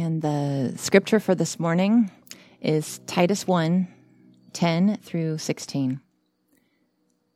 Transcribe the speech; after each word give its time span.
And 0.00 0.22
the 0.22 0.72
scripture 0.78 1.20
for 1.20 1.34
this 1.34 1.60
morning 1.60 2.10
is 2.62 3.00
Titus 3.00 3.46
1 3.46 3.86
10 4.54 4.96
through 4.96 5.36
16. 5.36 6.00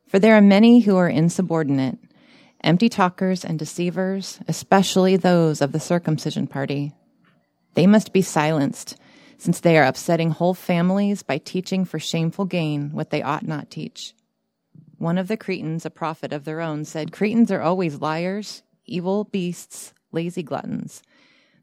For 0.09 0.19
there 0.19 0.35
are 0.35 0.41
many 0.41 0.81
who 0.81 0.97
are 0.97 1.07
insubordinate, 1.07 1.99
empty 2.63 2.89
talkers 2.89 3.45
and 3.45 3.59
deceivers, 3.59 4.39
especially 4.49 5.19
those 5.19 5.61
of 5.61 5.73
the 5.73 5.79
circumcision 5.79 6.47
party. 6.47 6.95
They 7.75 7.87
must 7.87 8.14
be 8.14 8.23
silenced, 8.23 8.96
since 9.37 9.61
they 9.61 9.77
are 9.77 9.85
upsetting 9.85 10.31
whole 10.31 10.55
families 10.55 11.23
by 11.23 11.37
teaching 11.37 11.85
for 11.85 11.99
shameful 11.99 12.46
gain 12.46 12.93
what 12.93 13.11
they 13.11 13.21
ought 13.23 13.46
not 13.46 13.71
teach. 13.71 14.15
One 14.96 15.19
of 15.19 15.29
the 15.29 15.37
Cretans, 15.37 15.85
a 15.85 15.91
prophet 15.91 16.33
of 16.33 16.46
their 16.46 16.62
own, 16.62 16.87
said, 16.87 17.12
Cretans 17.12 17.53
are 17.53 17.61
always 17.61 18.01
liars, 18.01 18.62
evil 18.87 19.25
beasts, 19.25 19.93
lazy 20.12 20.43
gluttons. 20.43 21.03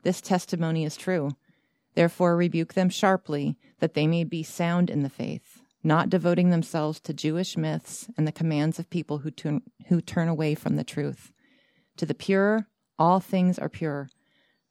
This 0.03 0.21
testimony 0.21 0.83
is 0.83 0.95
true. 0.95 1.31
Therefore, 1.93 2.35
rebuke 2.35 2.73
them 2.73 2.89
sharply, 2.89 3.57
that 3.79 3.93
they 3.93 4.07
may 4.07 4.23
be 4.23 4.43
sound 4.43 4.89
in 4.89 5.03
the 5.03 5.09
faith, 5.09 5.61
not 5.83 6.09
devoting 6.09 6.49
themselves 6.49 6.99
to 7.01 7.13
Jewish 7.13 7.57
myths 7.57 8.09
and 8.17 8.25
the 8.25 8.31
commands 8.31 8.79
of 8.79 8.89
people 8.89 9.19
who 9.19 9.31
turn, 9.31 9.61
who 9.87 10.01
turn 10.01 10.27
away 10.27 10.55
from 10.55 10.75
the 10.75 10.83
truth. 10.83 11.31
To 11.97 12.05
the 12.05 12.13
pure, 12.13 12.67
all 12.97 13.19
things 13.19 13.59
are 13.59 13.69
pure, 13.69 14.09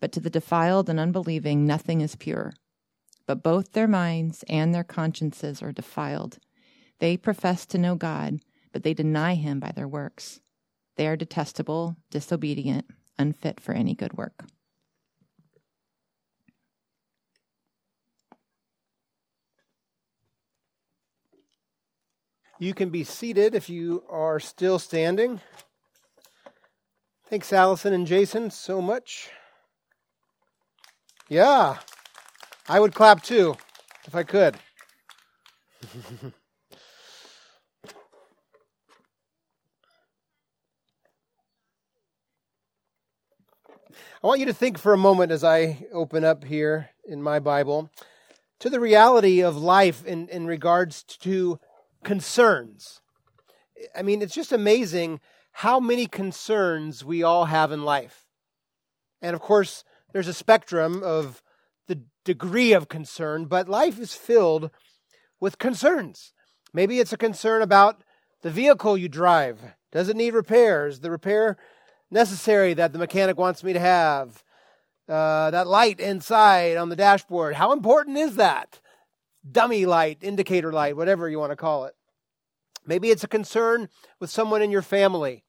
but 0.00 0.12
to 0.12 0.20
the 0.20 0.30
defiled 0.30 0.88
and 0.88 0.98
unbelieving, 0.98 1.66
nothing 1.66 2.00
is 2.00 2.16
pure. 2.16 2.54
But 3.26 3.42
both 3.42 3.72
their 3.72 3.88
minds 3.88 4.44
and 4.48 4.74
their 4.74 4.84
consciences 4.84 5.62
are 5.62 5.72
defiled. 5.72 6.38
They 6.98 7.16
profess 7.16 7.66
to 7.66 7.78
know 7.78 7.94
God, 7.94 8.40
but 8.72 8.82
they 8.82 8.94
deny 8.94 9.34
him 9.34 9.60
by 9.60 9.72
their 9.72 9.88
works. 9.88 10.40
They 10.96 11.06
are 11.06 11.16
detestable, 11.16 11.96
disobedient, 12.10 12.86
unfit 13.18 13.60
for 13.60 13.72
any 13.72 13.94
good 13.94 14.14
work. 14.14 14.44
You 22.62 22.74
can 22.74 22.90
be 22.90 23.04
seated 23.04 23.54
if 23.54 23.70
you 23.70 24.04
are 24.10 24.38
still 24.38 24.78
standing. 24.78 25.40
Thanks, 27.30 27.54
Allison 27.54 27.94
and 27.94 28.06
Jason, 28.06 28.50
so 28.50 28.82
much. 28.82 29.30
Yeah, 31.30 31.78
I 32.68 32.78
would 32.78 32.94
clap 32.94 33.22
too 33.22 33.56
if 34.06 34.14
I 34.14 34.24
could. 34.24 34.58
I 44.22 44.26
want 44.26 44.40
you 44.40 44.46
to 44.46 44.52
think 44.52 44.76
for 44.76 44.92
a 44.92 44.98
moment 44.98 45.32
as 45.32 45.42
I 45.42 45.86
open 45.94 46.24
up 46.24 46.44
here 46.44 46.90
in 47.06 47.22
my 47.22 47.38
Bible 47.38 47.90
to 48.58 48.68
the 48.68 48.80
reality 48.80 49.40
of 49.40 49.56
life 49.56 50.04
in, 50.04 50.28
in 50.28 50.46
regards 50.46 51.02
to 51.04 51.58
concerns. 52.04 53.00
I 53.96 54.02
mean, 54.02 54.22
it's 54.22 54.34
just 54.34 54.52
amazing 54.52 55.20
how 55.52 55.80
many 55.80 56.06
concerns 56.06 57.04
we 57.04 57.22
all 57.22 57.46
have 57.46 57.72
in 57.72 57.84
life. 57.84 58.26
And 59.22 59.34
of 59.34 59.40
course, 59.40 59.84
there's 60.12 60.28
a 60.28 60.34
spectrum 60.34 61.02
of 61.02 61.42
the 61.86 62.02
degree 62.24 62.72
of 62.72 62.88
concern, 62.88 63.46
but 63.46 63.68
life 63.68 63.98
is 63.98 64.14
filled 64.14 64.70
with 65.40 65.58
concerns. 65.58 66.32
Maybe 66.72 67.00
it's 67.00 67.12
a 67.12 67.18
concern 67.18 67.62
about 67.62 68.02
the 68.42 68.50
vehicle 68.50 68.96
you 68.96 69.08
drive. 69.08 69.60
Does 69.92 70.08
it 70.08 70.16
need 70.16 70.34
repairs? 70.34 71.00
The 71.00 71.10
repair 71.10 71.56
necessary 72.10 72.74
that 72.74 72.92
the 72.92 72.98
mechanic 72.98 73.38
wants 73.38 73.64
me 73.64 73.72
to 73.72 73.80
have? 73.80 74.44
Uh, 75.08 75.50
that 75.50 75.66
light 75.66 75.98
inside 75.98 76.76
on 76.76 76.88
the 76.88 76.96
dashboard. 76.96 77.54
How 77.54 77.72
important 77.72 78.16
is 78.16 78.36
that? 78.36 78.80
Dummy 79.48 79.86
light, 79.86 80.18
indicator 80.22 80.72
light, 80.72 80.96
whatever 80.96 81.28
you 81.28 81.38
want 81.38 81.52
to 81.52 81.56
call 81.56 81.84
it. 81.84 81.94
Maybe 82.86 83.10
it's 83.10 83.24
a 83.24 83.28
concern 83.28 83.88
with 84.18 84.30
someone 84.30 84.62
in 84.62 84.70
your 84.70 84.82
family. 84.82 85.44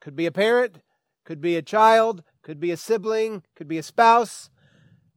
Could 0.00 0.16
be 0.16 0.26
a 0.26 0.32
parent, 0.32 0.78
could 1.24 1.40
be 1.40 1.56
a 1.56 1.62
child, 1.62 2.22
could 2.42 2.58
be 2.58 2.70
a 2.70 2.76
sibling, 2.76 3.42
could 3.54 3.68
be 3.68 3.78
a 3.78 3.82
spouse, 3.82 4.50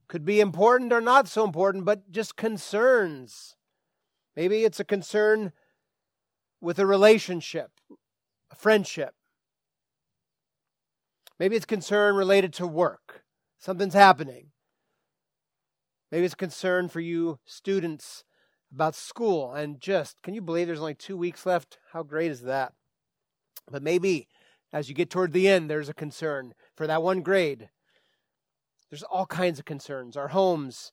could 0.08 0.26
be 0.26 0.40
important 0.40 0.92
or 0.92 1.02
not 1.02 1.28
so 1.28 1.44
important, 1.44 1.86
but 1.86 2.12
just 2.12 2.36
concerns. 2.36 3.56
Maybe 4.36 4.64
it's 4.64 4.80
a 4.80 4.86
concern 4.86 5.54
with 6.60 6.80
a 6.80 6.86
relationship, 6.86 7.72
a 8.52 8.56
friendship. 8.56 9.16
Maybe 11.40 11.56
it's 11.56 11.66
concern 11.66 12.16
related 12.16 12.54
to 12.54 12.68
work. 12.68 13.24
Something's 13.58 13.94
happening. 13.94 14.53
Maybe 16.14 16.26
it's 16.26 16.36
a 16.36 16.38
concern 16.38 16.90
for 16.90 17.00
you 17.00 17.40
students 17.44 18.24
about 18.72 18.94
school 18.94 19.52
and 19.52 19.82
just, 19.82 20.22
can 20.22 20.36
you 20.36 20.44
believe 20.44 20.68
there's 20.68 20.80
only 20.80 20.94
two 20.94 21.18
weeks 21.18 21.44
left? 21.44 21.80
How 21.92 22.04
great 22.04 22.30
is 22.30 22.42
that? 22.42 22.74
But 23.72 23.82
maybe 23.82 24.28
as 24.72 24.88
you 24.88 24.94
get 24.94 25.10
toward 25.10 25.34
the 25.34 25.48
end, 25.48 25.72
there's 25.72 25.90
a 25.90 25.94
concern 25.96 26.54
for 26.76 26.86
that 26.86 27.02
one 27.02 27.24
grade. 27.24 27.70
There's 28.92 29.02
all 29.02 29.26
kinds 29.26 29.58
of 29.58 29.66
concerns. 29.66 30.16
Our 30.16 30.28
homes, 30.28 30.92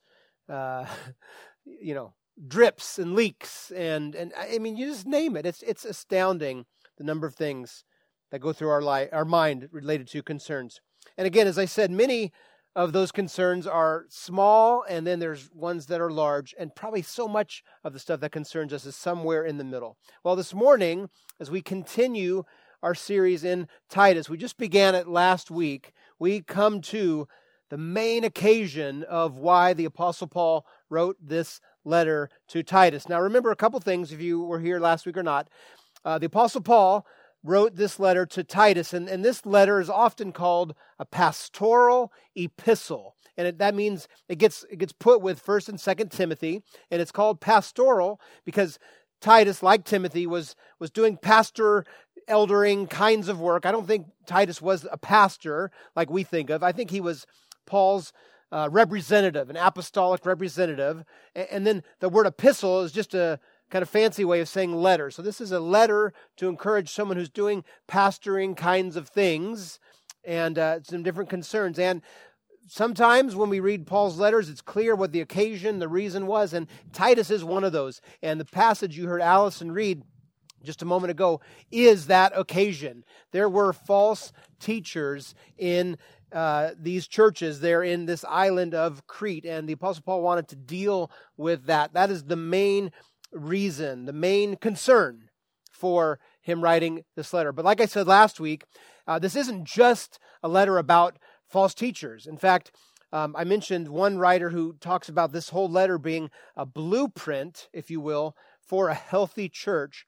uh, 0.48 0.86
you 1.66 1.92
know, 1.92 2.14
drips 2.48 2.98
and 2.98 3.14
leaks, 3.14 3.70
and 3.72 4.14
and 4.14 4.32
I 4.38 4.58
mean, 4.58 4.78
you 4.78 4.86
just 4.86 5.06
name 5.06 5.36
it. 5.36 5.44
It's 5.44 5.62
it's 5.64 5.84
astounding 5.84 6.64
the 6.96 7.04
number 7.04 7.26
of 7.26 7.34
things 7.34 7.84
that 8.30 8.40
go 8.40 8.54
through 8.54 8.70
our 8.70 8.80
life, 8.80 9.10
our 9.12 9.26
mind 9.26 9.68
related 9.70 10.08
to 10.08 10.22
concerns. 10.22 10.80
And 11.18 11.26
again, 11.26 11.46
as 11.46 11.58
I 11.58 11.66
said, 11.66 11.90
many 11.90 12.32
of 12.76 12.92
those 12.92 13.10
concerns 13.10 13.66
are 13.66 14.06
small, 14.08 14.84
and 14.88 15.06
then 15.06 15.18
there's 15.18 15.50
ones 15.52 15.86
that 15.86 16.00
are 16.00 16.10
large, 16.10 16.54
and 16.58 16.74
probably 16.74 17.02
so 17.02 17.26
much 17.26 17.64
of 17.82 17.92
the 17.92 17.98
stuff 17.98 18.20
that 18.20 18.32
concerns 18.32 18.72
us 18.72 18.86
is 18.86 18.94
somewhere 18.94 19.44
in 19.44 19.58
the 19.58 19.64
middle. 19.64 19.96
Well, 20.22 20.36
this 20.36 20.54
morning, 20.54 21.10
as 21.40 21.50
we 21.50 21.62
continue 21.62 22.44
our 22.82 22.94
series 22.94 23.44
in 23.44 23.68
Titus, 23.88 24.28
we 24.28 24.38
just 24.38 24.56
began 24.56 24.94
it 24.94 25.08
last 25.08 25.50
week, 25.50 25.92
we 26.18 26.40
come 26.40 26.80
to 26.82 27.26
the 27.70 27.78
main 27.78 28.24
occasion 28.24 29.04
of 29.04 29.36
why 29.36 29.72
the 29.72 29.84
Apostle 29.84 30.26
Paul 30.26 30.66
wrote 30.88 31.16
this 31.20 31.60
letter 31.84 32.28
to 32.48 32.62
Titus. 32.62 33.08
Now, 33.08 33.20
remember 33.20 33.50
a 33.50 33.56
couple 33.56 33.80
things 33.80 34.12
if 34.12 34.20
you 34.20 34.42
were 34.42 34.60
here 34.60 34.80
last 34.80 35.06
week 35.06 35.16
or 35.16 35.22
not. 35.22 35.48
Uh, 36.04 36.18
the 36.18 36.26
Apostle 36.26 36.62
Paul 36.62 37.06
wrote 37.42 37.76
this 37.76 37.98
letter 37.98 38.26
to 38.26 38.44
Titus, 38.44 38.92
and, 38.92 39.08
and 39.08 39.24
this 39.24 39.46
letter 39.46 39.80
is 39.80 39.88
often 39.88 40.32
called 40.32 40.74
a 40.98 41.04
pastoral 41.04 42.12
epistle. 42.34 43.16
And 43.36 43.46
it, 43.46 43.58
that 43.58 43.74
means 43.74 44.08
it 44.28 44.36
gets, 44.36 44.64
it 44.70 44.78
gets 44.78 44.92
put 44.92 45.22
with 45.22 45.44
1st 45.44 45.68
and 45.70 45.78
2nd 45.78 46.10
Timothy, 46.10 46.62
and 46.90 47.00
it's 47.00 47.12
called 47.12 47.40
pastoral 47.40 48.20
because 48.44 48.78
Titus, 49.20 49.62
like 49.62 49.84
Timothy, 49.84 50.26
was, 50.26 50.54
was 50.78 50.90
doing 50.90 51.16
pastor 51.16 51.84
eldering 52.28 52.88
kinds 52.88 53.28
of 53.28 53.40
work. 53.40 53.66
I 53.66 53.72
don't 53.72 53.86
think 53.86 54.06
Titus 54.26 54.60
was 54.60 54.86
a 54.90 54.98
pastor 54.98 55.70
like 55.96 56.10
we 56.10 56.22
think 56.22 56.50
of. 56.50 56.62
I 56.62 56.72
think 56.72 56.90
he 56.90 57.00
was 57.00 57.26
Paul's 57.66 58.12
uh, 58.52 58.68
representative, 58.70 59.48
an 59.50 59.56
apostolic 59.56 60.26
representative. 60.26 61.04
And, 61.34 61.46
and 61.50 61.66
then 61.66 61.82
the 62.00 62.08
word 62.08 62.26
epistle 62.26 62.82
is 62.82 62.92
just 62.92 63.14
a, 63.14 63.40
kind 63.70 63.82
of 63.82 63.88
fancy 63.88 64.24
way 64.24 64.40
of 64.40 64.48
saying 64.48 64.74
letter. 64.74 65.10
So 65.10 65.22
this 65.22 65.40
is 65.40 65.52
a 65.52 65.60
letter 65.60 66.12
to 66.36 66.48
encourage 66.48 66.90
someone 66.90 67.16
who's 67.16 67.30
doing 67.30 67.64
pastoring 67.88 68.56
kinds 68.56 68.96
of 68.96 69.08
things 69.08 69.78
and 70.24 70.58
uh, 70.58 70.82
some 70.82 71.02
different 71.02 71.30
concerns. 71.30 71.78
And 71.78 72.02
sometimes 72.66 73.34
when 73.36 73.48
we 73.48 73.60
read 73.60 73.86
Paul's 73.86 74.18
letters, 74.18 74.48
it's 74.48 74.60
clear 74.60 74.94
what 74.94 75.12
the 75.12 75.20
occasion, 75.20 75.78
the 75.78 75.88
reason 75.88 76.26
was. 76.26 76.52
And 76.52 76.66
Titus 76.92 77.30
is 77.30 77.44
one 77.44 77.64
of 77.64 77.72
those. 77.72 78.00
And 78.22 78.40
the 78.40 78.44
passage 78.44 78.96
you 78.96 79.06
heard 79.06 79.22
Allison 79.22 79.72
read 79.72 80.02
just 80.62 80.82
a 80.82 80.86
moment 80.86 81.10
ago 81.10 81.40
is 81.70 82.06
that 82.08 82.32
occasion. 82.36 83.04
There 83.32 83.48
were 83.48 83.72
false 83.72 84.32
teachers 84.58 85.34
in 85.56 85.96
uh, 86.32 86.70
these 86.78 87.08
churches 87.08 87.60
there 87.60 87.82
in 87.82 88.06
this 88.06 88.24
island 88.28 88.74
of 88.74 89.06
Crete, 89.06 89.44
and 89.44 89.68
the 89.68 89.72
Apostle 89.72 90.04
Paul 90.04 90.22
wanted 90.22 90.48
to 90.48 90.56
deal 90.56 91.10
with 91.36 91.66
that. 91.66 91.92
That 91.94 92.10
is 92.10 92.24
the 92.24 92.36
main 92.36 92.92
reason, 93.32 94.06
the 94.06 94.12
main 94.12 94.56
concern 94.56 95.30
for 95.70 96.18
him 96.40 96.62
writing 96.62 97.04
this 97.16 97.32
letter. 97.32 97.52
But 97.52 97.64
like 97.64 97.80
I 97.80 97.86
said 97.86 98.06
last 98.06 98.40
week, 98.40 98.64
uh, 99.06 99.18
this 99.18 99.36
isn't 99.36 99.64
just 99.64 100.18
a 100.42 100.48
letter 100.48 100.78
about 100.78 101.18
false 101.48 101.74
teachers. 101.74 102.26
In 102.26 102.36
fact, 102.36 102.72
um, 103.12 103.34
I 103.36 103.44
mentioned 103.44 103.88
one 103.88 104.18
writer 104.18 104.50
who 104.50 104.74
talks 104.80 105.08
about 105.08 105.32
this 105.32 105.48
whole 105.48 105.68
letter 105.68 105.98
being 105.98 106.30
a 106.56 106.64
blueprint, 106.64 107.68
if 107.72 107.90
you 107.90 108.00
will, 108.00 108.36
for 108.60 108.88
a 108.88 108.94
healthy 108.94 109.48
church. 109.48 110.06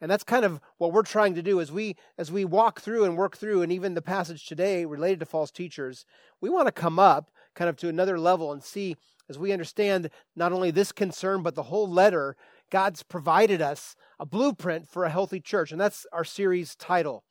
And 0.00 0.10
that's 0.10 0.24
kind 0.24 0.44
of 0.44 0.60
what 0.76 0.92
we're 0.92 1.02
trying 1.02 1.34
to 1.34 1.42
do 1.42 1.60
as 1.60 1.72
we 1.72 1.96
as 2.18 2.30
we 2.30 2.44
walk 2.44 2.80
through 2.80 3.04
and 3.04 3.16
work 3.16 3.36
through 3.36 3.62
and 3.62 3.72
even 3.72 3.94
the 3.94 4.02
passage 4.02 4.46
today 4.46 4.84
related 4.84 5.20
to 5.20 5.26
false 5.26 5.50
teachers, 5.50 6.04
we 6.40 6.50
want 6.50 6.66
to 6.66 6.72
come 6.72 6.98
up 6.98 7.30
kind 7.54 7.70
of 7.70 7.76
to 7.78 7.88
another 7.88 8.18
level 8.18 8.52
and 8.52 8.62
see 8.62 8.96
as 9.28 9.38
we 9.38 9.52
understand 9.52 10.10
not 10.36 10.52
only 10.52 10.70
this 10.70 10.92
concern 10.92 11.42
but 11.42 11.54
the 11.54 11.64
whole 11.64 11.88
letter 11.90 12.36
God's 12.70 13.02
provided 13.02 13.62
us 13.62 13.94
a 14.18 14.26
blueprint 14.26 14.88
for 14.88 15.04
a 15.04 15.10
healthy 15.10 15.40
church. 15.40 15.72
And 15.72 15.80
that's 15.80 16.06
our 16.12 16.24
series 16.24 16.74
title 16.74 17.24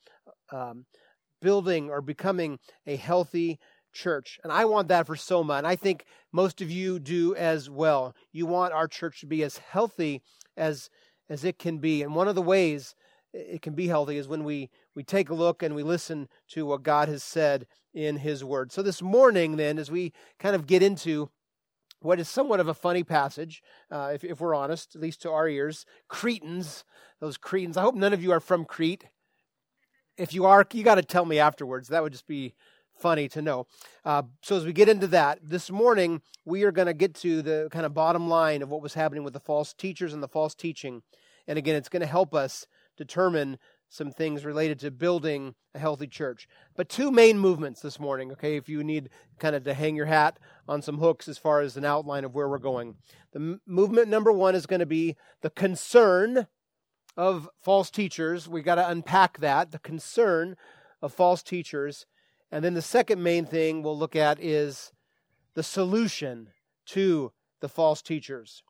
um, 0.52 0.86
Building 1.42 1.90
or 1.90 2.02
Becoming 2.02 2.60
a 2.86 2.96
Healthy 2.96 3.60
church. 3.96 4.40
And 4.44 4.52
I 4.52 4.66
want 4.66 4.90
that 4.90 5.08
for 5.08 5.16
Soma, 5.16 5.54
and 5.54 5.66
I 5.66 5.76
think 5.76 6.06
most 6.32 6.62
of 6.62 6.70
you 6.70 7.00
do 7.00 7.34
as 7.36 7.70
well. 7.70 8.14
You 8.32 8.46
want 8.46 8.74
our 8.74 8.88
church 8.88 9.22
to 9.22 9.26
be 9.26 9.44
as 9.44 9.58
healthy 9.58 10.22
as 10.56 10.90
as 11.28 11.44
it 11.44 11.58
can 11.58 11.80
be. 11.80 12.04
And 12.04 12.14
one 12.14 12.28
of 12.28 12.36
the 12.36 12.42
ways 12.42 12.94
it 13.34 13.62
can 13.62 13.74
be 13.74 13.88
healthy 13.88 14.18
is 14.18 14.28
when 14.28 14.44
we 14.44 14.70
we 14.96 15.04
take 15.04 15.30
a 15.30 15.34
look 15.34 15.64
and 15.64 15.74
we 15.74 15.81
listen 15.81 16.28
to 16.50 16.66
what 16.66 16.84
God 16.84 17.10
has 17.10 17.24
said 17.24 17.66
in 17.94 18.18
his 18.18 18.44
word. 18.44 18.72
So 18.72 18.84
this 18.84 19.02
morning 19.02 19.56
then 19.56 19.80
as 19.80 19.90
we 19.90 20.14
kind 20.40 20.56
of 20.56 20.68
get 20.68 20.84
into 20.84 21.30
what 22.01 22.19
is 22.19 22.30
somewhat 22.30 22.59
of 22.59 22.68
a 22.68 22.74
funny 22.74 23.03
passage, 23.03 23.62
uh, 23.92 24.12
if, 24.13 24.24
if 24.24 24.39
we're 24.39 24.56
honest, 24.56 24.95
at 24.95 25.01
least 25.01 25.21
to 25.24 25.31
our 25.31 25.47
ears. 25.47 25.86
Cretans, 26.07 26.83
those 27.19 27.38
Cretans. 27.38 27.77
I 27.77 27.81
hope 27.81 27.95
none 27.95 28.13
of 28.13 28.24
you 28.24 28.31
are 28.31 28.39
from 28.39 28.65
Crete. 28.65 29.06
If 30.18 30.33
you 30.33 30.45
are, 30.45 30.65
you 30.71 30.83
got 30.83 30.95
to 30.95 31.03
tell 31.03 31.25
me 31.25 31.39
afterwards. 31.39 31.89
That 31.89 32.03
would 32.03 32.13
just 32.13 32.27
be 32.27 32.53
funny 32.97 33.27
to 33.30 33.42
know. 33.42 33.68
Uh, 34.03 34.24
so, 34.42 34.56
as 34.56 34.65
we 34.65 34.74
get 34.74 34.89
into 34.89 35.07
that, 35.07 35.39
this 35.42 35.69
morning 35.69 36.21
we 36.45 36.63
are 36.63 36.71
going 36.71 36.86
to 36.88 36.94
get 36.94 37.15
to 37.15 37.42
the 37.42 37.68
kind 37.71 37.86
of 37.86 37.94
bottom 37.94 38.30
line 38.30 38.62
of 38.62 38.69
what 38.69 38.81
was 38.81 38.94
happening 38.94 39.24
with 39.24 39.33
the 39.33 39.39
false 39.39 39.74
teachers 39.74 40.13
and 40.13 40.24
the 40.24 40.27
false 40.27 40.56
teaching. 40.56 41.01
And 41.47 41.57
again, 41.57 41.75
it's 41.75 41.89
going 41.89 42.01
to 42.01 42.07
help 42.07 42.33
us 42.33 42.65
determine 42.97 43.57
some 43.95 44.12
things 44.12 44.44
related 44.44 44.80
to 44.80 44.92
building 44.92 45.56
a 45.74 45.80
healthy 45.80 46.07
church. 46.07 46.47
But 46.75 46.89
two 46.89 47.12
main 47.12 47.39
movements 47.39 47.81
this 47.81 48.00
morning, 48.00 48.31
okay, 48.33 48.57
if 48.57 48.68
you 48.68 48.83
need 48.83 49.09
kind 49.39 49.56
of 49.56 49.63
to 49.63 49.74
hang 49.74 49.95
your 49.95 50.06
hat 50.06 50.38
on 50.68 50.81
some 50.81 50.97
hooks 50.97 51.27
as 51.27 51.38
far 51.38 51.62
as 51.62 51.77
an 51.77 51.86
outline 51.86 52.25
of 52.25 52.36
where 52.36 52.50
we're 52.50 52.57
going. 52.57 52.95
The 53.31 53.39
m- 53.39 53.62
movement 53.65 54.09
number 54.09 54.31
one 54.31 54.53
is 54.53 54.65
going 54.65 54.81
to 54.81 54.86
be 54.86 55.15
the 55.42 55.50
concern 55.50 56.47
of 57.18 57.50
false 57.62 57.89
teachers. 57.89 58.47
We 58.47 58.62
got 58.62 58.75
to 58.75 58.89
unpack 58.89 59.39
that, 59.39 59.71
the 59.71 59.80
concern 59.80 60.57
of 61.01 61.13
false 61.13 61.42
teachers. 61.42 62.06
And 62.51 62.63
then 62.63 62.74
the 62.74 62.81
second 62.81 63.24
main 63.24 63.45
thing 63.45 63.81
we'll 63.81 63.97
look 63.97 64.15
at 64.15 64.42
is 64.42 64.92
the 65.53 65.63
solution 65.63 66.50
to 66.88 67.31
the 67.62 67.69
false 67.69 68.01
teachers. 68.01 68.63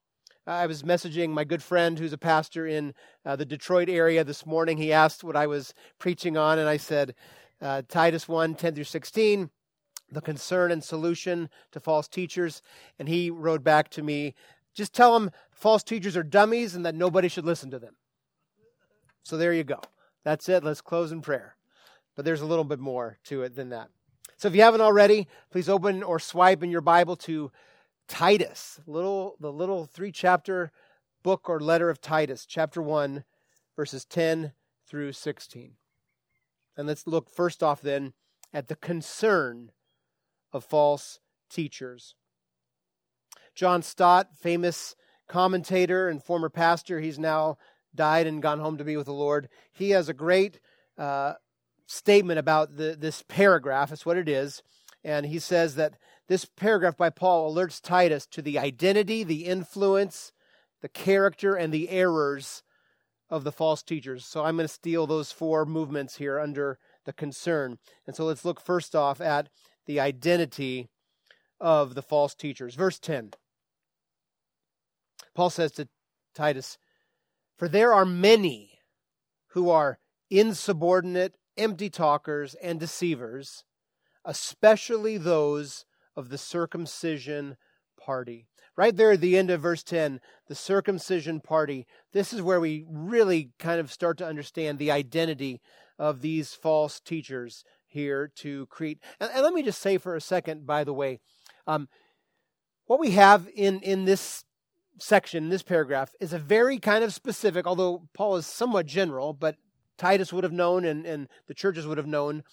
I 0.47 0.67
was 0.67 0.83
messaging 0.83 1.29
my 1.29 1.43
good 1.43 1.63
friend 1.63 1.97
who's 1.97 2.13
a 2.13 2.19
pastor 2.19 2.67
in 2.67 2.93
uh, 3.25 3.35
the 3.35 3.45
Detroit 3.45 3.89
area 3.89 4.23
this 4.23 4.45
morning. 4.45 4.77
He 4.77 4.93
asked 4.93 5.23
what 5.23 5.35
I 5.35 5.47
was 5.47 5.73
preaching 5.97 6.37
on, 6.37 6.59
and 6.59 6.69
I 6.69 6.77
said, 6.77 7.15
uh, 7.61 7.81
Titus 7.89 8.27
1 8.27 8.53
10 8.53 8.75
through 8.75 8.83
16, 8.83 9.49
the 10.11 10.21
concern 10.21 10.71
and 10.71 10.83
solution 10.83 11.49
to 11.71 11.79
false 11.79 12.07
teachers. 12.07 12.61
And 12.99 13.09
he 13.09 13.31
wrote 13.31 13.63
back 13.63 13.89
to 13.91 14.03
me, 14.03 14.35
just 14.75 14.93
tell 14.93 15.17
them 15.17 15.31
false 15.49 15.81
teachers 15.81 16.15
are 16.15 16.23
dummies 16.23 16.75
and 16.75 16.85
that 16.85 16.93
nobody 16.93 17.27
should 17.27 17.45
listen 17.45 17.71
to 17.71 17.79
them. 17.79 17.95
So 19.23 19.37
there 19.37 19.53
you 19.53 19.63
go. 19.63 19.79
That's 20.23 20.47
it. 20.47 20.63
Let's 20.63 20.81
close 20.81 21.11
in 21.11 21.21
prayer. 21.21 21.55
But 22.15 22.23
there's 22.23 22.41
a 22.41 22.45
little 22.45 22.63
bit 22.63 22.79
more 22.79 23.17
to 23.25 23.41
it 23.41 23.55
than 23.55 23.69
that. 23.69 23.89
So 24.37 24.47
if 24.47 24.55
you 24.55 24.61
haven't 24.61 24.81
already, 24.81 25.27
please 25.49 25.69
open 25.69 26.03
or 26.03 26.19
swipe 26.19 26.61
in 26.61 26.69
your 26.69 26.81
Bible 26.81 27.15
to 27.17 27.51
Titus, 28.07 28.79
little 28.85 29.35
the 29.39 29.51
little 29.51 29.85
three 29.85 30.11
chapter 30.11 30.71
book 31.23 31.49
or 31.49 31.59
letter 31.59 31.89
of 31.89 32.01
Titus, 32.01 32.45
chapter 32.45 32.81
1, 32.81 33.23
verses 33.75 34.05
10 34.05 34.53
through 34.87 35.11
16. 35.11 35.71
And 36.77 36.87
let's 36.87 37.07
look 37.07 37.29
first 37.29 37.63
off 37.63 37.81
then 37.81 38.13
at 38.53 38.67
the 38.67 38.75
concern 38.75 39.71
of 40.53 40.63
false 40.63 41.19
teachers. 41.49 42.15
John 43.55 43.81
Stott, 43.81 44.37
famous 44.37 44.95
commentator 45.27 46.07
and 46.07 46.23
former 46.23 46.49
pastor, 46.49 46.99
he's 46.99 47.17
now 47.17 47.57
died 47.95 48.27
and 48.27 48.41
gone 48.41 48.59
home 48.59 48.77
to 48.77 48.83
be 48.83 48.97
with 48.97 49.05
the 49.05 49.13
Lord. 49.13 49.49
He 49.71 49.91
has 49.91 50.09
a 50.09 50.13
great 50.13 50.59
uh, 50.97 51.33
statement 51.87 52.39
about 52.39 52.75
the, 52.75 52.95
this 52.99 53.23
paragraph. 53.27 53.91
It's 53.91 54.05
what 54.05 54.17
it 54.17 54.29
is. 54.29 54.61
And 55.03 55.25
he 55.25 55.39
says 55.39 55.75
that 55.75 55.97
this 56.27 56.45
paragraph 56.45 56.97
by 56.97 57.09
Paul 57.09 57.53
alerts 57.53 57.81
Titus 57.81 58.25
to 58.27 58.41
the 58.41 58.57
identity, 58.57 59.23
the 59.23 59.45
influence, 59.45 60.31
the 60.81 60.89
character, 60.89 61.55
and 61.55 61.73
the 61.73 61.89
errors 61.89 62.63
of 63.29 63.43
the 63.43 63.51
false 63.51 63.83
teachers. 63.83 64.25
So 64.25 64.43
I'm 64.43 64.57
going 64.57 64.67
to 64.67 64.73
steal 64.73 65.07
those 65.07 65.31
four 65.31 65.65
movements 65.65 66.17
here 66.17 66.39
under 66.39 66.79
the 67.05 67.13
concern. 67.13 67.77
And 68.05 68.15
so 68.15 68.25
let's 68.25 68.45
look 68.45 68.59
first 68.59 68.95
off 68.95 69.21
at 69.21 69.49
the 69.85 69.99
identity 69.99 70.89
of 71.59 71.95
the 71.95 72.01
false 72.01 72.35
teachers. 72.35 72.75
Verse 72.75 72.99
10. 72.99 73.31
Paul 75.33 75.49
says 75.49 75.71
to 75.73 75.87
Titus, 76.33 76.77
For 77.57 77.67
there 77.67 77.93
are 77.93 78.05
many 78.05 78.79
who 79.49 79.69
are 79.69 79.99
insubordinate, 80.29 81.35
empty 81.57 81.89
talkers, 81.89 82.55
and 82.55 82.79
deceivers, 82.79 83.63
especially 84.23 85.17
those 85.17 85.85
of 86.15 86.29
the 86.29 86.37
circumcision 86.37 87.57
party. 87.97 88.47
Right 88.77 88.95
there 88.95 89.11
at 89.11 89.21
the 89.21 89.37
end 89.37 89.49
of 89.49 89.61
verse 89.61 89.83
10, 89.83 90.19
the 90.47 90.55
circumcision 90.55 91.39
party. 91.39 91.87
This 92.11 92.33
is 92.33 92.41
where 92.41 92.59
we 92.59 92.85
really 92.89 93.51
kind 93.57 93.79
of 93.79 93.91
start 93.91 94.17
to 94.17 94.27
understand 94.27 94.77
the 94.77 94.91
identity 94.91 95.61
of 95.97 96.21
these 96.21 96.53
false 96.53 96.99
teachers 96.99 97.63
here 97.87 98.29
to 98.35 98.65
Crete. 98.67 98.99
And, 99.19 99.31
and 99.33 99.43
let 99.43 99.53
me 99.53 99.63
just 99.63 99.81
say 99.81 99.97
for 99.97 100.15
a 100.15 100.21
second, 100.21 100.65
by 100.65 100.83
the 100.83 100.93
way, 100.93 101.19
um, 101.65 101.87
what 102.85 102.99
we 102.99 103.11
have 103.11 103.47
in, 103.55 103.79
in 103.79 104.05
this 104.05 104.43
section, 104.99 105.49
this 105.49 105.63
paragraph, 105.63 106.13
is 106.19 106.33
a 106.33 106.39
very 106.39 106.77
kind 106.77 107.03
of 107.03 107.13
specific, 107.13 107.65
although 107.65 108.07
Paul 108.13 108.35
is 108.35 108.45
somewhat 108.45 108.85
general, 108.85 109.33
but 109.33 109.55
Titus 109.97 110.33
would 110.33 110.43
have 110.43 110.53
known 110.53 110.83
and, 110.83 111.05
and 111.05 111.29
the 111.47 111.53
churches 111.53 111.87
would 111.87 111.97
have 111.97 112.07
known 112.07 112.43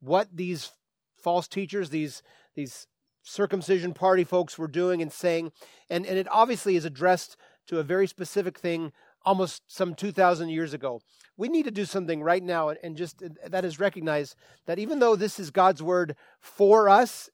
what 0.00 0.28
these 0.32 0.70
false 1.16 1.48
teachers, 1.48 1.90
these, 1.90 2.22
these 2.54 2.86
circumcision 3.22 3.94
party 3.94 4.24
folks 4.24 4.58
were 4.58 4.68
doing 4.68 5.02
and 5.02 5.12
saying. 5.12 5.52
And, 5.90 6.06
and 6.06 6.18
it 6.18 6.28
obviously 6.30 6.76
is 6.76 6.84
addressed 6.84 7.36
to 7.66 7.78
a 7.78 7.82
very 7.82 8.06
specific 8.06 8.58
thing 8.58 8.92
almost 9.24 9.62
some 9.68 9.94
2,000 9.94 10.48
years 10.48 10.74
ago. 10.74 11.00
We 11.36 11.48
need 11.48 11.64
to 11.64 11.70
do 11.70 11.84
something 11.84 12.22
right 12.22 12.42
now 12.42 12.70
and, 12.70 12.96
just 12.96 13.22
that 13.46 13.64
is 13.64 13.80
recognize 13.80 14.34
that 14.66 14.78
even 14.78 14.98
though 14.98 15.16
this 15.16 15.38
is 15.38 15.50
God's 15.50 15.82
word 15.82 16.16
for 16.40 16.88
us, 16.88 17.30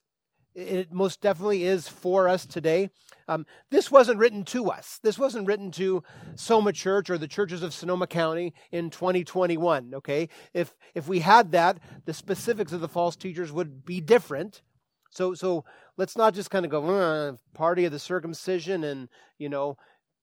it 0.55 0.91
most 0.91 1.21
definitely 1.21 1.63
is 1.63 1.87
for 1.87 2.27
us 2.27 2.45
today. 2.45 2.89
Um, 3.27 3.45
this 3.69 3.91
wasn't 3.91 4.19
written 4.19 4.43
to 4.45 4.69
us. 4.69 4.99
This 5.03 5.19
wasn't 5.19 5.47
written 5.47 5.71
to 5.71 6.03
Soma 6.35 6.73
Church 6.73 7.09
or 7.09 7.17
the 7.17 7.27
churches 7.27 7.61
of 7.61 7.73
Sonoma 7.73 8.07
County 8.07 8.53
in 8.71 8.89
2021. 8.89 9.93
Okay, 9.95 10.29
if 10.53 10.75
if 10.95 11.07
we 11.07 11.19
had 11.19 11.51
that, 11.51 11.79
the 12.05 12.13
specifics 12.13 12.73
of 12.73 12.81
the 12.81 12.87
false 12.87 13.15
teachers 13.15 13.51
would 13.51 13.85
be 13.85 14.01
different. 14.01 14.61
So, 15.09 15.33
so 15.33 15.65
let's 15.97 16.17
not 16.17 16.33
just 16.33 16.51
kind 16.51 16.65
of 16.65 16.71
go 16.71 16.85
uh, 16.85 17.33
party 17.53 17.85
of 17.85 17.91
the 17.91 17.99
circumcision 17.99 18.83
and 18.83 19.09
you 19.37 19.49
know 19.49 19.77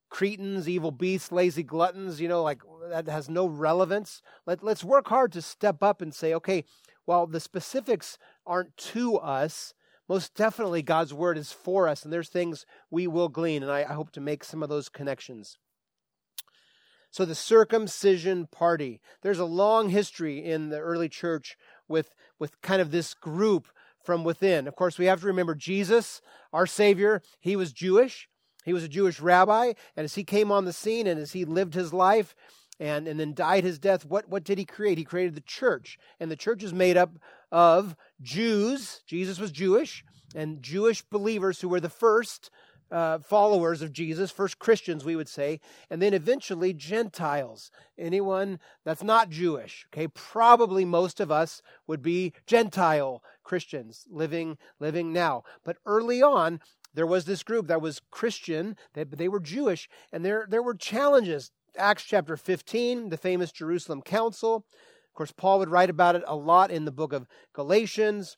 Cretans, 0.09 0.69
evil 0.69 0.93
beasts, 0.93 1.33
lazy 1.33 1.63
gluttons. 1.63 2.21
You 2.21 2.29
know, 2.29 2.43
like 2.43 2.63
that 2.91 3.09
has 3.09 3.29
no 3.29 3.47
relevance. 3.47 4.23
Let 4.47 4.63
let's 4.63 4.85
work 4.85 5.09
hard 5.09 5.33
to 5.33 5.43
step 5.43 5.83
up 5.83 6.01
and 6.01 6.15
say, 6.15 6.33
okay, 6.35 6.65
while 7.05 7.27
the 7.27 7.41
specifics 7.41 8.19
aren't 8.47 8.77
to 8.77 9.17
us, 9.17 9.75
most 10.09 10.35
definitely 10.35 10.83
God's 10.83 11.13
word 11.13 11.39
is 11.39 11.53
for 11.53 11.89
us, 11.89 12.05
and 12.05 12.13
there's 12.13 12.29
things 12.29 12.67
we 12.91 13.07
will 13.07 13.29
glean, 13.29 13.63
and 13.63 13.73
I, 13.73 13.81
I 13.81 13.95
hope 13.95 14.13
to 14.13 14.21
make 14.21 14.45
some 14.45 14.63
of 14.63 14.69
those 14.69 14.89
connections. 14.89 15.59
So, 17.11 17.25
the 17.25 17.35
circumcision 17.35 18.47
party. 18.47 19.01
There's 19.23 19.39
a 19.39 19.45
long 19.45 19.89
history 19.89 20.45
in 20.45 20.69
the 20.69 20.79
early 20.79 21.09
church 21.09 21.57
with, 21.89 22.15
with 22.39 22.61
kind 22.61 22.83
of 22.83 22.91
this 22.91 23.15
group 23.15 23.69
from 24.07 24.25
within. 24.25 24.67
Of 24.67 24.77
course, 24.77 24.99
we 24.99 25.07
have 25.07 25.21
to 25.21 25.27
remember 25.27 25.55
Jesus, 25.55 26.23
our 26.53 26.67
Savior, 26.67 27.21
he 27.41 27.57
was 27.57 27.73
Jewish. 27.73 28.29
He 28.65 28.73
was 28.73 28.85
a 28.85 28.89
Jewish 28.89 29.21
rabbi. 29.21 29.75
And 29.97 30.05
as 30.05 30.15
he 30.15 30.25
came 30.25 30.51
on 30.51 30.65
the 30.65 30.73
scene 30.73 31.07
and 31.07 31.21
as 31.21 31.33
he 31.33 31.45
lived 31.45 31.75
his 31.75 31.93
life 31.93 32.35
and, 32.81 33.07
and 33.07 33.19
then 33.19 33.35
died 33.35 33.65
his 33.65 33.79
death, 33.79 34.05
what, 34.05 34.29
what 34.29 34.45
did 34.45 34.59
he 34.59 34.65
create? 34.65 34.99
He 34.99 35.05
created 35.05 35.35
the 35.35 35.41
church. 35.43 35.99
And 36.19 36.31
the 36.31 36.37
church 36.37 36.63
is 36.63 36.73
made 36.73 36.97
up 36.97 37.19
of 37.53 37.97
Jews. 38.23 39.03
Jesus 39.07 39.39
was 39.39 39.53
Jewish. 39.53 40.05
And 40.35 40.63
Jewish 40.63 41.03
believers 41.03 41.61
who 41.61 41.69
were 41.69 41.81
the 41.81 41.89
first 41.89 42.51
uh, 42.91 43.19
followers 43.19 43.83
of 43.83 43.93
Jesus, 43.93 44.31
first 44.31 44.59
Christians, 44.59 45.05
we 45.05 45.17
would 45.17 45.29
say, 45.29 45.61
and 45.91 46.01
then 46.01 46.15
eventually 46.15 46.73
Gentiles. 46.73 47.71
Anyone 47.99 48.61
that's 48.85 49.03
not 49.03 49.31
Jewish, 49.31 49.87
okay? 49.93 50.09
Probably 50.09 50.85
most 50.85 51.21
of 51.21 51.31
us 51.31 51.63
would 51.87 52.03
be 52.03 52.33
Gentile 52.47 53.23
Christians 53.47 54.07
living 54.11 54.59
living 54.81 55.13
now. 55.13 55.45
But 55.65 55.77
early 55.87 56.21
on, 56.21 56.61
there 56.93 57.07
was 57.07 57.27
this 57.27 57.45
group 57.45 57.69
that 57.69 57.81
was 57.81 58.03
Christian, 58.11 58.77
they, 58.95 59.05
they 59.05 59.29
were 59.29 59.39
Jewish, 59.39 59.89
and 60.13 60.25
there, 60.25 60.47
there 60.51 60.63
were 60.63 60.75
challenges. 60.75 61.53
Acts 61.79 62.03
chapter 62.03 62.37
15, 62.37 63.11
the 63.11 63.17
famous 63.17 63.53
Jerusalem 63.53 64.03
Council. 64.03 64.57
Of 64.57 65.15
course, 65.15 65.31
Paul 65.31 65.61
would 65.61 65.69
write 65.69 65.91
about 65.91 66.17
it 66.17 66.25
a 66.27 66.35
lot 66.35 66.71
in 66.71 66.87
the 66.87 66.93
book 66.93 67.13
of 67.13 67.27
Galatians. 67.53 68.37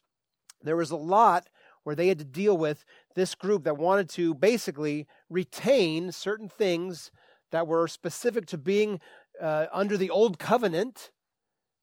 There 0.63 0.77
was 0.77 0.91
a 0.91 0.97
lot 0.97 1.49
where 1.85 1.95
they 1.95 2.09
had 2.09 2.19
to 2.19 2.25
deal 2.25 2.59
with 2.59 2.85
this 3.15 3.35
group 3.35 3.65
that 3.65 3.79
wanted 3.79 4.11
to 4.11 4.35
basically 4.35 5.07
retain 5.31 6.13
certain 6.13 6.49
things 6.49 7.11
that 7.51 7.67
were 7.67 7.89
specific 7.89 8.45
to 8.47 8.59
being 8.59 9.01
uh, 9.41 9.67
under 9.73 9.97
the 9.97 10.11
old 10.11 10.39
covenant 10.39 11.13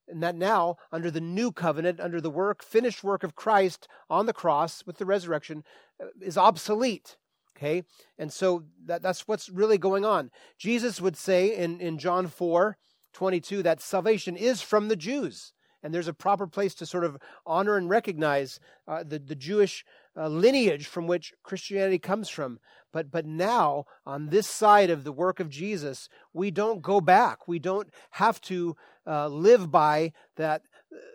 and 0.07 0.21
that 0.21 0.35
now, 0.35 0.77
under 0.91 1.09
the 1.09 1.21
new 1.21 1.51
covenant, 1.51 1.99
under 1.99 2.21
the 2.21 2.29
work, 2.29 2.63
finished 2.63 3.03
work 3.03 3.23
of 3.23 3.35
Christ 3.35 3.87
on 4.09 4.25
the 4.25 4.33
cross 4.33 4.83
with 4.85 4.97
the 4.97 5.05
resurrection, 5.05 5.63
uh, 6.01 6.07
is 6.21 6.37
obsolete. 6.37 7.17
Okay? 7.57 7.83
And 8.17 8.31
so 8.31 8.63
that, 8.85 9.01
that's 9.01 9.27
what's 9.27 9.49
really 9.49 9.77
going 9.77 10.05
on. 10.05 10.29
Jesus 10.57 10.99
would 10.99 11.17
say 11.17 11.55
in, 11.55 11.79
in 11.79 11.97
John 11.97 12.27
4 12.27 12.77
22 13.13 13.63
that 13.63 13.81
salvation 13.81 14.35
is 14.35 14.61
from 14.61 14.89
the 14.89 14.95
Jews. 14.95 15.53
And 15.81 15.93
there's 15.93 16.07
a 16.07 16.13
proper 16.13 16.47
place 16.47 16.73
to 16.75 16.85
sort 16.85 17.05
of 17.05 17.17
honor 17.45 17.77
and 17.77 17.87
recognize 17.89 18.59
uh, 18.87 19.03
the, 19.03 19.19
the 19.19 19.35
Jewish 19.35 19.85
uh, 20.17 20.27
lineage 20.27 20.87
from 20.87 21.07
which 21.07 21.33
Christianity 21.43 21.99
comes 21.99 22.27
from. 22.27 22.59
But, 22.91 23.11
but 23.11 23.25
now, 23.25 23.85
on 24.05 24.29
this 24.29 24.47
side 24.47 24.89
of 24.89 25.03
the 25.03 25.11
work 25.11 25.39
of 25.39 25.49
Jesus, 25.49 26.09
we 26.33 26.49
don't 26.49 26.81
go 26.81 26.99
back. 26.99 27.47
We 27.47 27.59
don't 27.59 27.89
have 28.11 28.41
to 28.41 28.75
uh, 29.07 29.27
live 29.27 29.71
by 29.71 30.11
that, 30.37 30.61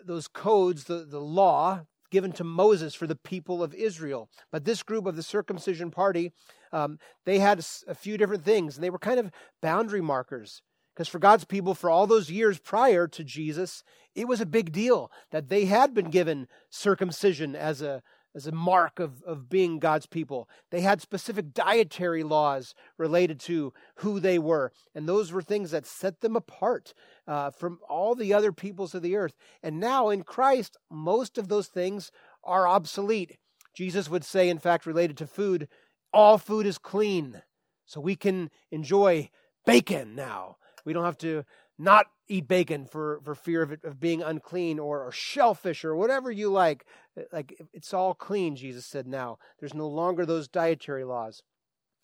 those 0.04 0.28
codes, 0.28 0.84
the, 0.84 1.06
the 1.08 1.20
law 1.20 1.82
given 2.10 2.32
to 2.32 2.44
Moses 2.44 2.94
for 2.94 3.06
the 3.06 3.16
people 3.16 3.62
of 3.62 3.74
Israel. 3.74 4.28
But 4.50 4.64
this 4.64 4.82
group 4.82 5.06
of 5.06 5.16
the 5.16 5.22
circumcision 5.22 5.90
party, 5.90 6.32
um, 6.72 6.98
they 7.24 7.38
had 7.38 7.64
a 7.86 7.94
few 7.94 8.18
different 8.18 8.44
things, 8.44 8.76
and 8.76 8.84
they 8.84 8.90
were 8.90 8.98
kind 8.98 9.20
of 9.20 9.30
boundary 9.62 10.00
markers. 10.00 10.62
Because 10.94 11.08
for 11.08 11.20
God's 11.20 11.44
people, 11.44 11.74
for 11.74 11.88
all 11.88 12.06
those 12.06 12.30
years 12.30 12.58
prior 12.58 13.06
to 13.08 13.24
Jesus, 13.24 13.84
it 14.14 14.26
was 14.26 14.40
a 14.40 14.46
big 14.46 14.72
deal 14.72 15.10
that 15.30 15.48
they 15.48 15.66
had 15.66 15.94
been 15.94 16.10
given 16.10 16.48
circumcision 16.68 17.54
as 17.54 17.80
a 17.80 18.02
as 18.34 18.46
a 18.46 18.52
mark 18.52 18.98
of, 18.98 19.22
of 19.22 19.48
being 19.48 19.78
God's 19.78 20.06
people. 20.06 20.48
They 20.70 20.80
had 20.80 21.00
specific 21.00 21.52
dietary 21.52 22.22
laws 22.22 22.74
related 22.96 23.40
to 23.40 23.72
who 23.96 24.20
they 24.20 24.38
were, 24.38 24.72
and 24.94 25.08
those 25.08 25.32
were 25.32 25.42
things 25.42 25.70
that 25.72 25.86
set 25.86 26.20
them 26.20 26.36
apart 26.36 26.94
uh, 27.26 27.50
from 27.50 27.78
all 27.88 28.14
the 28.14 28.32
other 28.32 28.52
peoples 28.52 28.94
of 28.94 29.02
the 29.02 29.16
earth. 29.16 29.34
And 29.62 29.80
now 29.80 30.10
in 30.10 30.22
Christ, 30.22 30.76
most 30.90 31.38
of 31.38 31.48
those 31.48 31.68
things 31.68 32.12
are 32.44 32.68
obsolete. 32.68 33.38
Jesus 33.74 34.08
would 34.08 34.24
say, 34.24 34.48
in 34.48 34.58
fact, 34.58 34.86
related 34.86 35.16
to 35.18 35.26
food, 35.26 35.68
all 36.12 36.38
food 36.38 36.66
is 36.66 36.78
clean. 36.78 37.42
So 37.86 38.00
we 38.00 38.16
can 38.16 38.50
enjoy 38.70 39.30
bacon 39.66 40.14
now. 40.14 40.56
We 40.84 40.92
don't 40.92 41.04
have 41.04 41.18
to 41.18 41.44
not 41.80 42.06
eat 42.28 42.46
bacon 42.46 42.86
for, 42.86 43.20
for 43.24 43.34
fear 43.34 43.62
of 43.62 43.72
it 43.72 43.84
of 43.84 43.98
being 43.98 44.22
unclean 44.22 44.78
or, 44.78 45.02
or 45.02 45.10
shellfish 45.10 45.84
or 45.84 45.96
whatever 45.96 46.30
you 46.30 46.50
like. 46.50 46.84
Uh, 47.18 47.22
like 47.32 47.60
it's 47.72 47.94
all 47.94 48.14
clean, 48.14 48.54
Jesus 48.54 48.86
said 48.86 49.06
now. 49.06 49.38
There's 49.58 49.74
no 49.74 49.88
longer 49.88 50.26
those 50.26 50.46
dietary 50.46 51.04
laws 51.04 51.42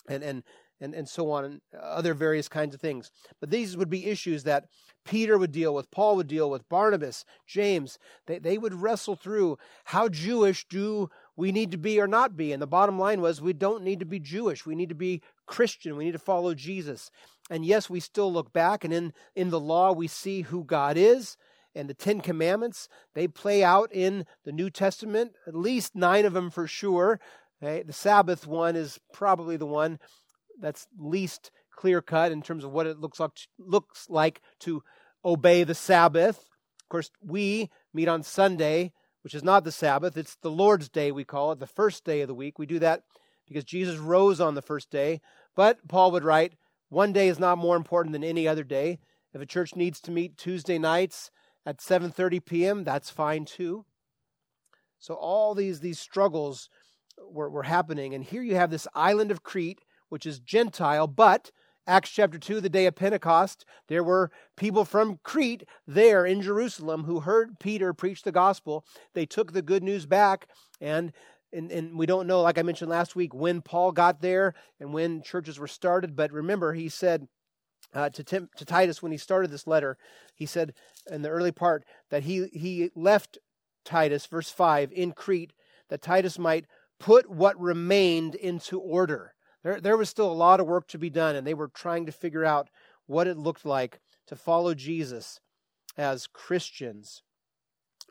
and 0.09 0.23
and 0.23 0.43
and, 0.81 0.95
and 0.95 1.09
so 1.09 1.31
on 1.31 1.45
and 1.45 1.61
other 1.79 2.13
various 2.13 2.49
kinds 2.49 2.75
of 2.75 2.81
things. 2.81 3.11
But 3.41 3.51
these 3.51 3.77
would 3.77 3.89
be 3.89 4.07
issues 4.07 4.45
that 4.45 4.67
Peter 5.05 5.39
would 5.39 5.53
deal 5.53 5.75
with, 5.75 5.91
Paul 5.91 6.17
would 6.17 6.27
deal 6.27 6.51
with, 6.51 6.69
Barnabas, 6.69 7.25
James. 7.47 7.99
They, 8.27 8.39
they 8.39 8.59
would 8.59 8.75
wrestle 8.75 9.17
through 9.17 9.59
how 9.85 10.09
Jewish 10.09 10.67
do 10.69 11.09
we 11.35 11.53
need 11.53 11.71
to 11.71 11.79
be 11.79 12.01
or 12.01 12.07
not 12.07 12.37
be. 12.37 12.53
And 12.53 12.61
the 12.61 12.67
bottom 12.67 12.99
line 12.99 13.21
was 13.21 13.41
we 13.41 13.53
don't 13.53 13.85
need 13.85 14.01
to 14.01 14.07
be 14.07 14.19
Jewish. 14.19 14.67
We 14.67 14.75
need 14.75 14.89
to 14.89 14.95
be 14.95 15.23
Christian. 15.47 15.97
We 15.97 16.05
need 16.05 16.13
to 16.13 16.19
follow 16.19 16.55
Jesus. 16.55 17.11
And 17.51 17.65
yes, 17.65 17.89
we 17.89 18.01
still 18.01 18.33
look 18.33 18.53
back, 18.53 18.85
and 18.85 18.93
in, 18.93 19.13
in 19.35 19.51
the 19.51 19.61
law, 19.61 19.93
we 19.93 20.09
see 20.09 20.43
who 20.43 20.65
God 20.65 20.97
is. 20.97 21.37
And 21.75 21.91
the 21.91 21.95
Ten 21.95 22.21
Commandments, 22.21 22.89
they 23.15 23.29
play 23.29 23.63
out 23.63 23.91
in 23.93 24.25
the 24.45 24.53
New 24.53 24.71
Testament, 24.71 25.33
at 25.47 25.55
least 25.55 25.95
nine 25.95 26.25
of 26.25 26.33
them 26.33 26.51
for 26.51 26.67
sure. 26.67 27.21
Okay? 27.63 27.83
The 27.83 27.93
Sabbath 27.93 28.47
one 28.47 28.77
is 28.77 28.99
probably 29.13 29.57
the 29.57 29.67
one 29.67 29.99
that's 30.59 30.87
least 30.99 31.51
clear 31.77 32.01
cut 32.01 32.33
in 32.33 32.41
terms 32.41 32.65
of 32.65 32.73
what 32.73 32.87
it 32.87 32.99
looks 32.99 33.21
like, 33.21 33.33
looks 33.59 34.07
like 34.09 34.41
to 34.61 34.83
obey 35.25 35.65
the 35.65 35.75
Sabbath. 35.75 36.39
Of 36.39 36.89
course, 36.89 37.11
we 37.21 37.71
meet 37.93 38.09
on 38.09 38.23
Sunday, 38.23 38.93
which 39.23 39.35
is 39.35 39.45
not 39.45 39.65
the 39.65 39.73
Sabbath. 39.73 40.17
It's 40.17 40.37
the 40.37 40.51
Lord's 40.51 40.89
Day, 40.89 41.13
we 41.13 41.25
call 41.25 41.53
it, 41.53 41.61
the 41.61 41.67
first 41.67 42.05
day 42.05 42.23
of 42.23 42.29
the 42.29 42.35
week. 42.35 42.59
We 42.59 42.67
do 42.67 42.79
that 42.79 43.03
because 43.47 43.65
Jesus 43.65 43.99
rose 43.99 44.41
on 44.41 44.55
the 44.55 44.63
first 44.63 44.91
day. 44.91 45.21
But 45.55 45.87
Paul 45.89 46.13
would 46.13 46.25
write, 46.25 46.55
one 46.89 47.13
day 47.13 47.29
is 47.29 47.39
not 47.39 47.59
more 47.59 47.77
important 47.77 48.13
than 48.13 48.25
any 48.25 48.47
other 48.47 48.65
day. 48.65 48.99
If 49.33 49.41
a 49.41 49.47
church 49.47 49.77
needs 49.77 50.01
to 50.03 50.11
meet 50.11 50.37
Tuesday 50.37 50.79
nights 50.79 51.31
at 51.65 51.79
7:30 51.79 52.45
p.m., 52.45 52.85
that's 52.85 53.11
fine 53.11 53.45
too. 53.45 53.85
So 54.99 55.15
all 55.15 55.55
these 55.55 55.81
these 55.81 55.99
struggles 55.99 56.69
were, 57.19 57.51
were 57.51 57.65
happening, 57.65 58.15
and 58.15 58.25
here 58.25 58.43
you 58.43 58.55
have 58.55 58.71
this 58.71 58.89
island 58.95 59.31
of 59.31 59.43
Crete, 59.43 59.85
which 60.09 60.27
is 60.27 60.39
Gentile, 60.39 61.07
but 61.07 61.51
Acts 61.89 62.11
chapter 62.11 62.37
2, 62.37 62.61
the 62.61 62.69
day 62.69 62.87
of 62.87 62.97
Pentecost, 62.97 63.65
there 63.87 64.03
were 64.03 64.33
people 64.57 64.85
from 64.85 65.21
Crete 65.23 65.63
there 65.87 66.27
in 66.27 66.43
Jerusalem 66.43 67.05
who 67.05 67.21
heard 67.21 67.61
Peter 67.61 67.93
preach 67.93 68.23
the 68.23 68.33
gospel. 68.33 68.85
They 69.15 69.25
took 69.25 69.53
the 69.53 69.63
good 69.63 69.85
news 69.85 70.05
back, 70.05 70.49
and 70.81 71.13
and, 71.53 71.71
and 71.71 71.99
we 71.99 72.07
don't 72.07 72.27
know, 72.27 72.43
like 72.43 72.59
I 72.59 72.63
mentioned 72.63 72.91
last 72.91 73.17
week, 73.17 73.35
when 73.35 73.63
Paul 73.63 73.93
got 73.93 74.21
there 74.21 74.55
and 74.81 74.93
when 74.93 75.23
churches 75.23 75.59
were 75.59 75.69
started. 75.69 76.17
But 76.17 76.33
remember, 76.33 76.73
he 76.73 76.89
said 76.89 77.29
uh, 77.95 78.11
to, 78.11 78.25
Tim, 78.25 78.49
to 78.57 78.65
Titus 78.65 79.03
when 79.03 79.13
he 79.13 79.19
started 79.19 79.51
this 79.51 79.67
letter, 79.67 79.97
he 80.35 80.47
said 80.47 80.75
in 81.11 81.23
the 81.23 81.29
early 81.29 81.53
part 81.53 81.85
that 82.11 82.25
he, 82.25 82.47
he 82.53 82.91
left 82.95 83.39
Titus, 83.85 84.27
verse 84.27 84.51
5, 84.51 84.93
in 84.93 85.13
Crete, 85.13 85.53
that 85.89 86.03
Titus 86.03 86.39
might 86.39 86.67
put 86.99 87.31
what 87.31 87.61
remained 87.61 88.35
into 88.35 88.79
order. 88.79 89.35
There, 89.63 89.81
there 89.81 89.97
was 89.97 90.09
still 90.09 90.31
a 90.31 90.35
lot 90.35 90.61
of 90.61 90.67
work 90.67 90.89
to 90.89 90.99
be 90.99 91.11
done, 91.11 91.37
and 91.37 91.47
they 91.47 91.55
were 91.55 91.69
trying 91.69 92.07
to 92.07 92.13
figure 92.13 92.45
out 92.45 92.69
what 93.07 93.27
it 93.27 93.39
looked 93.39 93.65
like 93.65 94.01
to 94.27 94.37
follow 94.37 94.75
Jesus 94.75 95.41
as 95.97 96.27
Christians. 96.27 97.23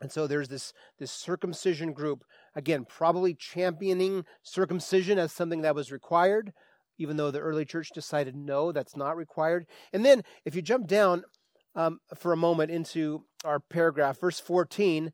And 0.00 0.12
so 0.12 0.26
there's 0.26 0.48
this, 0.48 0.72
this 0.98 1.10
circumcision 1.10 1.92
group, 1.92 2.24
again, 2.54 2.84
probably 2.84 3.34
championing 3.34 4.24
circumcision 4.42 5.18
as 5.18 5.32
something 5.32 5.62
that 5.62 5.74
was 5.74 5.90
required, 5.90 6.52
even 6.98 7.16
though 7.16 7.30
the 7.30 7.40
early 7.40 7.64
church 7.64 7.90
decided 7.94 8.36
no, 8.36 8.72
that's 8.72 8.96
not 8.96 9.16
required. 9.16 9.66
And 9.92 10.04
then 10.04 10.22
if 10.44 10.54
you 10.54 10.62
jump 10.62 10.86
down 10.86 11.24
um, 11.74 12.00
for 12.14 12.32
a 12.32 12.36
moment 12.36 12.70
into 12.70 13.24
our 13.44 13.58
paragraph, 13.58 14.20
verse 14.20 14.38
14, 14.38 15.12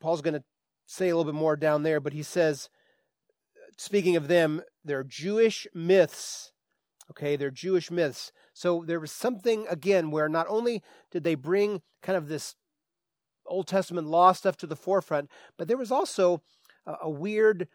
Paul's 0.00 0.22
going 0.22 0.34
to 0.34 0.44
say 0.86 1.08
a 1.08 1.16
little 1.16 1.32
bit 1.32 1.38
more 1.38 1.56
down 1.56 1.82
there, 1.82 2.00
but 2.00 2.12
he 2.12 2.22
says, 2.22 2.68
speaking 3.78 4.16
of 4.16 4.28
them, 4.28 4.62
they're 4.84 5.04
Jewish 5.04 5.66
myths. 5.74 6.52
Okay, 7.10 7.36
they're 7.36 7.50
Jewish 7.50 7.90
myths. 7.90 8.30
So 8.52 8.84
there 8.86 9.00
was 9.00 9.10
something, 9.10 9.66
again, 9.68 10.10
where 10.10 10.28
not 10.28 10.46
only 10.48 10.82
did 11.10 11.24
they 11.24 11.34
bring 11.34 11.80
kind 12.02 12.16
of 12.16 12.28
this 12.28 12.54
Old 13.50 13.66
Testament 13.66 14.06
law 14.06 14.32
stuff 14.32 14.56
to 14.58 14.66
the 14.66 14.76
forefront, 14.76 15.30
but 15.58 15.68
there 15.68 15.76
was 15.76 15.92
also 15.92 16.42
a, 16.86 16.94
a 17.02 17.10
weird 17.10 17.68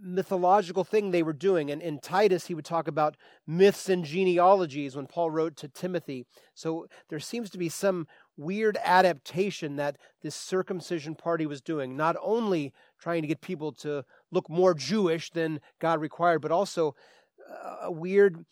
mythological 0.00 0.82
thing 0.82 1.10
they 1.10 1.22
were 1.22 1.32
doing. 1.32 1.70
And 1.70 1.80
in 1.80 2.00
Titus, 2.00 2.46
he 2.46 2.54
would 2.54 2.64
talk 2.64 2.88
about 2.88 3.16
myths 3.46 3.88
and 3.88 4.04
genealogies 4.04 4.96
when 4.96 5.06
Paul 5.06 5.30
wrote 5.30 5.56
to 5.58 5.68
Timothy. 5.68 6.26
So 6.54 6.88
there 7.08 7.20
seems 7.20 7.48
to 7.50 7.58
be 7.58 7.68
some 7.68 8.08
weird 8.36 8.76
adaptation 8.82 9.76
that 9.76 9.96
this 10.22 10.34
circumcision 10.34 11.14
party 11.14 11.46
was 11.46 11.60
doing, 11.60 11.96
not 11.96 12.16
only 12.20 12.72
trying 13.00 13.22
to 13.22 13.28
get 13.28 13.40
people 13.40 13.72
to 13.72 14.04
look 14.32 14.50
more 14.50 14.74
Jewish 14.74 15.30
than 15.30 15.60
God 15.80 16.00
required, 16.00 16.40
but 16.40 16.52
also 16.52 16.94
a 17.80 17.90
weird 17.90 18.44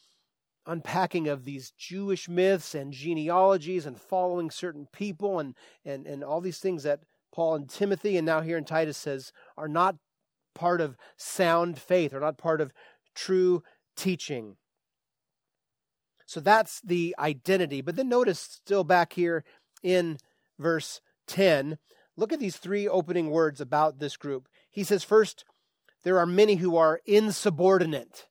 unpacking 0.66 1.28
of 1.28 1.44
these 1.44 1.70
Jewish 1.70 2.28
myths 2.28 2.74
and 2.74 2.92
genealogies 2.92 3.86
and 3.86 4.00
following 4.00 4.50
certain 4.50 4.86
people 4.92 5.38
and, 5.38 5.54
and, 5.84 6.06
and 6.06 6.24
all 6.24 6.40
these 6.40 6.58
things 6.58 6.82
that 6.82 7.00
Paul 7.32 7.54
and 7.54 7.68
Timothy 7.68 8.16
and 8.16 8.26
now 8.26 8.40
here 8.40 8.58
in 8.58 8.64
Titus 8.64 8.96
says 8.96 9.32
are 9.56 9.68
not 9.68 9.96
part 10.54 10.80
of 10.80 10.96
sound 11.16 11.78
faith 11.78 12.12
or 12.14 12.20
not 12.20 12.38
part 12.38 12.60
of 12.60 12.72
true 13.14 13.62
teaching. 13.96 14.56
So 16.26 16.40
that's 16.40 16.80
the 16.80 17.14
identity. 17.18 17.80
But 17.80 17.96
then 17.96 18.08
notice 18.08 18.40
still 18.40 18.84
back 18.84 19.12
here 19.12 19.44
in 19.82 20.18
verse 20.58 21.00
10, 21.28 21.78
look 22.16 22.32
at 22.32 22.40
these 22.40 22.56
three 22.56 22.88
opening 22.88 23.30
words 23.30 23.60
about 23.60 24.00
this 24.00 24.16
group. 24.16 24.48
He 24.70 24.82
says, 24.82 25.04
first, 25.04 25.44
there 26.02 26.18
are 26.18 26.26
many 26.26 26.56
who 26.56 26.76
are 26.76 27.00
insubordinate. 27.04 28.26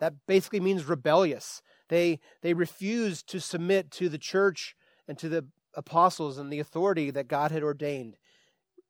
That 0.00 0.14
basically 0.26 0.60
means 0.60 0.84
rebellious. 0.84 1.62
They, 1.88 2.20
they 2.42 2.54
refuse 2.54 3.22
to 3.24 3.40
submit 3.40 3.90
to 3.92 4.08
the 4.08 4.18
church 4.18 4.74
and 5.06 5.18
to 5.18 5.28
the 5.28 5.46
apostles 5.74 6.38
and 6.38 6.52
the 6.52 6.60
authority 6.60 7.10
that 7.10 7.28
God 7.28 7.50
had 7.50 7.62
ordained. 7.62 8.16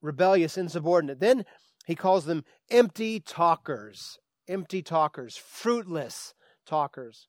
Rebellious, 0.00 0.56
insubordinate. 0.56 1.20
Then 1.20 1.44
he 1.86 1.94
calls 1.94 2.24
them 2.24 2.44
empty 2.70 3.20
talkers, 3.20 4.18
empty 4.48 4.82
talkers, 4.82 5.36
fruitless 5.36 6.34
talkers. 6.66 7.28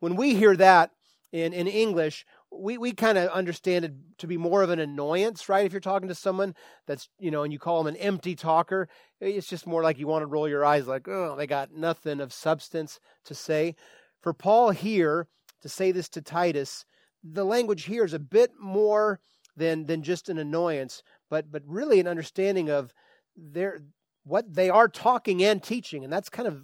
When 0.00 0.16
we 0.16 0.34
hear 0.34 0.56
that 0.56 0.90
in, 1.32 1.52
in 1.52 1.66
English, 1.66 2.24
we, 2.50 2.78
we 2.78 2.92
kind 2.92 3.18
of 3.18 3.30
understand 3.30 3.84
it 3.84 3.92
to 4.18 4.26
be 4.26 4.36
more 4.36 4.62
of 4.62 4.70
an 4.70 4.78
annoyance, 4.78 5.48
right? 5.48 5.66
If 5.66 5.72
you're 5.72 5.80
talking 5.80 6.08
to 6.08 6.14
someone 6.14 6.54
that's, 6.86 7.08
you 7.18 7.30
know, 7.30 7.42
and 7.42 7.52
you 7.52 7.58
call 7.58 7.82
them 7.82 7.94
an 7.94 8.00
empty 8.00 8.34
talker, 8.34 8.88
it's 9.20 9.46
just 9.46 9.66
more 9.66 9.82
like 9.82 9.98
you 9.98 10.06
want 10.06 10.22
to 10.22 10.26
roll 10.26 10.48
your 10.48 10.64
eyes 10.64 10.86
like, 10.86 11.06
oh, 11.08 11.36
they 11.36 11.46
got 11.46 11.72
nothing 11.72 12.20
of 12.20 12.32
substance 12.32 13.00
to 13.26 13.34
say. 13.34 13.74
For 14.22 14.32
Paul 14.32 14.70
here 14.70 15.28
to 15.60 15.68
say 15.68 15.92
this 15.92 16.08
to 16.10 16.22
Titus, 16.22 16.84
the 17.22 17.44
language 17.44 17.84
here 17.84 18.04
is 18.04 18.14
a 18.14 18.18
bit 18.18 18.52
more 18.58 19.20
than 19.56 19.86
than 19.86 20.02
just 20.02 20.28
an 20.28 20.38
annoyance, 20.38 21.02
but 21.28 21.50
but 21.50 21.62
really 21.66 22.00
an 22.00 22.06
understanding 22.06 22.70
of 22.70 22.94
their 23.36 23.80
what 24.24 24.52
they 24.52 24.70
are 24.70 24.88
talking 24.88 25.42
and 25.42 25.62
teaching, 25.62 26.04
and 26.04 26.12
that's 26.12 26.28
kind 26.28 26.46
of 26.48 26.62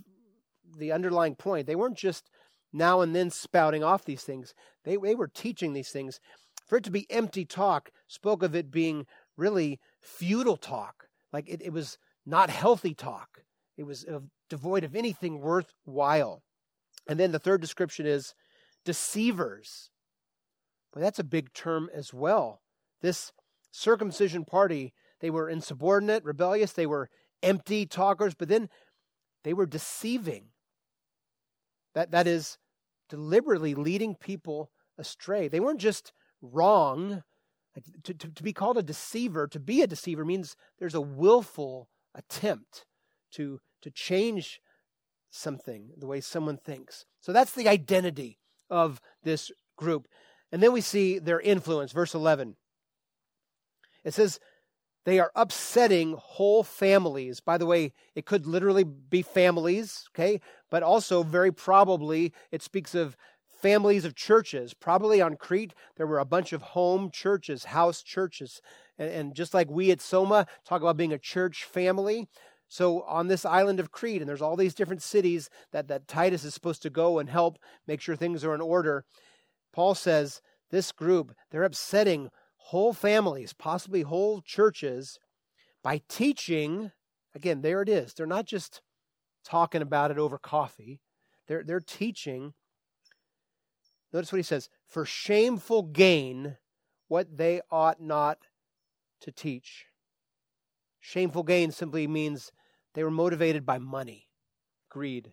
the 0.76 0.92
underlying 0.92 1.34
point. 1.34 1.66
They 1.66 1.76
weren't 1.76 1.96
just 1.96 2.30
now 2.74 3.00
and 3.00 3.14
then 3.14 3.30
spouting 3.30 3.82
off 3.82 4.04
these 4.04 4.22
things; 4.22 4.52
they 4.84 4.96
they 4.96 5.14
were 5.14 5.28
teaching 5.28 5.72
these 5.72 5.90
things. 5.90 6.20
For 6.66 6.76
it 6.76 6.84
to 6.84 6.90
be 6.90 7.10
empty 7.10 7.44
talk 7.44 7.90
spoke 8.08 8.42
of 8.42 8.54
it 8.54 8.70
being 8.70 9.06
really 9.36 9.80
futile 10.00 10.56
talk, 10.56 11.08
like 11.32 11.48
it, 11.48 11.62
it 11.62 11.72
was 11.72 11.98
not 12.26 12.50
healthy 12.50 12.94
talk. 12.94 13.44
It 13.76 13.84
was 13.84 14.06
devoid 14.48 14.84
of 14.84 14.94
anything 14.94 15.40
worthwhile. 15.40 16.42
And 17.08 17.18
then 17.18 17.32
the 17.32 17.38
third 17.38 17.60
description 17.60 18.06
is 18.06 18.34
deceivers. 18.84 19.90
But 20.92 21.00
that's 21.00 21.18
a 21.18 21.24
big 21.24 21.52
term 21.52 21.90
as 21.92 22.14
well. 22.14 22.60
This 23.02 23.32
circumcision 23.72 24.44
party, 24.44 24.94
they 25.20 25.30
were 25.30 25.50
insubordinate, 25.50 26.24
rebellious, 26.24 26.72
they 26.72 26.86
were 26.86 27.10
empty 27.42 27.84
talkers, 27.84 28.34
but 28.34 28.48
then 28.48 28.68
they 29.42 29.52
were 29.52 29.66
deceiving. 29.66 30.46
That, 31.94 32.12
that 32.12 32.26
is, 32.26 32.58
deliberately 33.14 33.74
leading 33.74 34.16
people 34.16 34.70
astray. 34.98 35.46
They 35.46 35.60
weren't 35.60 35.80
just 35.80 36.12
wrong. 36.42 37.22
To, 38.02 38.14
to, 38.14 38.28
to 38.28 38.42
be 38.42 38.52
called 38.52 38.76
a 38.76 38.82
deceiver, 38.82 39.46
to 39.48 39.60
be 39.60 39.82
a 39.82 39.86
deceiver 39.86 40.24
means 40.24 40.56
there's 40.78 40.94
a 40.94 41.00
willful 41.00 41.88
attempt 42.14 42.86
to, 43.32 43.60
to 43.82 43.90
change 43.90 44.60
something, 45.30 45.90
the 45.96 46.06
way 46.06 46.20
someone 46.20 46.56
thinks. 46.56 47.04
So 47.20 47.32
that's 47.32 47.52
the 47.52 47.68
identity 47.68 48.38
of 48.68 49.00
this 49.22 49.52
group. 49.76 50.08
And 50.52 50.62
then 50.62 50.72
we 50.72 50.80
see 50.80 51.18
their 51.18 51.40
influence, 51.40 51.92
verse 51.92 52.14
11. 52.14 52.56
It 54.04 54.14
says, 54.14 54.40
they 55.04 55.18
are 55.18 55.32
upsetting 55.34 56.14
whole 56.18 56.62
families. 56.62 57.40
By 57.40 57.58
the 57.58 57.66
way, 57.66 57.92
it 58.14 58.24
could 58.24 58.46
literally 58.46 58.84
be 58.84 59.22
families, 59.22 60.08
okay? 60.12 60.40
But 60.74 60.82
also, 60.82 61.22
very 61.22 61.52
probably, 61.52 62.32
it 62.50 62.60
speaks 62.60 62.96
of 62.96 63.16
families 63.62 64.04
of 64.04 64.16
churches. 64.16 64.74
Probably 64.74 65.20
on 65.20 65.36
Crete, 65.36 65.72
there 65.94 66.06
were 66.08 66.18
a 66.18 66.24
bunch 66.24 66.52
of 66.52 66.62
home 66.62 67.12
churches, 67.12 67.66
house 67.66 68.02
churches. 68.02 68.60
And, 68.98 69.08
and 69.08 69.34
just 69.36 69.54
like 69.54 69.70
we 69.70 69.92
at 69.92 70.00
Soma 70.00 70.48
talk 70.66 70.82
about 70.82 70.96
being 70.96 71.12
a 71.12 71.16
church 71.16 71.62
family, 71.62 72.26
so 72.66 73.02
on 73.02 73.28
this 73.28 73.44
island 73.44 73.78
of 73.78 73.92
Crete, 73.92 74.20
and 74.20 74.28
there's 74.28 74.42
all 74.42 74.56
these 74.56 74.74
different 74.74 75.00
cities 75.00 75.48
that, 75.70 75.86
that 75.86 76.08
Titus 76.08 76.42
is 76.42 76.54
supposed 76.54 76.82
to 76.82 76.90
go 76.90 77.20
and 77.20 77.30
help 77.30 77.56
make 77.86 78.00
sure 78.00 78.16
things 78.16 78.42
are 78.42 78.52
in 78.52 78.60
order. 78.60 79.04
Paul 79.72 79.94
says 79.94 80.42
this 80.72 80.90
group, 80.90 81.36
they're 81.52 81.62
upsetting 81.62 82.30
whole 82.56 82.92
families, 82.92 83.52
possibly 83.52 84.02
whole 84.02 84.40
churches, 84.40 85.20
by 85.84 86.02
teaching. 86.08 86.90
Again, 87.32 87.62
there 87.62 87.80
it 87.80 87.88
is. 87.88 88.12
They're 88.12 88.26
not 88.26 88.46
just 88.46 88.82
talking 89.44 89.82
about 89.82 90.10
it 90.10 90.18
over 90.18 90.38
coffee, 90.38 91.00
they're, 91.46 91.62
they're 91.62 91.80
teaching. 91.80 92.54
Notice 94.12 94.32
what 94.32 94.38
he 94.38 94.42
says 94.42 94.68
for 94.86 95.04
shameful 95.04 95.82
gain, 95.82 96.56
what 97.08 97.36
they 97.36 97.60
ought 97.70 98.00
not 98.00 98.38
to 99.20 99.32
teach. 99.32 99.86
Shameful 101.00 101.42
gain 101.42 101.70
simply 101.70 102.06
means 102.06 102.52
they 102.94 103.04
were 103.04 103.10
motivated 103.10 103.66
by 103.66 103.78
money, 103.78 104.28
greed. 104.88 105.32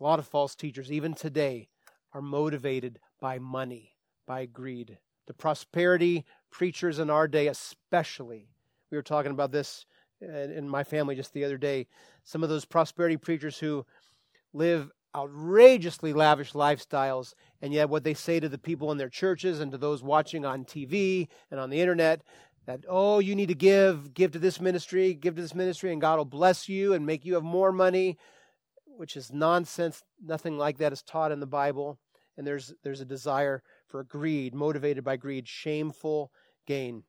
A 0.00 0.04
lot 0.04 0.18
of 0.18 0.26
false 0.26 0.54
teachers, 0.54 0.92
even 0.92 1.14
today, 1.14 1.68
are 2.12 2.22
motivated 2.22 3.00
by 3.20 3.38
money, 3.38 3.96
by 4.26 4.46
greed 4.46 4.98
the 5.26 5.34
prosperity 5.34 6.24
preachers 6.50 6.98
in 6.98 7.10
our 7.10 7.28
day, 7.28 7.46
especially. 7.46 8.48
We 8.90 8.98
were 8.98 9.02
talking 9.02 9.30
about 9.30 9.52
this 9.52 9.86
in 10.22 10.68
my 10.68 10.84
family 10.84 11.14
just 11.14 11.32
the 11.32 11.44
other 11.44 11.58
day. 11.58 11.86
Some 12.24 12.42
of 12.42 12.48
those 12.48 12.64
prosperity 12.64 13.16
preachers 13.16 13.58
who 13.58 13.84
live 14.52 14.90
outrageously 15.14 16.12
lavish 16.12 16.52
lifestyles, 16.52 17.34
and 17.60 17.72
yet 17.72 17.90
what 17.90 18.04
they 18.04 18.14
say 18.14 18.40
to 18.40 18.48
the 18.48 18.58
people 18.58 18.90
in 18.92 18.98
their 18.98 19.08
churches 19.08 19.60
and 19.60 19.70
to 19.72 19.78
those 19.78 20.02
watching 20.02 20.44
on 20.44 20.64
TV 20.64 21.28
and 21.50 21.60
on 21.60 21.70
the 21.70 21.80
internet 21.80 22.22
that, 22.66 22.84
oh, 22.88 23.18
you 23.18 23.34
need 23.34 23.48
to 23.48 23.54
give, 23.54 24.14
give 24.14 24.30
to 24.32 24.38
this 24.38 24.60
ministry, 24.60 25.14
give 25.14 25.34
to 25.34 25.42
this 25.42 25.54
ministry, 25.54 25.92
and 25.92 26.00
God 26.00 26.18
will 26.18 26.24
bless 26.24 26.68
you 26.68 26.94
and 26.94 27.04
make 27.04 27.24
you 27.24 27.34
have 27.34 27.42
more 27.42 27.72
money, 27.72 28.16
which 28.86 29.16
is 29.16 29.32
nonsense. 29.32 30.02
Nothing 30.24 30.56
like 30.56 30.78
that 30.78 30.92
is 30.92 31.02
taught 31.02 31.32
in 31.32 31.40
the 31.40 31.46
Bible. 31.46 31.98
And 32.36 32.46
there's, 32.46 32.72
there's 32.82 33.00
a 33.00 33.06
desire 33.06 33.62
for 33.88 34.04
greed, 34.04 34.54
motivated 34.54 35.04
by 35.04 35.16
greed, 35.16 35.48
shameful 35.48 36.30
gain. 36.66 37.02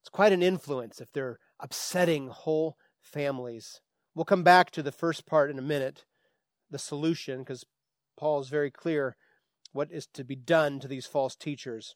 It's 0.00 0.08
quite 0.08 0.32
an 0.32 0.42
influence 0.42 1.00
if 1.00 1.12
they're 1.12 1.38
upsetting 1.60 2.28
whole 2.28 2.76
families. 3.02 3.80
We'll 4.14 4.24
come 4.24 4.42
back 4.42 4.70
to 4.72 4.82
the 4.82 4.92
first 4.92 5.26
part 5.26 5.50
in 5.50 5.58
a 5.58 5.62
minute, 5.62 6.04
the 6.70 6.78
solution, 6.78 7.40
because 7.40 7.64
Paul 8.16 8.40
is 8.40 8.48
very 8.48 8.70
clear 8.70 9.16
what 9.72 9.90
is 9.90 10.06
to 10.14 10.24
be 10.24 10.36
done 10.36 10.78
to 10.80 10.88
these 10.88 11.06
false 11.06 11.34
teachers. 11.34 11.94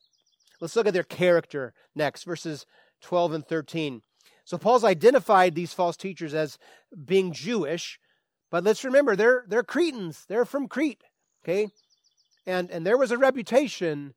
Let's 0.60 0.74
look 0.74 0.86
at 0.86 0.94
their 0.94 1.04
character 1.04 1.74
next, 1.94 2.24
verses 2.24 2.66
12 3.02 3.32
and 3.32 3.46
13. 3.46 4.02
So 4.44 4.58
Paul's 4.58 4.84
identified 4.84 5.54
these 5.54 5.72
false 5.72 5.96
teachers 5.96 6.34
as 6.34 6.58
being 7.04 7.32
Jewish, 7.32 8.00
but 8.50 8.64
let's 8.64 8.84
remember 8.84 9.14
they're 9.14 9.44
they're 9.46 9.62
Cretans. 9.62 10.24
They're 10.28 10.44
from 10.44 10.68
Crete. 10.68 11.02
Okay? 11.44 11.68
And, 12.46 12.70
and 12.70 12.86
there 12.86 12.96
was 12.96 13.10
a 13.10 13.18
reputation 13.18 14.14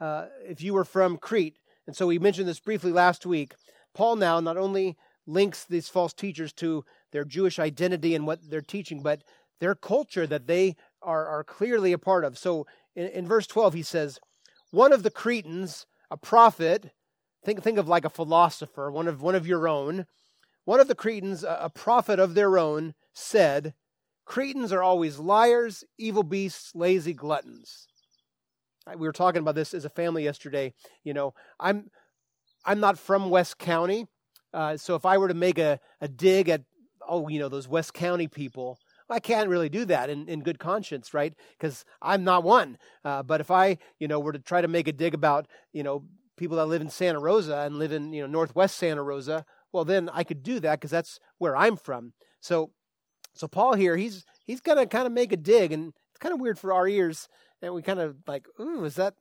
uh, 0.00 0.26
if 0.44 0.62
you 0.62 0.74
were 0.74 0.84
from 0.84 1.18
Crete. 1.18 1.58
And 1.86 1.94
so 1.94 2.06
we 2.06 2.18
mentioned 2.18 2.48
this 2.48 2.58
briefly 2.58 2.90
last 2.90 3.26
week. 3.26 3.54
Paul 3.96 4.16
now 4.16 4.40
not 4.40 4.58
only 4.58 4.94
links 5.26 5.64
these 5.64 5.88
false 5.88 6.12
teachers 6.12 6.52
to 6.52 6.84
their 7.12 7.24
Jewish 7.24 7.58
identity 7.58 8.14
and 8.14 8.26
what 8.26 8.50
they're 8.50 8.60
teaching, 8.60 9.02
but 9.02 9.22
their 9.58 9.74
culture 9.74 10.26
that 10.26 10.46
they 10.46 10.76
are, 11.00 11.26
are 11.26 11.42
clearly 11.42 11.92
a 11.92 11.98
part 11.98 12.22
of. 12.22 12.36
So 12.36 12.66
in, 12.94 13.06
in 13.08 13.26
verse 13.26 13.46
12, 13.46 13.72
he 13.72 13.82
says, 13.82 14.20
One 14.70 14.92
of 14.92 15.02
the 15.02 15.10
Cretans, 15.10 15.86
a 16.10 16.18
prophet, 16.18 16.90
think, 17.42 17.62
think 17.62 17.78
of 17.78 17.88
like 17.88 18.04
a 18.04 18.10
philosopher, 18.10 18.90
one 18.90 19.08
of, 19.08 19.22
one 19.22 19.34
of 19.34 19.46
your 19.46 19.66
own, 19.66 20.04
one 20.66 20.78
of 20.78 20.88
the 20.88 20.94
Cretans, 20.94 21.42
a, 21.42 21.58
a 21.62 21.70
prophet 21.70 22.18
of 22.18 22.34
their 22.34 22.58
own, 22.58 22.92
said, 23.14 23.72
Cretans 24.26 24.72
are 24.72 24.82
always 24.82 25.18
liars, 25.18 25.84
evil 25.96 26.22
beasts, 26.22 26.74
lazy 26.74 27.14
gluttons. 27.14 27.86
We 28.94 29.06
were 29.06 29.12
talking 29.12 29.40
about 29.40 29.54
this 29.54 29.72
as 29.72 29.86
a 29.86 29.90
family 29.90 30.22
yesterday. 30.22 30.74
You 31.02 31.14
know, 31.14 31.34
I'm 31.58 31.90
I'm 32.66 32.80
not 32.80 32.98
from 32.98 33.30
West 33.30 33.58
County, 33.58 34.06
uh, 34.52 34.76
so 34.76 34.94
if 34.94 35.06
I 35.06 35.18
were 35.18 35.28
to 35.28 35.34
make 35.34 35.58
a, 35.58 35.80
a 36.00 36.08
dig 36.08 36.48
at 36.48 36.62
oh, 37.08 37.28
you 37.28 37.38
know, 37.38 37.48
those 37.48 37.68
West 37.68 37.94
County 37.94 38.26
people, 38.26 38.78
I 39.08 39.20
can't 39.20 39.48
really 39.48 39.68
do 39.68 39.84
that 39.84 40.10
in, 40.10 40.28
in 40.28 40.40
good 40.40 40.58
conscience, 40.58 41.14
right? 41.14 41.32
Because 41.56 41.84
I'm 42.02 42.24
not 42.24 42.42
one. 42.42 42.78
Uh, 43.04 43.22
but 43.22 43.40
if 43.40 43.50
I, 43.50 43.78
you 44.00 44.08
know, 44.08 44.18
were 44.18 44.32
to 44.32 44.40
try 44.40 44.60
to 44.60 44.68
make 44.68 44.88
a 44.88 44.92
dig 44.92 45.14
about, 45.14 45.46
you 45.72 45.84
know, 45.84 46.04
people 46.36 46.56
that 46.56 46.66
live 46.66 46.82
in 46.82 46.90
Santa 46.90 47.20
Rosa 47.20 47.58
and 47.58 47.78
live 47.78 47.92
in, 47.92 48.12
you 48.12 48.22
know, 48.22 48.26
Northwest 48.26 48.76
Santa 48.76 49.02
Rosa, 49.02 49.44
well, 49.72 49.84
then 49.84 50.10
I 50.12 50.24
could 50.24 50.42
do 50.42 50.58
that 50.60 50.80
because 50.80 50.90
that's 50.90 51.20
where 51.38 51.56
I'm 51.56 51.76
from. 51.76 52.12
So 52.40 52.72
so 53.34 53.46
Paul 53.46 53.74
here, 53.74 53.96
he's 53.96 54.24
he's 54.44 54.60
gonna 54.60 54.86
kind 54.86 55.06
of 55.06 55.12
make 55.12 55.32
a 55.32 55.36
dig, 55.36 55.70
and 55.70 55.92
it's 56.10 56.18
kind 56.18 56.32
of 56.32 56.40
weird 56.40 56.58
for 56.58 56.72
our 56.72 56.88
ears, 56.88 57.28
and 57.60 57.74
we 57.74 57.82
kind 57.82 58.00
of 58.00 58.16
like, 58.26 58.46
ooh, 58.58 58.84
is 58.84 58.94
that 58.94 59.14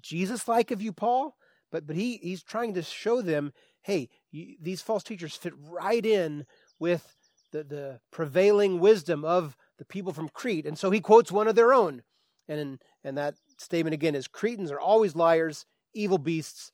Jesus 0.00 0.48
like 0.48 0.70
of 0.70 0.80
you, 0.80 0.92
Paul? 0.92 1.36
But 1.70 1.86
but 1.86 1.96
he 1.96 2.18
he's 2.18 2.42
trying 2.42 2.74
to 2.74 2.82
show 2.82 3.22
them, 3.22 3.52
hey, 3.82 4.08
you, 4.30 4.56
these 4.60 4.82
false 4.82 5.02
teachers 5.02 5.36
fit 5.36 5.54
right 5.70 6.04
in 6.04 6.46
with 6.78 7.16
the 7.52 7.64
the 7.64 8.00
prevailing 8.10 8.80
wisdom 8.80 9.24
of 9.24 9.56
the 9.78 9.84
people 9.84 10.12
from 10.12 10.28
Crete, 10.28 10.66
and 10.66 10.78
so 10.78 10.90
he 10.90 11.00
quotes 11.00 11.32
one 11.32 11.48
of 11.48 11.54
their 11.54 11.74
own, 11.74 12.02
and 12.48 12.60
in, 12.60 12.78
and 13.04 13.18
that 13.18 13.34
statement 13.58 13.94
again 13.94 14.14
is 14.14 14.28
Cretans 14.28 14.70
are 14.70 14.80
always 14.80 15.16
liars, 15.16 15.66
evil 15.94 16.18
beasts, 16.18 16.72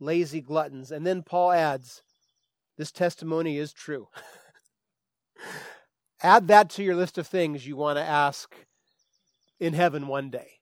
lazy 0.00 0.40
gluttons, 0.40 0.90
and 0.90 1.06
then 1.06 1.22
Paul 1.22 1.52
adds, 1.52 2.02
this 2.76 2.92
testimony 2.92 3.58
is 3.58 3.72
true. 3.72 4.08
Add 6.22 6.48
that 6.48 6.70
to 6.70 6.82
your 6.82 6.96
list 6.96 7.18
of 7.18 7.26
things 7.26 7.66
you 7.66 7.76
want 7.76 7.98
to 7.98 8.04
ask 8.04 8.54
in 9.58 9.74
heaven 9.74 10.06
one 10.06 10.30
day. 10.30 10.60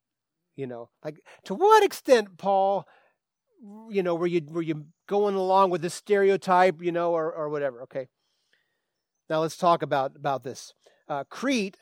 You 0.57 0.67
know, 0.67 0.91
like 1.05 1.21
to 1.45 1.55
what 1.55 1.83
extent, 1.83 2.37
Paul, 2.37 2.87
you 3.91 4.03
know, 4.03 4.15
were 4.15 4.27
you 4.27 4.43
were 4.49 4.63
you 4.63 4.87
going 5.07 5.35
along 5.35 5.71
with 5.71 5.83
the 5.83 5.91
stereotype, 5.91 6.83
you 6.83 6.93
know, 6.93 7.13
or 7.13 7.33
or 7.33 7.49
whatever? 7.49 7.83
Okay. 7.83 8.09
Now 9.29 9.41
let's 9.41 9.57
talk 9.57 9.83
about 9.83 10.17
about 10.17 10.43
this. 10.43 10.75
Uh, 11.09 11.25
Crete 11.25 11.77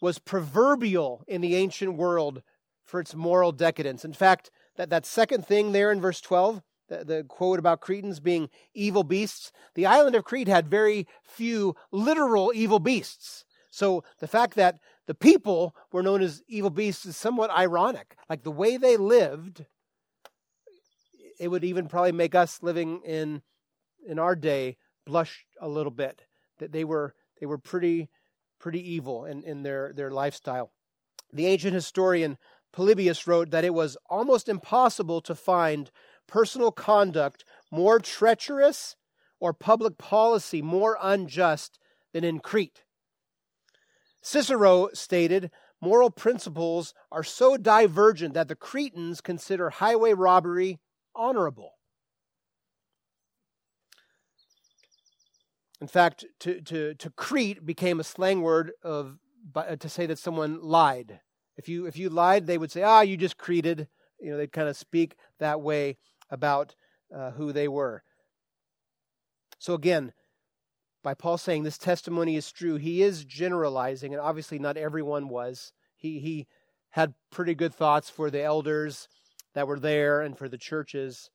was 0.00 0.18
proverbial 0.18 1.24
in 1.28 1.40
the 1.40 1.54
ancient 1.54 1.96
world 1.96 2.42
for 2.84 3.00
its 3.00 3.14
moral 3.14 3.52
decadence. 3.52 4.04
In 4.04 4.12
fact, 4.12 4.50
that, 4.76 4.90
that 4.90 5.06
second 5.06 5.46
thing 5.46 5.72
there 5.72 5.92
in 5.92 6.00
verse 6.00 6.20
12, 6.20 6.60
the, 6.88 7.04
the 7.04 7.24
quote 7.28 7.58
about 7.58 7.80
Cretans 7.80 8.20
being 8.20 8.50
evil 8.74 9.04
beasts, 9.04 9.52
the 9.74 9.86
island 9.86 10.16
of 10.16 10.24
Crete 10.24 10.48
had 10.48 10.68
very 10.68 11.06
few 11.22 11.76
literal 11.90 12.52
evil 12.54 12.80
beasts. 12.80 13.44
So 13.70 14.04
the 14.18 14.26
fact 14.26 14.54
that 14.56 14.78
the 15.06 15.14
people 15.14 15.74
were 15.92 16.02
known 16.02 16.20
as 16.20 16.42
evil 16.48 16.70
beasts 16.70 17.06
is 17.06 17.16
somewhat 17.16 17.50
ironic. 17.50 18.16
Like 18.28 18.42
the 18.42 18.50
way 18.50 18.76
they 18.76 18.96
lived, 18.96 19.64
it 21.42 21.48
would 21.48 21.64
even 21.64 21.88
probably 21.88 22.12
make 22.12 22.36
us 22.36 22.62
living 22.62 23.00
in 23.04 23.42
in 24.06 24.20
our 24.20 24.36
day 24.36 24.76
blush 25.04 25.44
a 25.60 25.68
little 25.68 25.90
bit. 25.90 26.22
That 26.60 26.70
they 26.70 26.84
were 26.84 27.16
they 27.40 27.46
were 27.46 27.58
pretty 27.58 28.10
pretty 28.60 28.92
evil 28.92 29.24
in, 29.24 29.42
in 29.42 29.64
their, 29.64 29.92
their 29.92 30.12
lifestyle. 30.12 30.70
The 31.32 31.46
ancient 31.46 31.74
historian 31.74 32.38
Polybius 32.72 33.26
wrote 33.26 33.50
that 33.50 33.64
it 33.64 33.74
was 33.74 33.96
almost 34.08 34.48
impossible 34.48 35.20
to 35.22 35.34
find 35.34 35.90
personal 36.28 36.70
conduct 36.70 37.44
more 37.72 37.98
treacherous 37.98 38.94
or 39.40 39.52
public 39.52 39.98
policy 39.98 40.62
more 40.62 40.96
unjust 41.02 41.80
than 42.12 42.22
in 42.22 42.38
Crete. 42.38 42.84
Cicero 44.22 44.90
stated, 44.94 45.50
moral 45.80 46.10
principles 46.10 46.94
are 47.10 47.24
so 47.24 47.56
divergent 47.56 48.34
that 48.34 48.46
the 48.46 48.54
Cretans 48.54 49.20
consider 49.20 49.70
highway 49.70 50.12
robbery 50.12 50.78
honorable. 51.14 51.72
In 55.80 55.88
fact, 55.88 56.24
to, 56.40 56.60
to, 56.60 56.94
to 56.94 57.10
Crete 57.10 57.66
became 57.66 57.98
a 57.98 58.04
slang 58.04 58.42
word 58.42 58.72
of, 58.84 59.18
to 59.80 59.88
say 59.88 60.06
that 60.06 60.18
someone 60.18 60.60
lied. 60.62 61.20
If 61.56 61.68
you, 61.68 61.86
if 61.86 61.96
you 61.96 62.08
lied, 62.08 62.46
they 62.46 62.56
would 62.56 62.70
say, 62.70 62.82
ah, 62.82 63.00
you 63.00 63.16
just 63.16 63.36
creted. 63.36 63.88
You 64.20 64.30
know, 64.30 64.36
they'd 64.36 64.52
kind 64.52 64.68
of 64.68 64.76
speak 64.76 65.16
that 65.40 65.60
way 65.60 65.98
about 66.30 66.76
uh, 67.14 67.32
who 67.32 67.52
they 67.52 67.66
were. 67.66 68.04
So 69.58 69.74
again, 69.74 70.12
by 71.02 71.14
Paul 71.14 71.36
saying 71.36 71.64
this 71.64 71.78
testimony 71.78 72.36
is 72.36 72.52
true, 72.52 72.76
he 72.76 73.02
is 73.02 73.24
generalizing, 73.24 74.12
and 74.12 74.20
obviously 74.20 74.58
not 74.58 74.76
everyone 74.76 75.28
was. 75.28 75.72
He, 75.96 76.20
he 76.20 76.46
had 76.90 77.14
pretty 77.30 77.54
good 77.54 77.74
thoughts 77.74 78.08
for 78.08 78.30
the 78.30 78.42
elders 78.42 79.08
that 79.54 79.66
were 79.66 79.78
there 79.78 80.20
and 80.20 80.36
for 80.36 80.48
the 80.48 80.58
churches. 80.58 81.30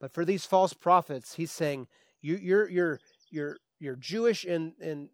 But 0.00 0.12
for 0.12 0.24
these 0.24 0.44
false 0.44 0.74
prophets, 0.74 1.34
he's 1.34 1.52
saying, 1.52 1.88
you, 2.20 2.36
you're, 2.36 2.68
you're, 2.68 3.00
you're, 3.30 3.56
you're 3.78 3.96
Jewish 3.96 4.44
in, 4.44 4.74
in, 4.80 5.08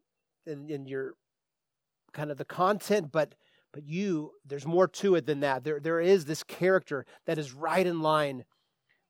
in, 0.47 0.71
in 0.71 0.87
your 0.87 1.14
kind 2.12 2.31
of 2.31 2.38
the 2.38 2.45
content, 2.45 3.11
but 3.12 3.35
but 3.75 3.88
you, 3.88 4.31
there's 4.47 4.67
more 4.67 4.87
to 4.87 5.17
it 5.17 5.27
than 5.27 5.40
that. 5.40 5.64
There, 5.64 5.81
there 5.81 6.01
is 6.01 6.25
this 6.25 6.45
character 6.45 7.05
that 7.27 7.38
is 7.38 7.53
right 7.53 7.85
in 7.85 8.03
line 8.03 8.45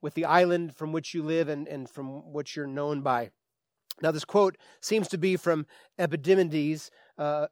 with 0.00 0.14
the 0.14 0.24
island 0.24 0.74
from 0.74 0.90
which 0.90 1.12
you 1.12 1.22
live 1.22 1.50
and, 1.50 1.68
and 1.68 1.88
from 1.88 2.32
which 2.32 2.56
you're 2.56 2.66
known 2.66 3.02
by. 3.02 3.28
Now, 4.00 4.10
this 4.10 4.24
quote 4.24 4.56
seems 4.80 5.06
to 5.08 5.18
be 5.18 5.36
from 5.36 5.66
Epidemides, 5.98 6.88
uh, 7.18 7.48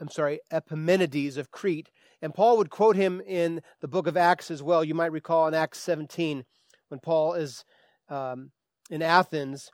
I'm 0.00 0.08
sorry, 0.10 0.40
Epimenides 0.50 1.36
of 1.36 1.52
Crete, 1.52 1.90
and 2.20 2.34
Paul 2.34 2.56
would 2.58 2.70
quote 2.70 2.96
him 2.96 3.20
in 3.26 3.62
the 3.80 3.88
book 3.88 4.06
of 4.06 4.16
Acts 4.16 4.50
as 4.50 4.62
well. 4.62 4.82
You 4.82 4.94
might 4.94 5.12
recall 5.12 5.46
in 5.46 5.54
Acts 5.54 5.78
17 5.78 6.44
when 6.88 7.00
Paul 7.00 7.34
is 7.34 7.64
um, 8.08 8.50
in 8.90 9.02
Athens. 9.02 9.70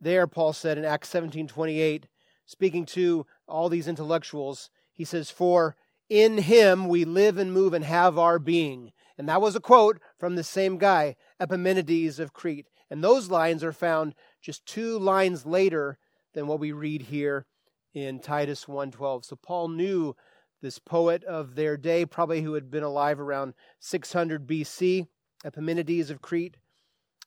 There, 0.00 0.26
Paul 0.26 0.52
said 0.52 0.76
in 0.76 0.84
Acts 0.84 1.12
17:28, 1.12 2.04
speaking 2.46 2.84
to 2.86 3.26
all 3.46 3.68
these 3.68 3.88
intellectuals, 3.88 4.70
he 4.92 5.04
says, 5.04 5.30
"For 5.30 5.76
in 6.08 6.38
him 6.38 6.88
we 6.88 7.04
live 7.04 7.38
and 7.38 7.52
move 7.52 7.72
and 7.72 7.84
have 7.84 8.18
our 8.18 8.38
being." 8.38 8.92
And 9.16 9.28
that 9.28 9.40
was 9.40 9.54
a 9.54 9.60
quote 9.60 10.00
from 10.18 10.34
the 10.34 10.44
same 10.44 10.76
guy, 10.78 11.16
Epimenides 11.38 12.18
of 12.18 12.32
Crete. 12.32 12.66
And 12.90 13.02
those 13.02 13.30
lines 13.30 13.62
are 13.62 13.72
found 13.72 14.14
just 14.40 14.66
two 14.66 14.98
lines 14.98 15.46
later 15.46 15.98
than 16.34 16.46
what 16.46 16.60
we 16.60 16.72
read 16.72 17.02
here 17.02 17.46
in 17.94 18.18
Titus 18.18 18.66
1:12. 18.66 19.24
So 19.24 19.36
Paul 19.36 19.68
knew 19.68 20.16
this 20.64 20.78
poet 20.78 21.22
of 21.24 21.54
their 21.54 21.76
day, 21.76 22.06
probably 22.06 22.40
who 22.40 22.54
had 22.54 22.70
been 22.70 22.82
alive 22.82 23.20
around 23.20 23.52
600 23.80 24.46
BC, 24.46 25.06
Epimenides 25.44 26.08
of 26.08 26.22
Crete. 26.22 26.56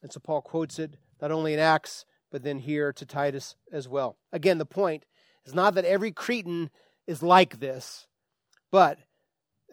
And 0.02 0.12
so 0.12 0.18
Paul 0.18 0.42
quotes 0.42 0.80
it 0.80 0.96
not 1.22 1.30
only 1.30 1.54
in 1.54 1.60
Acts, 1.60 2.04
but 2.32 2.42
then 2.42 2.58
here 2.58 2.92
to 2.92 3.06
Titus 3.06 3.54
as 3.72 3.88
well. 3.88 4.18
Again, 4.32 4.58
the 4.58 4.66
point 4.66 5.04
is 5.46 5.54
not 5.54 5.74
that 5.76 5.84
every 5.84 6.10
Cretan 6.10 6.68
is 7.06 7.22
like 7.22 7.60
this, 7.60 8.08
but 8.72 8.98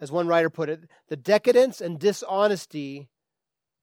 as 0.00 0.12
one 0.12 0.28
writer 0.28 0.48
put 0.48 0.68
it, 0.68 0.88
the 1.08 1.16
decadence 1.16 1.80
and 1.80 1.98
dishonesty 1.98 3.08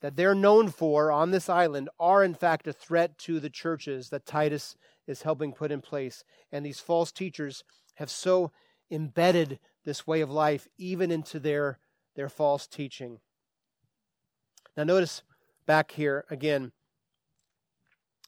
that 0.02 0.16
they're 0.16 0.34
known 0.34 0.70
for 0.70 1.12
on 1.12 1.32
this 1.32 1.50
island 1.50 1.90
are 2.00 2.24
in 2.24 2.36
fact 2.36 2.68
a 2.68 2.74
threat 2.74 3.18
to 3.18 3.42
the 3.42 3.50
churches 3.50 4.10
that 4.10 4.26
Titus 4.26 4.78
is 5.08 5.24
helping 5.24 5.52
put 5.52 5.74
in 5.74 5.82
place. 5.82 6.24
And 6.54 6.66
these 6.66 6.80
false 6.80 7.12
teachers 7.12 7.66
have 7.96 8.10
so 8.10 8.52
embedded 8.90 9.60
this 9.86 10.08
way 10.08 10.22
of 10.22 10.30
life 10.30 10.68
even 10.78 11.12
into 11.12 11.40
their, 11.40 11.80
their 12.16 12.30
false 12.30 12.68
teaching. 12.68 13.20
Now, 14.76 14.84
notice 14.84 15.24
back 15.66 15.92
here 15.92 16.26
again 16.30 16.72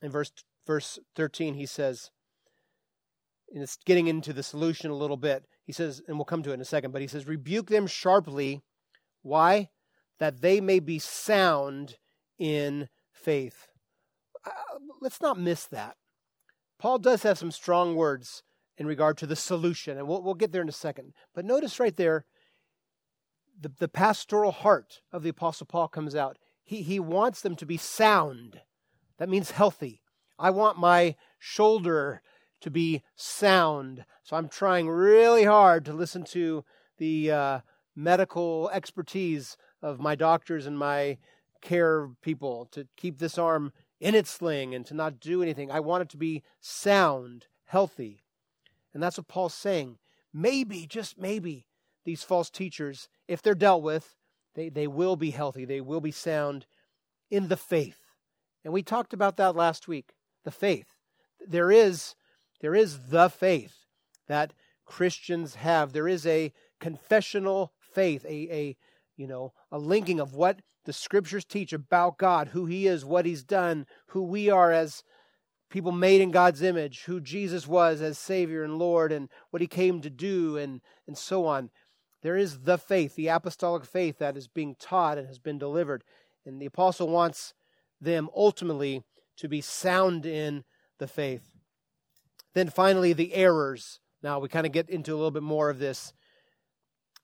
in 0.02 0.12
verse, 0.12 0.32
verse 0.68 1.00
13, 1.16 1.56
he 1.56 1.66
says, 1.66 2.12
and 3.54 3.64
it's 3.64 3.78
getting 3.86 4.08
into 4.08 4.34
the 4.34 4.44
solution 4.44 4.92
a 4.92 4.96
little 4.96 5.18
bit. 5.18 5.46
He 5.64 5.72
says, 5.72 6.02
and 6.08 6.18
we'll 6.18 6.26
come 6.26 6.44
to 6.44 6.52
it 6.52 6.56
in 6.56 6.62
a 6.62 6.66
second, 6.66 6.92
but 6.92 7.02
he 7.02 7.08
says, 7.08 7.28
rebuke 7.28 7.70
them 7.70 7.88
sharply. 7.88 8.62
Why? 9.22 9.70
that 10.20 10.42
they 10.42 10.62
may 10.62 10.80
be 10.80 11.00
sound 11.00 11.98
in 12.38 12.90
faith. 13.12 13.68
Uh, 14.46 14.52
let's 15.02 15.22
not 15.22 15.40
miss 15.40 15.66
that. 15.68 15.96
Paul 16.80 17.00
does 17.00 17.24
have 17.24 17.38
some 17.38 17.52
strong 17.52 17.96
words 17.96 18.44
in 18.78 18.88
regard 18.88 19.18
to 19.18 19.28
the 19.28 19.36
solution, 19.36 19.98
and 19.98 20.08
we'll, 20.08 20.22
we'll 20.22 20.34
get 20.34 20.52
there 20.52 20.62
in 20.62 20.70
a 20.70 20.74
second. 20.74 21.14
But 21.34 21.46
notice 21.46 21.80
right 21.80 21.96
there, 21.96 22.26
the, 23.60 23.72
the 23.80 23.88
pastoral 23.88 24.52
heart 24.52 25.02
of 25.12 25.24
the 25.24 25.30
Apostle 25.30 25.66
Paul 25.66 25.88
comes 25.88 26.16
out. 26.16 26.38
He, 26.64 26.82
he 26.82 27.00
wants 27.00 27.42
them 27.42 27.56
to 27.58 27.66
be 27.66 27.78
sound. 27.78 28.62
That 29.18 29.30
means 29.30 29.52
healthy. 29.52 30.02
I 30.38 30.50
want 30.50 30.78
my 30.78 31.16
shoulder 31.40 32.22
to 32.62 32.72
be 32.72 33.04
sound. 33.16 34.06
So 34.24 34.36
I'm 34.36 34.50
trying 34.50 34.90
really 34.90 35.44
hard 35.44 35.86
to 35.86 35.94
listen 35.94 36.24
to 36.26 36.66
the 36.98 37.32
uh, 37.32 37.60
medical 37.96 38.70
expertise 38.74 39.56
of 39.82 40.00
my 40.00 40.16
doctors 40.16 40.66
and 40.66 40.78
my 40.78 41.18
care 41.62 42.10
people 42.22 42.68
to 42.72 42.88
keep 42.98 43.20
this 43.20 43.38
arm 43.38 43.72
in 44.00 44.16
its 44.16 44.32
sling 44.32 44.76
and 44.76 44.86
to 44.86 44.94
not 44.94 45.20
do 45.20 45.42
anything. 45.42 45.72
I 45.72 45.80
want 45.80 46.02
it 46.02 46.10
to 46.10 46.18
be 46.18 46.44
sound, 46.60 47.48
healthy. 47.66 48.25
And 48.96 49.04
that's 49.04 49.18
what 49.18 49.28
Paul's 49.28 49.54
saying. 49.54 49.98
Maybe, 50.34 50.88
just 50.88 51.20
maybe, 51.20 51.68
these 52.06 52.24
false 52.24 52.50
teachers, 52.50 53.10
if 53.28 53.42
they're 53.42 53.54
dealt 53.54 53.84
with, 53.84 54.16
they, 54.56 54.70
they 54.70 54.88
will 54.88 55.18
be 55.18 55.32
healthy. 55.32 55.66
They 55.66 55.82
will 55.82 56.00
be 56.00 56.12
sound 56.12 56.66
in 57.30 57.50
the 57.50 57.58
faith. 57.58 58.00
And 58.64 58.74
we 58.74 58.82
talked 58.82 59.14
about 59.14 59.36
that 59.36 59.56
last 59.56 59.90
week. 59.90 60.14
The 60.46 60.52
faith. 60.52 60.88
There 61.46 61.72
is, 61.72 62.16
there 62.62 62.74
is 62.74 63.10
the 63.10 63.30
faith 63.30 63.76
that 64.28 64.54
Christians 64.86 65.56
have. 65.56 65.92
There 65.92 66.08
is 66.08 66.26
a 66.26 66.54
confessional 66.80 67.74
faith, 67.80 68.24
a, 68.26 68.54
a 68.54 68.78
you 69.18 69.28
know, 69.28 69.52
a 69.72 69.78
linking 69.78 70.22
of 70.22 70.36
what 70.36 70.62
the 70.86 70.94
scriptures 70.94 71.44
teach 71.44 71.74
about 71.74 72.18
God, 72.18 72.50
who 72.50 72.66
He 72.66 72.88
is, 72.88 73.04
what 73.04 73.26
He's 73.26 73.44
done, 73.44 73.88
who 74.08 74.24
we 74.24 74.50
are 74.50 74.72
as 74.72 75.04
people 75.70 75.92
made 75.92 76.22
in 76.22 76.32
God's 76.32 76.62
image, 76.62 77.04
who 77.04 77.20
Jesus 77.20 77.68
was 77.68 78.02
as 78.02 78.18
Savior 78.18 78.64
and 78.64 78.78
Lord, 78.78 79.12
and 79.12 79.30
what 79.50 79.62
He 79.62 79.68
came 79.68 80.02
to 80.02 80.10
do, 80.10 80.58
and, 80.58 80.82
and 81.08 81.18
so 81.18 81.46
on. 81.46 81.70
There 82.22 82.38
is 82.38 82.62
the 82.62 82.78
faith, 82.78 83.16
the 83.16 83.28
apostolic 83.28 83.86
faith 83.86 84.18
that 84.20 84.38
is 84.38 84.48
being 84.48 84.76
taught 84.80 85.18
and 85.18 85.28
has 85.28 85.40
been 85.40 85.60
delivered. 85.60 86.04
And 86.46 86.62
the 86.62 86.66
apostle 86.66 87.10
wants 87.10 87.54
them 88.02 88.30
ultimately 88.36 89.04
to 89.38 89.48
be 89.48 89.62
sound 89.62 90.26
in 90.26 90.64
the 90.98 91.08
faith. 91.08 91.54
Then 92.54 92.70
finally, 92.70 93.14
the 93.14 93.34
errors. 93.34 94.00
Now 94.24 94.40
we 94.40 94.48
kind 94.48 94.66
of 94.66 94.72
get 94.72 94.90
into 94.90 95.14
a 95.14 95.18
little 95.18 95.32
bit 95.32 95.44
more 95.44 95.70
of 95.70 95.78
this. 95.78 96.14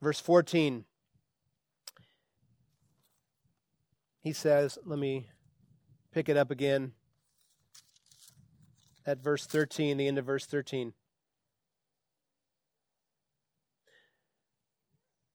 Verse 0.01 0.19
14. 0.19 0.85
he 4.21 4.33
says, 4.33 4.77
let 4.85 4.99
me 4.99 5.27
pick 6.13 6.29
it 6.29 6.37
up 6.37 6.51
again 6.51 6.93
at 9.05 9.21
verse 9.21 9.45
13, 9.45 9.97
the 9.97 10.07
end 10.07 10.17
of 10.17 10.25
verse 10.25 10.45
13. 10.45 10.93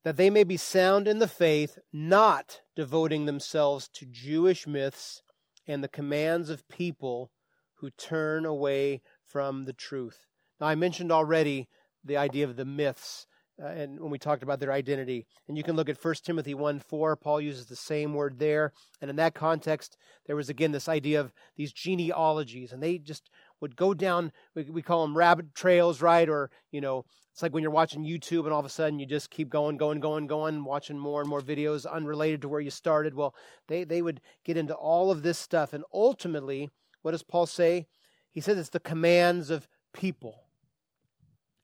That 0.05 0.17
they 0.17 0.31
may 0.31 0.45
be 0.45 0.57
sound 0.57 1.09
in 1.09 1.19
the 1.19 1.29
faith, 1.29 1.79
not 1.93 2.61
devoting 2.77 3.27
themselves 3.27 3.89
to 3.95 4.07
Jewish 4.07 4.67
myths 4.67 5.23
and 5.67 5.83
the 5.83 5.89
commands 5.89 6.49
of 6.49 6.69
people 6.69 7.33
who 7.81 7.91
turn 7.91 8.47
away 8.47 9.03
from 9.25 9.65
the 9.65 9.73
truth. 9.73 10.27
Now, 10.61 10.69
I 10.69 10.77
mentioned 10.77 11.11
already 11.11 11.69
the 12.05 12.17
idea 12.17 12.45
of 12.45 12.57
the 12.57 12.65
myths 12.65 13.27
uh, 13.63 13.69
and 13.69 13.99
when 14.01 14.11
we 14.11 14.19
talked 14.19 14.43
about 14.43 14.61
their 14.61 14.73
identity. 14.73 15.27
And 15.49 15.57
you 15.57 15.63
can 15.63 15.77
look 15.77 15.89
at 15.89 16.03
1 16.03 16.15
Timothy 16.23 16.55
1 16.55 16.81
4. 16.81 17.17
Paul 17.17 17.41
uses 17.41 17.67
the 17.67 17.77
same 17.77 18.13
word 18.13 18.39
there. 18.39 18.73
And 19.01 19.09
in 19.09 19.17
that 19.17 19.35
context, 19.35 19.97
there 20.27 20.37
was 20.37 20.51
again 20.51 20.73
this 20.73 20.89
idea 20.89 21.21
of 21.21 21.33
these 21.57 21.73
genealogies. 21.73 22.73
And 22.73 22.83
they 22.83 22.99
just 22.99 23.31
would 23.61 23.77
go 23.77 23.95
down, 23.95 24.33
we, 24.55 24.65
we 24.65 24.83
call 24.83 25.07
them 25.07 25.17
rabbit 25.17 25.55
trails, 25.55 26.03
right? 26.03 26.29
Or, 26.29 26.51
you 26.71 26.81
know, 26.81 27.05
it's 27.33 27.43
like 27.43 27.53
when 27.53 27.63
you're 27.63 27.71
watching 27.71 28.05
YouTube 28.05 28.45
and 28.45 28.53
all 28.53 28.61
of 28.61 28.67
a 28.67 28.71
sudden 28.71 28.99
you 28.99 29.07
just 29.07 29.31
keep 29.31 29.49
going, 29.49 29.77
going, 29.77 30.01
going, 30.01 30.27
going, 30.27 30.65
watching 30.65 30.99
more 30.99 31.21
and 31.21 31.29
more 31.29 31.41
videos 31.41 31.91
unrelated 31.91 32.43
to 32.43 32.49
where 32.49 32.61
you 32.61 32.71
started. 32.71 33.15
Well, 33.15 33.35
they, 33.69 33.85
they 33.85 34.03
would 34.03 34.21
get 34.45 34.57
into 34.57 34.75
all 34.75 35.11
of 35.11 35.23
this 35.23 35.39
stuff. 35.39 35.73
And 35.73 35.85
ultimately, 35.93 36.71
what 37.03 37.13
does 37.13 37.23
Paul 37.23 37.47
say? 37.47 37.87
He 38.31 38.41
says 38.41 38.59
it's 38.59 38.71
the 38.71 38.81
commands 38.81 39.51
of 39.51 39.69
people. 39.93 40.45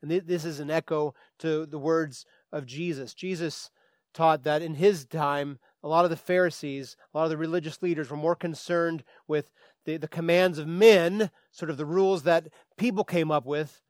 And 0.03 0.11
this 0.11 0.45
is 0.45 0.61
an 0.61 0.71
echo 0.71 1.15
to 1.39 1.65
the 1.65 1.79
words 1.79 2.27
of 2.51 2.67
Jesus. 2.67 3.15
Jesus 3.15 3.71
taught 4.13 4.45
that 4.45 4.61
in 4.61 4.75
his 4.75 5.07
time, 5.07 5.59
a 5.83 5.89
lot 5.89 6.05
of 6.05 6.11
the 6.11 6.17
Pharisees, 6.17 6.97
a 7.13 7.19
lot 7.19 7.25
of 7.25 7.31
the 7.31 7.37
religious 7.37 7.83
leaders 7.83 8.11
were 8.11 8.17
more 8.17 8.37
concerned 8.37 9.05
with 9.27 9.51
the, 9.85 9.97
the 9.97 10.09
commands 10.09 10.59
of 10.59 10.67
men, 10.67 11.31
sort 11.51 11.71
of 11.71 11.77
the 11.77 11.87
rules 11.87 12.23
that 12.23 12.49
people 12.77 13.05
came 13.05 13.31
up 13.31 13.47
with, 13.47 13.83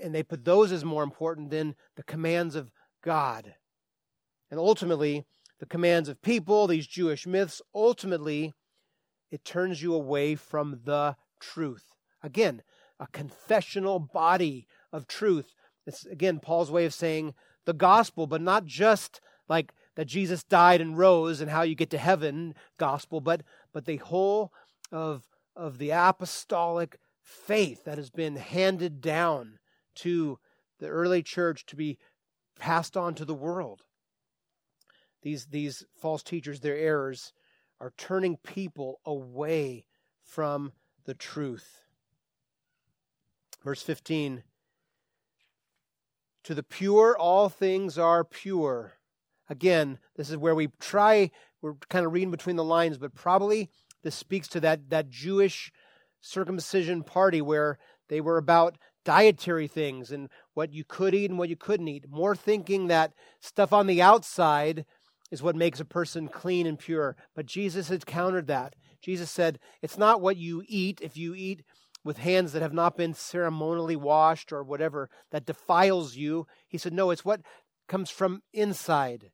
and 0.00 0.14
they 0.14 0.22
put 0.22 0.44
those 0.44 0.72
as 0.72 0.84
more 0.84 1.02
important 1.02 1.50
than 1.50 1.74
the 1.96 2.02
commands 2.02 2.54
of 2.54 2.70
God. 3.02 3.54
And 4.50 4.58
ultimately, 4.58 5.24
the 5.60 5.66
commands 5.66 6.08
of 6.08 6.22
people, 6.22 6.66
these 6.66 6.86
Jewish 6.86 7.26
myths, 7.26 7.62
ultimately, 7.74 8.52
it 9.30 9.44
turns 9.44 9.82
you 9.82 9.94
away 9.94 10.34
from 10.34 10.80
the 10.84 11.16
truth. 11.40 11.94
Again, 12.22 12.62
a 13.00 13.06
confessional 13.08 13.98
body 13.98 14.66
of 14.92 15.06
truth. 15.06 15.54
It's 15.86 16.06
again 16.06 16.38
Paul's 16.38 16.70
way 16.70 16.84
of 16.84 16.94
saying 16.94 17.34
the 17.64 17.72
gospel, 17.72 18.26
but 18.26 18.40
not 18.40 18.64
just 18.64 19.20
like 19.48 19.72
that 19.96 20.06
Jesus 20.06 20.42
died 20.42 20.80
and 20.80 20.96
rose 20.96 21.40
and 21.40 21.50
how 21.50 21.62
you 21.62 21.74
get 21.74 21.90
to 21.90 21.98
heaven 21.98 22.54
gospel, 22.78 23.20
but 23.20 23.42
but 23.72 23.84
the 23.84 23.96
whole 23.96 24.52
of 24.94 25.24
of 25.56 25.78
the 25.78 25.90
apostolic 25.90 26.98
faith 27.20 27.84
that 27.84 27.98
has 27.98 28.10
been 28.10 28.36
handed 28.36 29.00
down 29.00 29.58
to 29.94 30.38
the 30.78 30.88
early 30.88 31.22
church 31.22 31.66
to 31.66 31.76
be 31.76 31.98
passed 32.58 32.96
on 32.96 33.14
to 33.14 33.24
the 33.24 33.34
world. 33.34 33.82
These 35.22 35.46
these 35.46 35.84
false 35.96 36.22
teachers, 36.22 36.60
their 36.60 36.76
errors, 36.76 37.32
are 37.80 37.92
turning 37.96 38.36
people 38.38 39.00
away 39.04 39.84
from 40.22 40.72
the 41.04 41.14
truth. 41.14 41.82
Verse 43.62 43.82
15 43.82 44.42
To 46.44 46.54
the 46.54 46.62
pure, 46.62 47.16
all 47.18 47.48
things 47.48 47.98
are 47.98 48.24
pure. 48.24 48.94
Again, 49.48 49.98
this 50.16 50.30
is 50.30 50.36
where 50.36 50.54
we 50.54 50.68
try, 50.80 51.30
we're 51.60 51.74
kind 51.90 52.06
of 52.06 52.12
reading 52.12 52.30
between 52.30 52.56
the 52.56 52.64
lines, 52.64 52.96
but 52.96 53.14
probably 53.14 53.70
this 54.04 54.14
speaks 54.14 54.46
to 54.48 54.60
that, 54.60 54.90
that 54.90 55.10
Jewish 55.10 55.72
circumcision 56.20 57.02
party 57.02 57.42
where 57.42 57.78
they 58.08 58.20
were 58.20 58.38
about 58.38 58.78
dietary 59.04 59.66
things 59.66 60.12
and 60.12 60.28
what 60.54 60.72
you 60.72 60.84
could 60.84 61.14
eat 61.14 61.30
and 61.30 61.38
what 61.38 61.48
you 61.48 61.56
couldn't 61.56 61.88
eat. 61.88 62.08
More 62.08 62.36
thinking 62.36 62.86
that 62.86 63.12
stuff 63.40 63.72
on 63.72 63.88
the 63.88 64.00
outside 64.00 64.84
is 65.32 65.42
what 65.42 65.56
makes 65.56 65.80
a 65.80 65.84
person 65.84 66.28
clean 66.28 66.66
and 66.66 66.78
pure. 66.78 67.16
But 67.34 67.46
Jesus 67.46 67.88
had 67.88 68.06
countered 68.06 68.46
that. 68.46 68.74
Jesus 69.02 69.30
said, 69.30 69.58
It's 69.82 69.98
not 69.98 70.20
what 70.20 70.36
you 70.36 70.62
eat. 70.68 71.00
If 71.02 71.16
you 71.16 71.34
eat 71.34 71.64
with 72.04 72.18
hands 72.18 72.52
that 72.52 72.62
have 72.62 72.72
not 72.72 72.96
been 72.96 73.14
ceremonially 73.14 73.96
washed 73.96 74.52
or 74.52 74.62
whatever 74.62 75.08
that 75.30 75.46
defiles 75.46 76.16
you. 76.16 76.46
He 76.68 76.78
said, 76.78 76.92
No, 76.92 77.10
it's 77.10 77.24
what 77.24 77.40
comes 77.88 78.10
from 78.10 78.42
inside. 78.52 79.30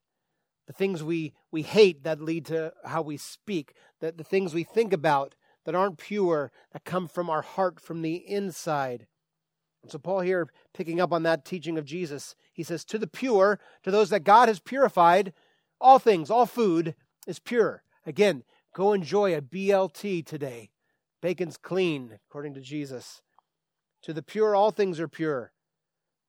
The 0.70 0.74
things 0.74 1.02
we, 1.02 1.32
we 1.50 1.62
hate 1.62 2.04
that 2.04 2.20
lead 2.20 2.46
to 2.46 2.72
how 2.84 3.02
we 3.02 3.16
speak, 3.16 3.72
the, 3.98 4.12
the 4.12 4.22
things 4.22 4.54
we 4.54 4.62
think 4.62 4.92
about 4.92 5.34
that 5.64 5.74
aren't 5.74 5.98
pure, 5.98 6.52
that 6.72 6.84
come 6.84 7.08
from 7.08 7.28
our 7.28 7.42
heart, 7.42 7.80
from 7.80 8.02
the 8.02 8.14
inside. 8.14 9.08
And 9.82 9.90
so, 9.90 9.98
Paul 9.98 10.20
here, 10.20 10.48
picking 10.72 11.00
up 11.00 11.12
on 11.12 11.24
that 11.24 11.44
teaching 11.44 11.76
of 11.76 11.84
Jesus, 11.84 12.36
he 12.52 12.62
says, 12.62 12.84
To 12.84 12.98
the 12.98 13.08
pure, 13.08 13.58
to 13.82 13.90
those 13.90 14.10
that 14.10 14.22
God 14.22 14.46
has 14.46 14.60
purified, 14.60 15.32
all 15.80 15.98
things, 15.98 16.30
all 16.30 16.46
food 16.46 16.94
is 17.26 17.40
pure. 17.40 17.82
Again, 18.06 18.44
go 18.72 18.92
enjoy 18.92 19.36
a 19.36 19.42
BLT 19.42 20.24
today. 20.24 20.70
Bacon's 21.20 21.56
clean, 21.56 22.20
according 22.28 22.54
to 22.54 22.60
Jesus. 22.60 23.22
To 24.02 24.12
the 24.12 24.22
pure, 24.22 24.54
all 24.54 24.70
things 24.70 25.00
are 25.00 25.08
pure. 25.08 25.50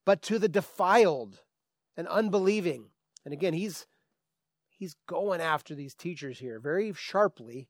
But 0.04 0.24
to 0.24 0.40
the 0.40 0.50
defiled 0.50 1.42
and 1.96 2.08
unbelieving, 2.08 2.86
and 3.24 3.36
again, 3.36 3.54
he's 3.54 3.86
he's 4.82 4.96
going 5.08 5.40
after 5.40 5.76
these 5.76 5.94
teachers 5.94 6.40
here 6.40 6.60
very 6.60 6.92
sharply. 6.92 7.70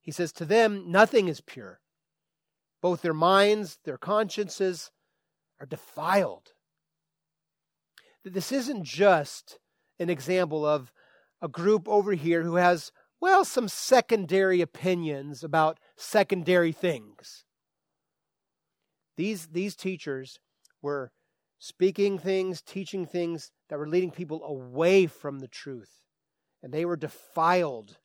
He 0.00 0.10
says, 0.10 0.32
To 0.32 0.46
them, 0.46 0.90
nothing 0.90 1.28
is 1.28 1.42
pure. 1.42 1.80
Both 2.80 3.02
their 3.02 3.12
minds, 3.12 3.78
their 3.84 3.98
consciences 3.98 4.90
are 5.60 5.66
defiled. 5.66 6.52
This 8.24 8.50
isn't 8.50 8.82
just 8.82 9.58
an 9.98 10.08
example 10.08 10.64
of 10.64 10.90
a 11.42 11.48
group 11.48 11.86
over 11.86 12.14
here 12.14 12.44
who 12.44 12.56
has 12.56 12.90
well, 13.20 13.44
some 13.44 13.68
secondary 13.68 14.62
opinions 14.62 15.44
about 15.44 15.78
secondary 15.96 16.72
things. 16.72 17.44
These, 19.18 19.48
these 19.48 19.76
teachers 19.76 20.40
were 20.80 21.12
speaking 21.58 22.18
things, 22.18 22.62
teaching 22.62 23.04
things 23.04 23.52
that 23.68 23.78
were 23.78 23.86
leading 23.86 24.10
people 24.10 24.42
away 24.42 25.06
from 25.06 25.38
the 25.38 25.46
truth. 25.46 26.02
And 26.62 26.72
they 26.72 26.84
were 26.84 26.96
defiled. 26.96 27.98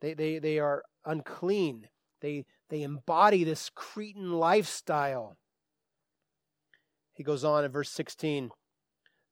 They, 0.00 0.14
they, 0.14 0.38
they 0.38 0.58
are 0.58 0.82
unclean. 1.04 1.88
They, 2.20 2.44
they 2.68 2.82
embody 2.82 3.44
this 3.44 3.70
Cretan 3.74 4.32
lifestyle. 4.32 5.36
He 7.14 7.22
goes 7.22 7.44
on 7.44 7.64
in 7.64 7.70
verse 7.70 7.90
16. 7.90 8.50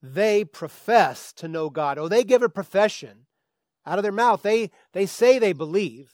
They 0.03 0.45
profess 0.45 1.33
to 1.35 1.49
know 1.49 1.71
God. 1.71 1.99
Oh, 1.99 2.09
they 2.09 2.25
give 2.25 2.43
a 2.43 2.49
profession 2.49 3.27
out 3.85 3.99
of 3.99 4.03
their 4.03 4.13
mouth. 4.13 4.43
They, 4.43 4.71
they 4.93 5.07
say 5.07 5.39
they 5.39 5.53
believe, 5.53 6.13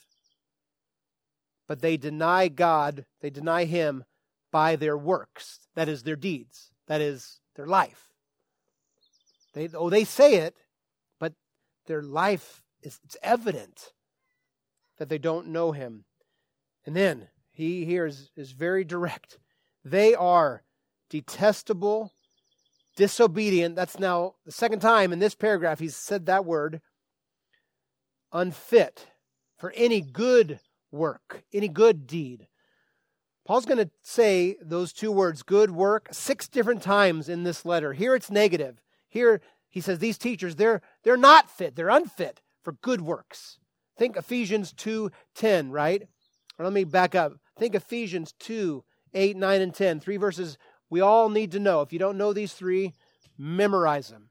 but 1.67 1.81
they 1.81 1.97
deny 1.97 2.47
God, 2.47 3.05
they 3.21 3.29
deny 3.29 3.65
Him 3.65 4.05
by 4.51 4.75
their 4.75 4.97
works. 4.97 5.59
That 5.75 5.89
is, 5.89 6.03
their 6.03 6.15
deeds. 6.15 6.71
That 6.87 7.01
is, 7.01 7.39
their 7.55 7.67
life. 7.67 8.09
They, 9.53 9.69
oh, 9.73 9.89
they 9.89 10.03
say 10.03 10.35
it, 10.35 10.55
their 11.87 12.01
life 12.01 12.61
is 12.81 12.99
it's 13.03 13.17
evident 13.21 13.93
that 14.97 15.09
they 15.09 15.17
don't 15.17 15.47
know 15.47 15.71
Him. 15.71 16.05
And 16.85 16.95
then 16.95 17.29
he 17.55 17.85
here 17.85 18.05
is, 18.05 18.31
is 18.35 18.51
very 18.51 18.83
direct. 18.83 19.39
They 19.83 20.13
are 20.13 20.63
detestable, 21.09 22.11
disobedient. 22.95 23.75
That's 23.75 23.97
now 23.97 24.35
the 24.45 24.51
second 24.51 24.81
time 24.81 25.13
in 25.13 25.19
this 25.19 25.35
paragraph 25.35 25.79
he's 25.79 25.95
said 25.95 26.25
that 26.25 26.45
word 26.45 26.81
unfit 28.33 29.07
for 29.57 29.71
any 29.75 30.01
good 30.01 30.59
work, 30.91 31.43
any 31.53 31.69
good 31.69 32.05
deed. 32.05 32.47
Paul's 33.45 33.65
going 33.65 33.77
to 33.77 33.91
say 34.03 34.57
those 34.61 34.91
two 34.91 35.11
words, 35.11 35.43
good 35.43 35.71
work, 35.71 36.09
six 36.11 36.47
different 36.47 36.81
times 36.81 37.29
in 37.29 37.43
this 37.43 37.63
letter. 37.63 37.93
Here 37.93 38.15
it's 38.15 38.31
negative. 38.31 38.81
Here 39.07 39.39
he 39.75 39.81
says 39.81 39.99
these 39.99 40.17
teachers, 40.17 40.55
they're, 40.55 40.81
they're 41.03 41.17
not 41.17 41.51
fit, 41.51 41.75
they're 41.75 41.89
unfit 41.89 42.39
for 42.63 42.71
good 42.81 43.01
works. 43.01 43.59
Think 43.97 44.15
Ephesians 44.15 44.73
2:10, 44.73 45.69
right? 45.69 46.03
Or 46.57 46.63
let 46.63 46.71
me 46.71 46.85
back 46.85 47.13
up. 47.13 47.33
Think 47.59 47.75
Ephesians 47.75 48.33
2, 48.39 48.85
8, 49.13 49.35
9, 49.35 49.61
and 49.61 49.75
10. 49.75 49.99
Three 49.99 50.15
verses 50.15 50.57
we 50.89 51.01
all 51.01 51.27
need 51.27 51.51
to 51.51 51.59
know. 51.59 51.81
If 51.81 51.91
you 51.91 51.99
don't 51.99 52.17
know 52.17 52.31
these 52.31 52.53
three, 52.53 52.93
memorize 53.37 54.07
them. 54.07 54.29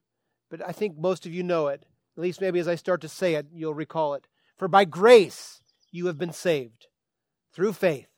But 0.50 0.66
I 0.66 0.72
think 0.72 0.96
most 0.96 1.26
of 1.26 1.34
you 1.34 1.42
know 1.42 1.68
it. 1.68 1.84
At 2.16 2.22
least 2.22 2.40
maybe 2.40 2.58
as 2.58 2.68
I 2.68 2.76
start 2.76 3.02
to 3.02 3.08
say 3.08 3.34
it, 3.34 3.48
you'll 3.52 3.74
recall 3.74 4.14
it. 4.14 4.26
For 4.56 4.66
by 4.66 4.86
grace 4.86 5.60
you 5.92 6.06
have 6.06 6.16
been 6.16 6.32
saved 6.32 6.86
through 7.52 7.74
faith, 7.74 8.08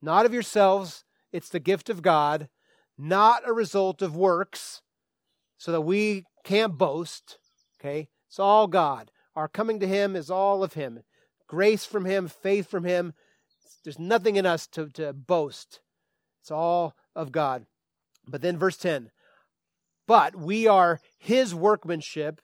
not 0.00 0.26
of 0.26 0.32
yourselves, 0.32 1.04
it's 1.32 1.48
the 1.48 1.58
gift 1.58 1.90
of 1.90 2.02
God, 2.02 2.48
not 2.96 3.42
a 3.48 3.52
result 3.52 4.00
of 4.00 4.14
works, 4.14 4.82
so 5.60 5.72
that 5.72 5.82
we 5.82 6.24
can't 6.42 6.78
boast. 6.78 7.36
Okay? 7.78 8.08
It's 8.28 8.38
all 8.38 8.66
God. 8.66 9.10
Our 9.36 9.46
coming 9.46 9.78
to 9.80 9.86
Him 9.86 10.16
is 10.16 10.30
all 10.30 10.64
of 10.64 10.72
Him. 10.72 11.00
Grace 11.46 11.84
from 11.84 12.06
Him, 12.06 12.28
faith 12.28 12.68
from 12.68 12.84
Him. 12.84 13.12
There's 13.84 13.98
nothing 13.98 14.36
in 14.36 14.46
us 14.46 14.66
to, 14.68 14.88
to 14.94 15.12
boast. 15.12 15.80
It's 16.40 16.50
all 16.50 16.96
of 17.14 17.30
God. 17.30 17.66
But 18.26 18.40
then 18.40 18.58
verse 18.58 18.78
10 18.78 19.10
But 20.06 20.34
we 20.34 20.66
are 20.66 20.98
His 21.18 21.54
workmanship 21.54 22.40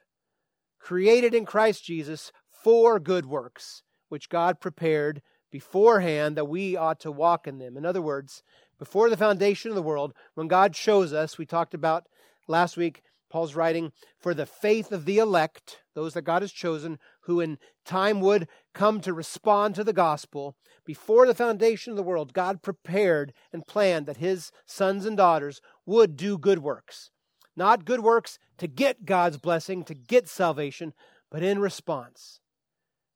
created 0.79 1.35
in 1.35 1.47
Christ 1.47 1.85
Jesus 1.85 2.33
for 2.51 3.01
good 3.01 3.25
works, 3.25 3.83
which 4.11 4.29
God 4.29 4.61
prepared 4.61 5.23
beforehand 5.51 6.37
that 6.37 6.49
we 6.49 6.77
ought 6.77 7.01
to 7.01 7.11
walk 7.11 7.47
in 7.47 7.59
them. 7.59 7.79
In 7.79 7.87
other 7.87 8.03
words, 8.03 8.43
before 8.79 9.09
the 9.09 9.17
foundation 9.17 9.71
of 9.71 9.75
the 9.75 9.83
world, 9.83 10.13
when 10.35 10.49
God 10.49 10.75
chose 10.75 11.15
us, 11.15 11.39
we 11.39 11.47
talked 11.47 11.73
about 11.73 12.07
last 12.47 12.77
week, 12.77 13.03
Paul's 13.29 13.55
writing, 13.55 13.93
for 14.19 14.35
the 14.35 14.47
faith 14.47 14.93
of 14.93 15.05
the 15.05 15.19
elect, 15.19 15.79
those 15.95 16.15
that 16.15 16.23
God 16.23 16.43
has 16.43 16.53
chosen, 16.53 16.99
who 17.23 17.41
in 17.41 17.59
time 17.85 18.21
would 18.21 18.49
come 18.73 19.01
to 19.01 19.13
respond 19.13 19.75
to 19.75 19.85
the 19.85 19.93
gospel, 19.93 20.57
before 20.85 21.27
the 21.27 21.35
foundation 21.35 21.91
of 21.91 21.97
the 21.97 22.03
world, 22.03 22.33
God 22.33 22.63
prepared 22.63 23.33
and 23.53 23.67
planned 23.67 24.07
that 24.07 24.19
his 24.19 24.53
sons 24.65 25.05
and 25.05 25.17
daughters 25.17 25.61
would 25.85 26.17
do 26.17 26.39
good 26.39 26.61
works. 26.61 27.11
Not 27.57 27.85
good 27.85 28.01
works 28.01 28.39
to 28.59 28.69
get 28.69 29.05
God's 29.05 29.39
blessing, 29.39 29.83
to 29.85 29.95
get 29.95 30.29
salvation, 30.29 30.95
but 31.31 31.43
in 31.43 31.59
response. 31.59 32.41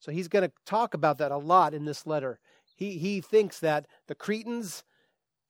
So 0.01 0.11
he's 0.11 0.29
going 0.29 0.49
to 0.49 0.53
talk 0.67 0.95
about 0.95 1.19
that 1.19 1.31
a 1.31 1.37
lot 1.37 1.75
in 1.75 1.85
this 1.85 2.07
letter. 2.07 2.41
He, 2.75 2.99
he 2.99 3.21
thinks 3.21 3.61
that 3.61 3.87
the 4.09 4.15
Cretans, 4.15 4.83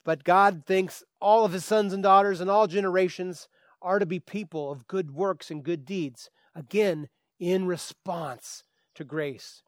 but 0.04 0.24
God 0.24 0.64
thinks 0.66 1.02
all 1.20 1.44
of 1.44 1.52
his 1.52 1.64
sons 1.64 1.92
and 1.92 2.02
daughters 2.02 2.40
and 2.40 2.50
all 2.50 2.66
generations 2.66 3.48
are 3.82 3.98
to 3.98 4.06
be 4.06 4.20
people 4.20 4.70
of 4.70 4.86
good 4.86 5.12
works 5.12 5.50
and 5.50 5.64
good 5.64 5.84
deeds. 5.84 6.30
Again, 6.54 7.08
in 7.38 7.66
response 7.66 8.64
to 8.94 9.04
grace. 9.04 9.62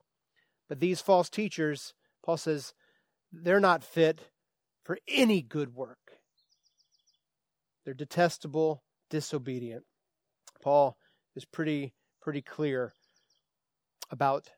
But 0.68 0.80
these 0.80 1.00
false 1.00 1.30
teachers, 1.30 1.94
Paul 2.24 2.36
says, 2.36 2.74
they're 3.32 3.60
not 3.60 3.82
fit 3.82 4.30
for 4.84 4.98
any 5.08 5.40
good 5.40 5.74
work. 5.74 6.18
They're 7.84 7.94
detestable, 7.94 8.82
disobedient. 9.10 9.84
Paul 10.62 10.96
is 11.34 11.44
pretty 11.44 11.94
pretty 12.20 12.42
clear 12.42 12.92
about 14.10 14.48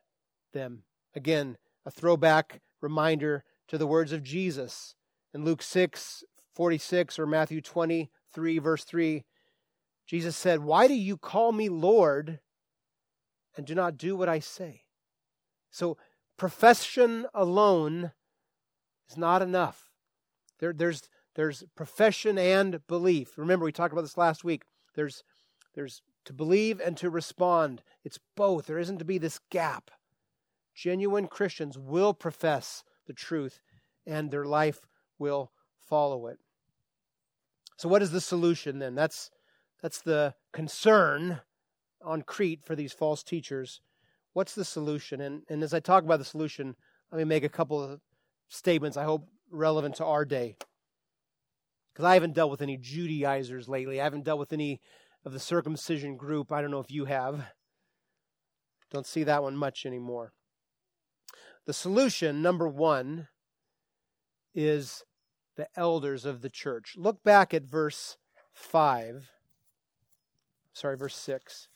them. 0.53 0.83
Again, 1.15 1.57
a 1.85 1.89
throwback 1.89 2.61
reminder 2.79 3.43
to 3.67 3.77
the 3.79 3.87
words 3.87 4.11
of 4.11 4.21
Jesus 4.21 4.93
in 5.33 5.43
Luke 5.43 5.63
6 5.63 6.23
46 6.53 7.19
or 7.19 7.25
Matthew 7.25 7.61
23 7.61 8.59
verse 8.59 8.83
3. 8.83 9.23
Jesus 10.05 10.35
said, 10.35 10.59
Why 10.59 10.87
do 10.87 10.93
you 10.93 11.17
call 11.17 11.51
me 11.51 11.69
Lord 11.69 12.39
and 13.57 13.65
do 13.65 13.75
not 13.75 13.97
do 13.97 14.15
what 14.15 14.29
I 14.29 14.39
say? 14.39 14.83
So, 15.71 15.97
profession 16.37 17.25
alone 17.33 18.11
is 19.09 19.17
not 19.17 19.41
enough. 19.41 19.89
There, 20.59 20.73
there's, 20.73 21.09
there's 21.35 21.63
profession 21.75 22.37
and 22.37 22.85
belief. 22.87 23.37
Remember, 23.37 23.65
we 23.65 23.71
talked 23.71 23.93
about 23.93 24.03
this 24.03 24.17
last 24.17 24.43
week. 24.43 24.63
There's, 24.95 25.23
there's 25.73 26.01
to 26.25 26.33
believe 26.33 26.79
and 26.79 26.95
to 26.97 27.09
respond. 27.09 27.81
It's 28.03 28.19
both. 28.35 28.67
There 28.67 28.79
isn't 28.79 28.99
to 28.99 29.05
be 29.05 29.17
this 29.17 29.39
gap. 29.49 29.91
Genuine 30.73 31.27
Christians 31.27 31.77
will 31.77 32.13
profess 32.13 32.83
the 33.07 33.13
truth 33.13 33.61
and 34.05 34.29
their 34.29 34.45
life 34.45 34.81
will 35.17 35.51
follow 35.79 36.27
it. 36.27 36.39
So, 37.77 37.89
what 37.89 38.01
is 38.01 38.11
the 38.11 38.21
solution 38.21 38.79
then? 38.79 38.95
That's, 38.95 39.29
that's 39.85 40.01
the 40.01 40.33
concern 40.51 41.41
on 42.03 42.23
Crete 42.23 42.65
for 42.65 42.75
these 42.75 42.91
false 42.91 43.21
teachers. 43.21 43.81
What's 44.33 44.55
the 44.55 44.65
solution? 44.65 45.21
And, 45.21 45.43
and 45.47 45.61
as 45.61 45.75
I 45.75 45.79
talk 45.79 46.03
about 46.03 46.17
the 46.17 46.25
solution, 46.25 46.75
let 47.11 47.19
me 47.19 47.23
make 47.23 47.43
a 47.43 47.49
couple 47.49 47.83
of 47.83 48.01
statements 48.49 48.97
I 48.97 49.03
hope 49.03 49.29
relevant 49.51 49.97
to 49.97 50.05
our 50.05 50.25
day. 50.25 50.57
Because 51.93 52.03
I 52.03 52.15
haven't 52.15 52.33
dealt 52.33 52.49
with 52.49 52.63
any 52.63 52.77
Judaizers 52.77 53.69
lately. 53.69 54.01
I 54.01 54.05
haven't 54.05 54.23
dealt 54.23 54.39
with 54.39 54.53
any 54.53 54.81
of 55.23 55.33
the 55.33 55.39
circumcision 55.39 56.17
group. 56.17 56.51
I 56.51 56.63
don't 56.63 56.71
know 56.71 56.79
if 56.79 56.89
you 56.89 57.05
have. 57.05 57.45
Don't 58.89 59.05
see 59.05 59.23
that 59.25 59.43
one 59.43 59.55
much 59.55 59.85
anymore. 59.85 60.33
The 61.67 61.73
solution, 61.73 62.41
number 62.41 62.67
one, 62.67 63.27
is 64.55 65.03
the 65.57 65.67
elders 65.75 66.25
of 66.25 66.41
the 66.41 66.49
church. 66.49 66.95
Look 66.97 67.23
back 67.23 67.53
at 67.53 67.65
verse 67.65 68.17
5. 68.51 69.29
Sorry, 70.75 70.97
verse 70.97 71.15
6. 71.15 71.69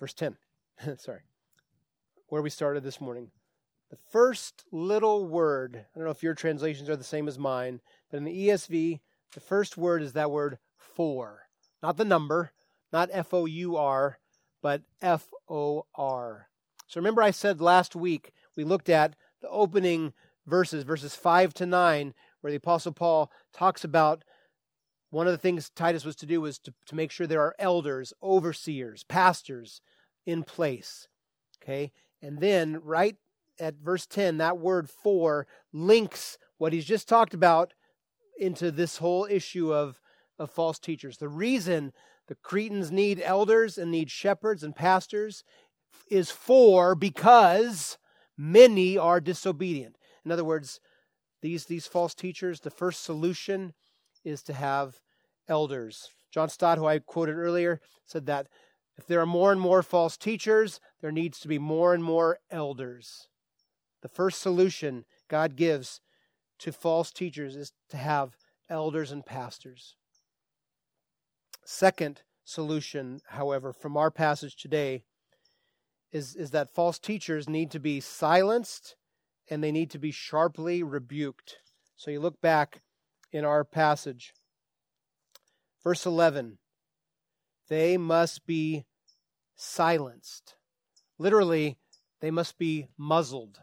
Verse 0.00 0.14
10. 0.14 0.36
Sorry. 0.98 1.20
Where 2.26 2.42
we 2.42 2.50
started 2.50 2.82
this 2.82 3.00
morning. 3.00 3.30
The 3.90 3.96
first 4.10 4.64
little 4.72 5.28
word, 5.28 5.76
I 5.76 5.98
don't 5.98 6.04
know 6.04 6.10
if 6.10 6.24
your 6.24 6.34
translations 6.34 6.90
are 6.90 6.96
the 6.96 7.04
same 7.04 7.28
as 7.28 7.38
mine, 7.38 7.80
but 8.10 8.16
in 8.16 8.24
the 8.24 8.48
ESV, 8.48 8.98
the 9.32 9.40
first 9.40 9.76
word 9.76 10.02
is 10.02 10.14
that 10.14 10.32
word 10.32 10.58
for. 10.76 11.42
Not 11.84 11.98
the 11.98 12.04
number, 12.04 12.50
not 12.92 13.10
F 13.12 13.32
O 13.32 13.46
U 13.46 13.76
R, 13.76 14.18
but 14.60 14.82
F 15.00 15.28
O 15.48 15.86
R. 15.94 16.48
So 16.88 16.98
remember, 17.00 17.22
I 17.22 17.30
said 17.30 17.60
last 17.60 17.94
week 17.94 18.32
we 18.56 18.64
looked 18.64 18.88
at 18.88 19.16
the 19.40 19.48
opening 19.48 20.12
verses, 20.46 20.84
verses 20.84 21.14
5 21.14 21.54
to 21.54 21.66
9, 21.66 22.14
where 22.40 22.50
the 22.50 22.56
Apostle 22.56 22.92
Paul 22.92 23.30
talks 23.52 23.84
about 23.84 24.24
one 25.10 25.26
of 25.26 25.32
the 25.32 25.38
things 25.38 25.70
Titus 25.70 26.04
was 26.04 26.16
to 26.16 26.26
do 26.26 26.40
was 26.40 26.58
to, 26.60 26.74
to 26.86 26.94
make 26.94 27.10
sure 27.10 27.26
there 27.26 27.42
are 27.42 27.54
elders, 27.58 28.12
overseers, 28.22 29.04
pastors 29.04 29.80
in 30.24 30.42
place. 30.42 31.08
Okay? 31.62 31.92
And 32.20 32.40
then, 32.40 32.80
right 32.82 33.16
at 33.58 33.76
verse 33.76 34.06
10, 34.06 34.38
that 34.38 34.58
word 34.58 34.90
for 34.90 35.46
links 35.72 36.38
what 36.58 36.72
he's 36.72 36.84
just 36.84 37.08
talked 37.08 37.34
about 37.34 37.74
into 38.38 38.70
this 38.70 38.98
whole 38.98 39.26
issue 39.30 39.72
of, 39.72 40.00
of 40.38 40.50
false 40.50 40.78
teachers. 40.78 41.18
The 41.18 41.28
reason 41.28 41.92
the 42.28 42.34
Cretans 42.34 42.90
need 42.90 43.20
elders 43.20 43.78
and 43.78 43.90
need 43.90 44.10
shepherds 44.10 44.62
and 44.62 44.74
pastors 44.74 45.44
is 46.10 46.30
for 46.30 46.94
because 46.94 47.98
many 48.36 48.98
are 48.98 49.20
disobedient. 49.20 49.96
In 50.24 50.32
other 50.32 50.44
words, 50.44 50.80
these, 51.42 51.66
these 51.66 51.86
false 51.86 52.14
teachers, 52.14 52.60
the 52.60 52.70
first 52.70 53.02
solution 53.02 53.74
is 54.24 54.42
to 54.44 54.52
have 54.52 55.00
elders. 55.48 56.10
John 56.32 56.48
Stott, 56.48 56.78
who 56.78 56.86
I 56.86 56.98
quoted 56.98 57.36
earlier, 57.36 57.80
said 58.04 58.26
that 58.26 58.48
if 58.98 59.06
there 59.06 59.20
are 59.20 59.26
more 59.26 59.52
and 59.52 59.60
more 59.60 59.82
false 59.82 60.16
teachers, 60.16 60.80
there 61.00 61.12
needs 61.12 61.38
to 61.40 61.48
be 61.48 61.58
more 61.58 61.94
and 61.94 62.02
more 62.02 62.38
elders. 62.50 63.28
The 64.02 64.08
first 64.08 64.40
solution 64.40 65.04
God 65.28 65.56
gives 65.56 66.00
to 66.60 66.72
false 66.72 67.10
teachers 67.10 67.56
is 67.56 67.72
to 67.90 67.96
have 67.96 68.36
elders 68.68 69.12
and 69.12 69.24
pastors. 69.24 69.96
Second 71.64 72.22
solution, 72.44 73.20
however, 73.26 73.72
from 73.72 73.96
our 73.96 74.10
passage 74.10 74.56
today 74.56 75.04
is, 76.16 76.34
is 76.34 76.50
that 76.52 76.74
false 76.74 76.98
teachers 76.98 77.48
need 77.48 77.70
to 77.70 77.78
be 77.78 78.00
silenced 78.00 78.96
and 79.50 79.62
they 79.62 79.70
need 79.70 79.90
to 79.90 79.98
be 79.98 80.10
sharply 80.10 80.82
rebuked. 80.82 81.56
So 81.94 82.10
you 82.10 82.20
look 82.20 82.40
back 82.40 82.82
in 83.30 83.44
our 83.44 83.64
passage. 83.64 84.32
Verse 85.84 86.06
11 86.06 86.58
they 87.68 87.96
must 87.96 88.46
be 88.46 88.84
silenced. 89.56 90.54
Literally, 91.18 91.78
they 92.20 92.30
must 92.30 92.58
be 92.58 92.86
muzzled. 92.96 93.58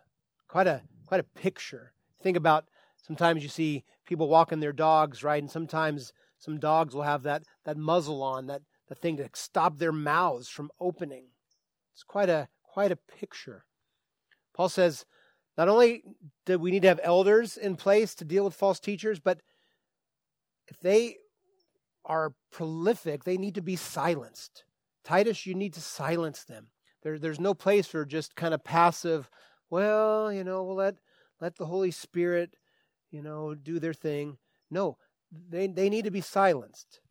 Quite 0.50 0.68
a 0.68 0.82
quite 1.06 1.22
a 1.22 1.40
picture. 1.42 1.94
Think 2.22 2.36
about 2.36 2.66
sometimes 3.02 3.44
you 3.44 3.50
see 3.50 3.86
people 4.06 4.28
walking 4.28 4.60
their 4.60 4.74
dogs, 4.74 5.24
right? 5.24 5.42
And 5.42 5.50
sometimes 5.50 6.12
some 6.38 6.60
dogs 6.60 6.94
will 6.94 7.04
have 7.04 7.24
that 7.24 7.44
that 7.64 7.78
muzzle 7.78 8.22
on, 8.22 8.48
that 8.48 8.62
the 8.90 8.96
thing 8.96 9.16
to 9.18 9.30
stop 9.34 9.78
their 9.78 9.94
mouths 9.94 10.50
from 10.50 10.70
opening. 10.82 11.28
It's 11.94 12.04
quite 12.04 12.30
a 12.30 12.48
quite 12.64 12.92
a 12.92 12.96
picture. 12.96 13.66
Paul 14.54 14.70
says 14.70 15.06
not 15.58 15.70
only 15.70 16.04
do 16.46 16.58
we 16.58 16.72
need 16.72 16.82
to 16.82 16.88
have 16.88 17.00
elders 17.04 17.58
in 17.58 17.76
place 17.76 18.16
to 18.16 18.26
deal 18.26 18.46
with 18.46 18.56
false 18.56 18.80
teachers, 18.80 19.20
but 19.20 19.42
if 20.68 20.80
they 20.80 21.18
are 22.06 22.34
prolific, 22.52 23.24
they 23.24 23.38
need 23.38 23.56
to 23.56 23.62
be 23.62 23.76
silenced. 23.76 24.64
Titus, 25.04 25.46
you 25.46 25.54
need 25.54 25.74
to 25.74 25.82
silence 25.82 26.44
them. 26.44 26.68
There, 27.04 27.20
there's 27.20 27.40
no 27.40 27.54
place 27.54 27.88
for 27.88 28.06
just 28.06 28.36
kind 28.36 28.54
of 28.54 28.64
passive, 28.64 29.30
well, 29.70 30.32
you 30.32 30.44
know, 30.44 30.64
we'll 30.64 30.76
let, 30.76 30.96
let 31.42 31.58
the 31.58 31.66
Holy 31.66 31.92
Spirit, 31.92 32.56
you 33.12 33.22
know, 33.22 33.54
do 33.54 33.80
their 33.80 33.94
thing. 33.94 34.38
No, 34.72 34.98
they, 35.50 35.68
they 35.68 35.90
need 35.90 36.06
to 36.06 36.12
be 36.12 36.22
silenced. 36.22 37.02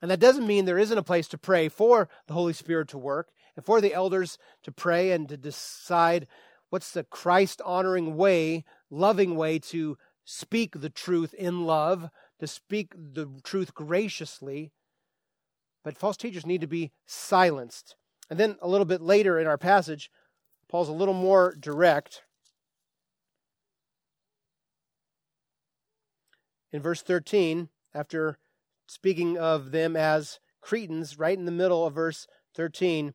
And 0.00 0.10
that 0.10 0.20
doesn't 0.20 0.46
mean 0.46 0.64
there 0.64 0.78
isn't 0.78 0.98
a 0.98 1.02
place 1.02 1.28
to 1.28 1.38
pray 1.38 1.68
for 1.68 2.08
the 2.26 2.34
Holy 2.34 2.52
Spirit 2.52 2.88
to 2.88 2.98
work 2.98 3.30
and 3.58 3.66
for 3.66 3.80
the 3.80 3.92
elders 3.92 4.38
to 4.62 4.70
pray 4.70 5.10
and 5.10 5.28
to 5.28 5.36
decide 5.36 6.28
what's 6.70 6.92
the 6.92 7.02
Christ 7.02 7.60
honoring 7.64 8.16
way, 8.16 8.64
loving 8.88 9.34
way 9.34 9.58
to 9.58 9.98
speak 10.24 10.80
the 10.80 10.88
truth 10.88 11.34
in 11.34 11.66
love 11.66 12.08
to 12.38 12.46
speak 12.46 12.92
the 12.96 13.28
truth 13.42 13.74
graciously, 13.74 14.70
but 15.82 15.98
false 15.98 16.16
teachers 16.16 16.46
need 16.46 16.60
to 16.60 16.68
be 16.68 16.92
silenced. 17.04 17.96
And 18.30 18.38
then 18.38 18.58
a 18.62 18.68
little 18.68 18.84
bit 18.84 19.00
later 19.00 19.40
in 19.40 19.48
our 19.48 19.58
passage, 19.58 20.08
Paul's 20.68 20.88
a 20.88 20.92
little 20.92 21.12
more 21.12 21.56
direct. 21.58 22.22
In 26.70 26.80
verse 26.80 27.02
13, 27.02 27.70
after 27.92 28.38
speaking 28.86 29.36
of 29.36 29.72
them 29.72 29.96
as 29.96 30.38
Cretans, 30.60 31.18
right 31.18 31.36
in 31.36 31.44
the 31.44 31.50
middle 31.50 31.84
of 31.84 31.94
verse 31.96 32.28
13, 32.54 33.14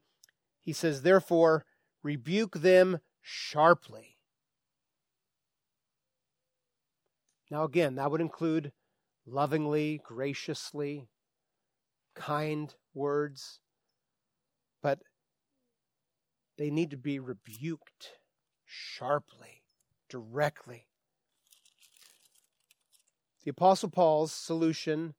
he 0.63 0.73
says, 0.73 1.01
Therefore, 1.01 1.65
rebuke 2.01 2.55
them 2.55 2.99
sharply. 3.21 4.17
Now, 7.51 7.65
again, 7.65 7.95
that 7.95 8.09
would 8.09 8.21
include 8.21 8.71
lovingly, 9.27 10.01
graciously, 10.03 11.07
kind 12.15 12.73
words, 12.93 13.59
but 14.81 14.99
they 16.57 16.69
need 16.69 16.91
to 16.91 16.97
be 16.97 17.19
rebuked 17.19 18.13
sharply, 18.65 19.63
directly. 20.09 20.87
The 23.43 23.51
Apostle 23.51 23.89
Paul's 23.89 24.31
solution 24.31 25.15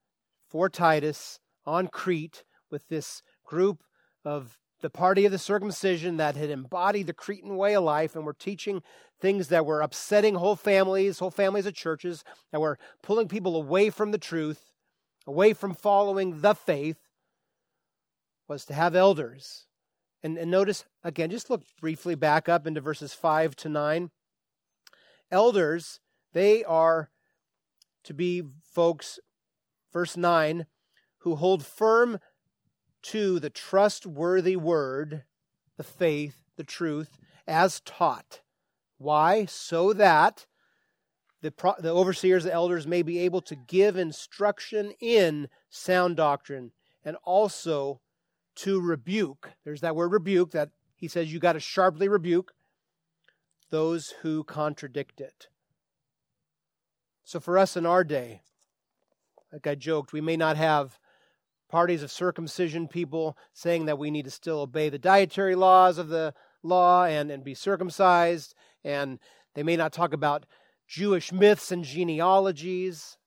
for 0.49 0.69
Titus 0.71 1.41
on 1.67 1.89
Crete 1.89 2.45
with 2.71 2.89
this 2.89 3.23
group 3.45 3.85
of 4.25 4.59
the 4.85 4.91
party 4.91 5.25
of 5.25 5.33
the 5.33 5.39
circumcision 5.39 6.19
that 6.19 6.37
had 6.37 6.51
embodied 6.51 7.07
the 7.07 7.15
Cretan 7.15 7.57
way 7.57 7.75
of 7.75 7.83
life 7.83 8.15
and 8.15 8.27
were 8.27 8.35
teaching 8.35 8.83
things 9.19 9.49
that 9.49 9.65
were 9.65 9.81
upsetting 9.81 10.35
whole 10.35 10.57
families, 10.57 11.21
whole 11.21 11.31
families 11.31 11.65
of 11.65 11.73
churches, 11.73 12.23
that 12.53 12.61
were 12.61 12.79
pulling 13.03 13.27
people 13.27 13.57
away 13.57 13.89
from 13.89 14.11
the 14.11 14.19
truth, 14.19 14.73
away 15.27 15.55
from 15.55 15.73
following 15.73 16.43
the 16.43 16.53
faith, 16.55 16.99
was 18.47 18.67
to 18.67 18.75
have 18.75 18.95
elders. 18.95 19.65
And, 20.23 20.37
and 20.37 20.51
notice, 20.51 20.85
again, 21.03 21.31
just 21.31 21.49
look 21.49 21.63
briefly 21.81 22.15
back 22.15 22.47
up 22.47 22.67
into 22.67 22.83
verses 22.83 23.15
5 23.15 23.57
to 23.57 23.71
9. 23.71 24.11
Elders, 25.31 26.01
they 26.35 26.63
are 26.63 27.09
to 28.03 28.13
be 28.13 28.43
folks, 28.63 29.19
verse 29.95 30.15
9, 30.15 30.67
who 31.21 31.37
hold 31.37 31.65
firm 31.65 32.19
to 33.05 33.39
the 33.39 33.51
trustworthy 33.51 34.57
word, 34.57 35.25
the 35.77 35.85
faith, 35.85 36.37
the 36.57 36.65
truth, 36.65 37.19
as 37.47 37.81
taught. 37.81 38.41
Why? 38.99 39.45
So 39.45 39.93
that 39.93 40.47
the, 41.43 41.51
pro- 41.51 41.75
the 41.79 41.95
overseers, 41.95 42.45
the 42.45 42.53
elders, 42.53 42.87
may 42.87 43.03
be 43.03 43.19
able 43.19 43.43
to 43.43 43.55
give 43.55 43.97
instruction 43.97 44.93
in 45.01 45.49
sound 45.69 46.17
doctrine 46.17 46.73
and 47.05 47.17
also 47.25 48.01
to 48.57 48.81
rebuke. 48.81 49.51
There's 49.65 49.83
that 49.83 49.95
word 49.95 50.13
rebuke 50.13 50.53
that 50.53 50.71
he 50.97 51.07
says 51.07 51.33
you 51.33 51.39
got 51.39 51.53
to 51.53 51.61
sharply 51.61 52.09
rebuke 52.09 52.53
those 53.71 54.15
who 54.23 54.45
contradict 54.45 55.21
it. 55.21 55.49
So 57.25 57.41
for 57.41 57.59
us 57.59 57.77
in 57.77 57.85
our 57.85 58.05
day, 58.05 58.41
like 59.53 59.67
I 59.67 59.75
joked, 59.75 60.13
we 60.13 60.21
may 60.21 60.37
not 60.37 60.57
have 60.57 60.99
parties 61.75 62.05
of 62.05 62.13
circumcision 62.13 62.87
people 62.87 63.37
saying 63.53 63.87
that 63.87 63.99
we 63.99 64.09
need 64.09 64.25
to 64.25 64.31
still 64.31 64.61
obey 64.61 64.89
the 64.89 64.97
dietary 64.97 65.57
laws 65.57 65.99
of 65.99 66.09
the 66.09 66.33
law 66.63 67.05
and, 67.05 67.33
and 67.33 67.43
be 67.43 67.53
circumcised, 67.53 68.55
and 68.85 69.19
they 69.57 69.65
may 69.65 69.75
not 69.75 69.93
talk 69.93 70.13
about 70.13 70.47
Jewish 70.87 71.33
myths 71.33 71.73
and 71.73 71.83
genealogies. 71.83 73.19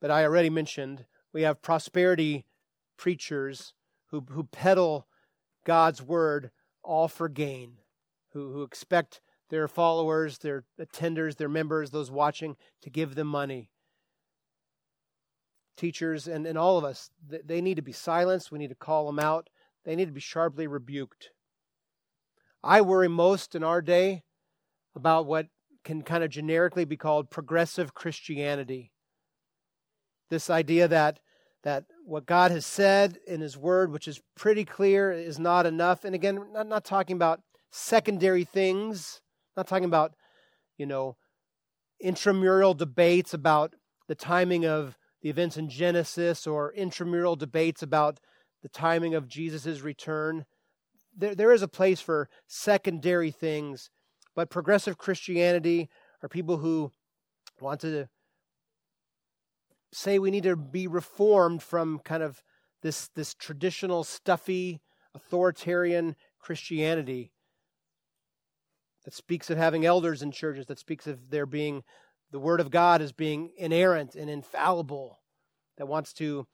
But 0.00 0.12
I 0.12 0.22
already 0.22 0.48
mentioned 0.48 1.06
we 1.32 1.42
have 1.42 1.60
prosperity 1.60 2.46
preachers 2.96 3.74
who, 4.12 4.24
who 4.30 4.44
peddle 4.44 5.08
God's 5.66 6.00
word 6.00 6.52
all 6.84 7.08
for 7.08 7.28
gain, 7.28 7.78
who, 8.32 8.52
who 8.52 8.62
expect 8.62 9.20
their 9.48 9.66
followers, 9.66 10.38
their 10.38 10.62
attenders, 10.80 11.34
their 11.34 11.48
members, 11.48 11.90
those 11.90 12.12
watching, 12.12 12.54
to 12.82 12.90
give 12.90 13.16
them 13.16 13.26
money 13.26 13.70
teachers 15.76 16.28
and, 16.28 16.46
and 16.46 16.58
all 16.58 16.78
of 16.78 16.84
us, 16.84 17.10
they 17.28 17.60
need 17.60 17.76
to 17.76 17.82
be 17.82 17.92
silenced. 17.92 18.52
We 18.52 18.58
need 18.58 18.68
to 18.68 18.74
call 18.74 19.06
them 19.06 19.18
out. 19.18 19.48
They 19.84 19.96
need 19.96 20.06
to 20.06 20.12
be 20.12 20.20
sharply 20.20 20.66
rebuked. 20.66 21.30
I 22.62 22.82
worry 22.82 23.08
most 23.08 23.54
in 23.54 23.64
our 23.64 23.80
day 23.80 24.22
about 24.94 25.26
what 25.26 25.46
can 25.84 26.02
kind 26.02 26.22
of 26.22 26.30
generically 26.30 26.84
be 26.84 26.96
called 26.96 27.30
progressive 27.30 27.94
Christianity. 27.94 28.92
This 30.28 30.50
idea 30.50 30.86
that 30.88 31.20
that 31.62 31.84
what 32.04 32.26
God 32.26 32.50
has 32.50 32.64
said 32.64 33.18
in 33.26 33.40
His 33.40 33.56
Word, 33.56 33.92
which 33.92 34.08
is 34.08 34.20
pretty 34.34 34.64
clear, 34.64 35.12
is 35.12 35.38
not 35.38 35.66
enough. 35.66 36.04
And 36.04 36.14
again, 36.14 36.40
not, 36.52 36.66
not 36.66 36.84
talking 36.84 37.16
about 37.16 37.40
secondary 37.70 38.44
things, 38.44 39.20
not 39.56 39.66
talking 39.66 39.84
about, 39.84 40.12
you 40.78 40.86
know, 40.86 41.16
intramural 42.00 42.72
debates 42.74 43.34
about 43.34 43.74
the 44.08 44.14
timing 44.14 44.64
of 44.64 44.96
the 45.22 45.30
events 45.30 45.56
in 45.56 45.68
Genesis 45.68 46.46
or 46.46 46.72
intramural 46.72 47.36
debates 47.36 47.82
about 47.82 48.20
the 48.62 48.68
timing 48.68 49.14
of 49.14 49.28
Jesus' 49.28 49.80
return. 49.80 50.44
There, 51.16 51.34
there 51.34 51.52
is 51.52 51.62
a 51.62 51.68
place 51.68 52.00
for 52.00 52.28
secondary 52.46 53.30
things, 53.30 53.90
but 54.34 54.50
progressive 54.50 54.98
Christianity 54.98 55.88
are 56.22 56.28
people 56.28 56.58
who 56.58 56.92
want 57.60 57.80
to 57.80 58.08
say 59.92 60.18
we 60.18 60.30
need 60.30 60.44
to 60.44 60.56
be 60.56 60.86
reformed 60.86 61.62
from 61.62 61.98
kind 62.00 62.22
of 62.22 62.42
this, 62.82 63.08
this 63.14 63.34
traditional, 63.34 64.04
stuffy, 64.04 64.80
authoritarian 65.14 66.16
Christianity 66.38 67.32
that 69.04 69.14
speaks 69.14 69.50
of 69.50 69.58
having 69.58 69.84
elders 69.84 70.22
in 70.22 70.30
churches, 70.30 70.66
that 70.66 70.78
speaks 70.78 71.06
of 71.06 71.30
there 71.30 71.46
being 71.46 71.82
the 72.30 72.38
Word 72.38 72.60
of 72.60 72.70
God 72.70 73.02
as 73.02 73.12
being 73.12 73.50
inerrant 73.56 74.14
and 74.14 74.30
infallible, 74.30 75.18
that 75.78 75.86
wants 75.86 76.12
to 76.14 76.46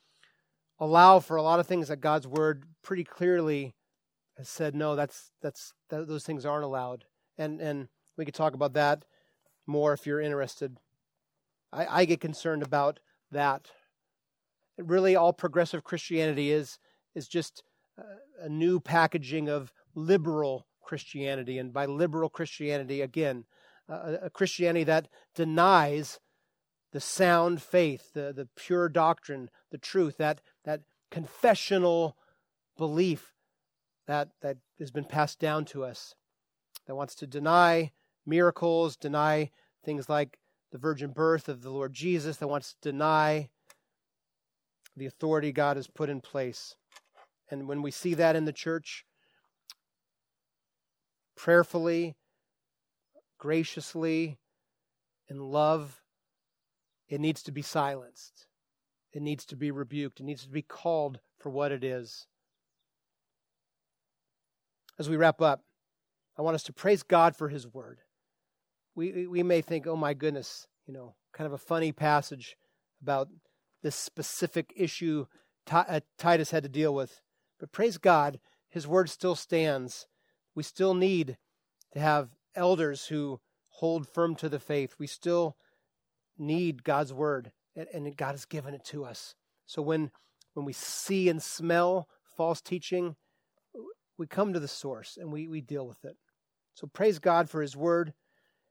allow 0.78 1.20
for 1.20 1.36
a 1.36 1.42
lot 1.42 1.60
of 1.60 1.66
things 1.66 1.88
that 1.88 2.00
God's 2.00 2.26
Word 2.26 2.64
pretty 2.82 3.04
clearly 3.04 3.74
has 4.36 4.48
said, 4.48 4.74
no, 4.74 4.96
that's, 4.96 5.30
that's, 5.42 5.72
that, 5.90 6.06
those 6.06 6.24
things 6.24 6.44
aren't 6.44 6.64
allowed. 6.64 7.04
And, 7.38 7.60
and 7.60 7.88
we 8.16 8.24
could 8.24 8.34
talk 8.34 8.54
about 8.54 8.74
that 8.74 9.04
more 9.66 9.92
if 9.92 10.06
you're 10.06 10.20
interested. 10.20 10.78
I, 11.72 12.00
I 12.00 12.04
get 12.04 12.20
concerned 12.20 12.62
about 12.62 13.00
that. 13.30 13.68
Really, 14.78 15.16
all 15.16 15.32
progressive 15.32 15.84
Christianity 15.84 16.52
is, 16.52 16.78
is 17.14 17.28
just 17.28 17.62
a 18.40 18.48
new 18.48 18.78
packaging 18.78 19.48
of 19.48 19.72
liberal 19.94 20.66
Christianity. 20.82 21.58
And 21.58 21.72
by 21.72 21.86
liberal 21.86 22.28
Christianity, 22.28 23.00
again, 23.00 23.44
a, 23.88 24.30
Christianity 24.30 24.84
that 24.84 25.08
denies 25.34 26.18
the 26.92 27.00
sound 27.00 27.62
faith, 27.62 28.12
the, 28.14 28.32
the 28.34 28.48
pure 28.56 28.88
doctrine, 28.88 29.50
the 29.70 29.78
truth, 29.78 30.16
that, 30.18 30.40
that 30.64 30.82
confessional 31.10 32.16
belief 32.76 33.34
that, 34.06 34.28
that 34.40 34.58
has 34.78 34.90
been 34.90 35.04
passed 35.04 35.38
down 35.38 35.64
to 35.66 35.84
us, 35.84 36.14
that 36.86 36.94
wants 36.94 37.14
to 37.16 37.26
deny 37.26 37.92
miracles, 38.24 38.96
deny 38.96 39.50
things 39.84 40.08
like 40.08 40.38
the 40.72 40.78
virgin 40.78 41.10
birth 41.10 41.48
of 41.48 41.62
the 41.62 41.70
Lord 41.70 41.92
Jesus, 41.92 42.36
that 42.38 42.48
wants 42.48 42.74
to 42.74 42.92
deny 42.92 43.48
the 44.96 45.06
authority 45.06 45.52
God 45.52 45.76
has 45.76 45.86
put 45.86 46.08
in 46.08 46.20
place. 46.20 46.74
And 47.50 47.68
when 47.68 47.82
we 47.82 47.90
see 47.90 48.14
that 48.14 48.36
in 48.36 48.44
the 48.44 48.52
church, 48.52 49.04
prayerfully, 51.36 52.16
graciously, 53.38 54.38
in 55.28 55.38
love, 55.38 56.02
it 57.08 57.20
needs 57.20 57.42
to 57.44 57.52
be 57.52 57.62
silenced. 57.62 58.46
It 59.12 59.22
needs 59.22 59.44
to 59.46 59.56
be 59.56 59.70
rebuked. 59.70 60.20
It 60.20 60.24
needs 60.24 60.42
to 60.44 60.50
be 60.50 60.62
called 60.62 61.20
for 61.38 61.50
what 61.50 61.72
it 61.72 61.84
is. 61.84 62.26
As 64.98 65.08
we 65.08 65.16
wrap 65.16 65.40
up, 65.40 65.62
I 66.38 66.42
want 66.42 66.54
us 66.54 66.62
to 66.64 66.72
praise 66.72 67.02
God 67.02 67.36
for 67.36 67.48
His 67.48 67.66
Word. 67.66 68.00
We, 68.94 69.26
we 69.26 69.42
may 69.42 69.60
think, 69.60 69.86
oh 69.86 69.96
my 69.96 70.14
goodness, 70.14 70.66
you 70.86 70.94
know, 70.94 71.14
kind 71.32 71.46
of 71.46 71.52
a 71.52 71.58
funny 71.58 71.92
passage 71.92 72.56
about 73.02 73.28
this 73.82 73.96
specific 73.96 74.72
issue 74.76 75.26
uh, 75.70 76.00
Titus 76.18 76.50
had 76.50 76.62
to 76.62 76.68
deal 76.68 76.94
with. 76.94 77.20
But 77.58 77.72
praise 77.72 77.98
God, 77.98 78.38
His 78.68 78.86
Word 78.86 79.10
still 79.10 79.34
stands. 79.34 80.06
We 80.54 80.62
still 80.62 80.94
need 80.94 81.36
to 81.92 82.00
have 82.00 82.30
elders 82.56 83.06
who 83.06 83.40
hold 83.68 84.08
firm 84.08 84.34
to 84.36 84.48
the 84.48 84.58
faith. 84.58 84.96
We 84.98 85.06
still 85.06 85.56
need 86.38 86.82
God's 86.84 87.12
word, 87.12 87.52
and 87.74 88.16
God 88.16 88.32
has 88.32 88.44
given 88.44 88.74
it 88.74 88.84
to 88.86 89.04
us. 89.04 89.34
So 89.66 89.82
when 89.82 90.10
when 90.56 90.64
we 90.64 90.72
see 90.72 91.28
and 91.28 91.42
smell 91.42 92.08
false 92.34 92.62
teaching, 92.62 93.14
we 94.16 94.26
come 94.26 94.54
to 94.54 94.60
the 94.60 94.66
source 94.66 95.18
and 95.20 95.30
we, 95.30 95.46
we 95.48 95.60
deal 95.60 95.86
with 95.86 96.02
it. 96.04 96.16
So 96.72 96.86
praise 96.86 97.18
God 97.18 97.50
for 97.50 97.60
his 97.60 97.76
word 97.76 98.14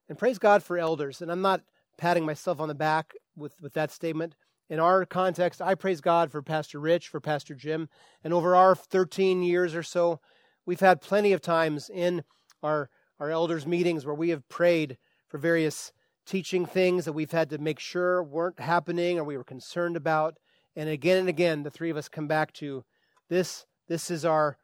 and 0.09 0.17
praise 0.17 0.39
God 0.39 0.63
for 0.63 0.79
elders. 0.79 1.21
And 1.21 1.31
I'm 1.31 1.43
not 1.43 1.61
patting 1.99 2.25
myself 2.25 2.59
on 2.59 2.69
the 2.69 2.75
back 2.75 3.13
with, 3.35 3.53
with 3.61 3.73
that 3.73 3.91
statement. 3.91 4.33
In 4.67 4.79
our 4.79 5.05
context, 5.05 5.61
I 5.61 5.75
praise 5.75 6.01
God 6.01 6.31
for 6.31 6.41
Pastor 6.41 6.79
Rich, 6.79 7.09
for 7.09 7.19
Pastor 7.19 7.53
Jim. 7.53 7.87
And 8.23 8.33
over 8.33 8.55
our 8.55 8.73
13 8.73 9.43
years 9.43 9.75
or 9.75 9.83
so, 9.83 10.19
we've 10.65 10.79
had 10.79 11.01
plenty 11.01 11.33
of 11.33 11.41
times 11.41 11.91
in 11.93 12.23
our 12.63 12.89
our 13.19 13.31
elders' 13.31 13.65
meetings 13.65 14.05
where 14.05 14.15
we 14.15 14.29
have 14.29 14.47
prayed 14.49 14.97
for 15.27 15.37
various 15.37 15.91
teaching 16.25 16.65
things 16.65 17.05
that 17.05 17.13
we've 17.13 17.31
had 17.31 17.49
to 17.49 17.57
make 17.57 17.79
sure 17.79 18.23
weren't 18.23 18.59
happening 18.59 19.19
or 19.19 19.23
we 19.23 19.37
were 19.37 19.43
concerned 19.43 19.95
about. 19.95 20.37
And 20.75 20.89
again 20.89 21.17
and 21.17 21.29
again, 21.29 21.63
the 21.63 21.71
three 21.71 21.89
of 21.89 21.97
us 21.97 22.09
come 22.09 22.27
back 22.27 22.51
to 22.53 22.83
this. 23.29 23.65
This 23.87 24.09
is 24.11 24.25
our 24.25 24.57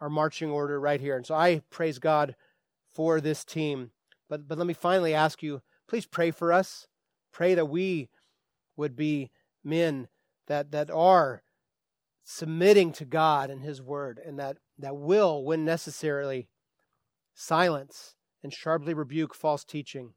our 0.00 0.10
marching 0.10 0.50
order 0.50 0.80
right 0.80 1.00
here. 1.00 1.16
And 1.16 1.24
so 1.24 1.34
I 1.34 1.62
praise 1.70 2.00
God 2.00 2.34
for 2.92 3.20
this 3.20 3.44
team. 3.44 3.92
But 4.28 4.48
but 4.48 4.58
let 4.58 4.66
me 4.66 4.74
finally 4.74 5.14
ask 5.14 5.42
you, 5.42 5.62
please 5.86 6.06
pray 6.06 6.30
for 6.30 6.52
us. 6.52 6.88
Pray 7.32 7.54
that 7.54 7.66
we 7.66 8.08
would 8.76 8.96
be 8.96 9.30
men 9.64 10.08
that, 10.46 10.70
that 10.72 10.90
are 10.90 11.42
submitting 12.24 12.92
to 12.92 13.04
God 13.04 13.50
and 13.50 13.62
His 13.62 13.80
Word, 13.80 14.20
and 14.24 14.38
that, 14.38 14.58
that 14.78 14.96
will, 14.96 15.44
when 15.44 15.64
necessarily, 15.64 16.48
silence 17.34 18.14
and 18.42 18.52
sharply 18.52 18.94
rebuke 18.94 19.34
false 19.34 19.64
teaching. 19.64 20.14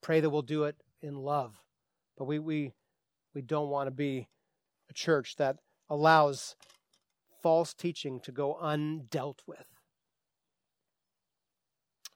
Pray 0.00 0.20
that 0.20 0.30
we'll 0.30 0.42
do 0.42 0.64
it 0.64 0.76
in 1.02 1.14
love. 1.14 1.60
But 2.16 2.24
we, 2.24 2.38
we, 2.38 2.72
we 3.34 3.42
don't 3.42 3.68
want 3.68 3.86
to 3.86 3.92
be 3.92 4.28
a 4.88 4.92
church 4.92 5.36
that 5.36 5.56
allows 5.88 6.56
false 7.42 7.74
teaching 7.74 8.20
to 8.20 8.32
go 8.32 8.58
undealt 8.62 9.38
with. 9.46 9.66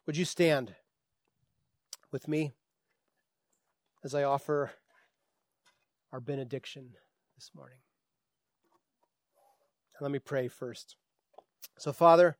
Would 0.06 0.16
you 0.16 0.24
stand 0.24 0.74
with 2.12 2.28
me 2.28 2.52
as 4.04 4.14
I 4.14 4.22
offer 4.22 4.72
our 6.12 6.20
benediction 6.20 6.90
this 7.36 7.50
morning? 7.54 7.78
Let 10.00 10.10
me 10.10 10.18
pray 10.18 10.48
first. 10.48 10.96
So, 11.78 11.92
Father, 11.92 12.36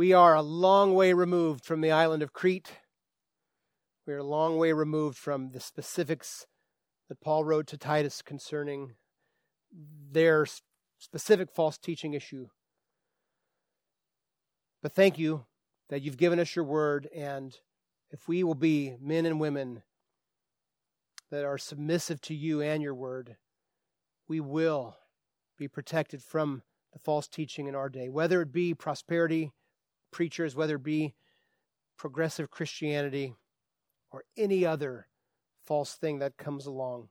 we 0.00 0.14
are 0.14 0.34
a 0.34 0.40
long 0.40 0.94
way 0.94 1.12
removed 1.12 1.62
from 1.62 1.82
the 1.82 1.90
island 1.90 2.22
of 2.22 2.32
Crete. 2.32 2.72
We 4.06 4.14
are 4.14 4.20
a 4.20 4.24
long 4.24 4.56
way 4.56 4.72
removed 4.72 5.18
from 5.18 5.50
the 5.50 5.60
specifics 5.60 6.46
that 7.10 7.20
Paul 7.20 7.44
wrote 7.44 7.66
to 7.66 7.76
Titus 7.76 8.22
concerning 8.22 8.94
their 10.10 10.46
specific 10.98 11.50
false 11.54 11.76
teaching 11.76 12.14
issue. 12.14 12.48
But 14.82 14.94
thank 14.94 15.18
you 15.18 15.44
that 15.90 16.00
you've 16.00 16.16
given 16.16 16.40
us 16.40 16.56
your 16.56 16.64
word, 16.64 17.06
and 17.14 17.54
if 18.10 18.26
we 18.26 18.42
will 18.42 18.54
be 18.54 18.96
men 19.02 19.26
and 19.26 19.38
women 19.38 19.82
that 21.30 21.44
are 21.44 21.58
submissive 21.58 22.22
to 22.22 22.34
you 22.34 22.62
and 22.62 22.82
your 22.82 22.94
word, 22.94 23.36
we 24.26 24.40
will 24.40 24.96
be 25.58 25.68
protected 25.68 26.22
from 26.22 26.62
the 26.94 26.98
false 26.98 27.28
teaching 27.28 27.66
in 27.66 27.74
our 27.74 27.90
day, 27.90 28.08
whether 28.08 28.40
it 28.40 28.50
be 28.50 28.72
prosperity 28.72 29.52
preachers, 30.10 30.56
whether 30.56 30.76
it 30.76 30.82
be 30.82 31.14
progressive 31.96 32.50
Christianity 32.50 33.34
or 34.10 34.24
any 34.36 34.64
other 34.64 35.06
false 35.64 35.94
thing 35.94 36.18
that 36.18 36.36
comes 36.36 36.66
along. 36.66 37.08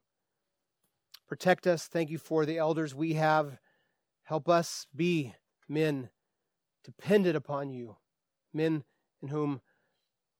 Protect 1.27 1.67
us. 1.67 1.87
Thank 1.87 2.09
you 2.09 2.17
for 2.17 2.45
the 2.45 2.57
elders 2.57 2.95
we 2.95 3.13
have. 3.13 3.57
Help 4.23 4.49
us 4.49 4.87
be 4.95 5.33
men 5.67 6.09
dependent 6.83 7.35
upon 7.35 7.69
you, 7.69 7.97
men 8.53 8.83
in 9.21 9.27
whom 9.27 9.61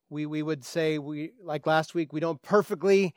we, 0.08 0.26
we 0.26 0.42
would 0.42 0.64
say, 0.64 0.98
we 0.98 1.32
like 1.42 1.66
last 1.66 1.94
week, 1.94 2.12
we 2.12 2.20
don't 2.20 2.42
perfectly 2.42 3.14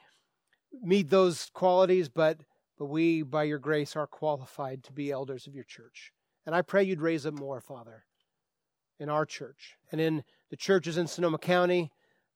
meet 0.83 1.09
those 1.09 1.49
qualities, 1.53 2.09
but, 2.09 2.37
but 2.77 2.85
we, 2.85 3.23
by 3.23 3.43
your 3.43 3.59
grace, 3.59 3.95
are 3.95 4.07
qualified 4.07 4.83
to 4.83 4.93
be 4.93 5.11
elders 5.11 5.47
of 5.47 5.55
your 5.55 5.63
church. 5.63 6.11
And 6.45 6.55
I 6.55 6.61
pray 6.61 6.83
you'd 6.83 7.01
raise 7.01 7.25
up 7.25 7.33
more, 7.33 7.59
Father, 7.59 8.05
in 8.99 9.09
our 9.09 9.25
church 9.25 9.75
and 9.91 9.99
in 9.99 10.23
the 10.49 10.57
churches 10.57 10.97
in 10.97 11.07
Sonoma 11.07 11.37
County, 11.37 11.91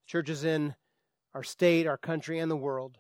churches 0.06 0.44
in 0.44 0.76
our 1.34 1.44
state, 1.44 1.88
our 1.88 1.98
country, 1.98 2.40
and 2.40 2.50
the 2.50 2.56
world 2.56 2.98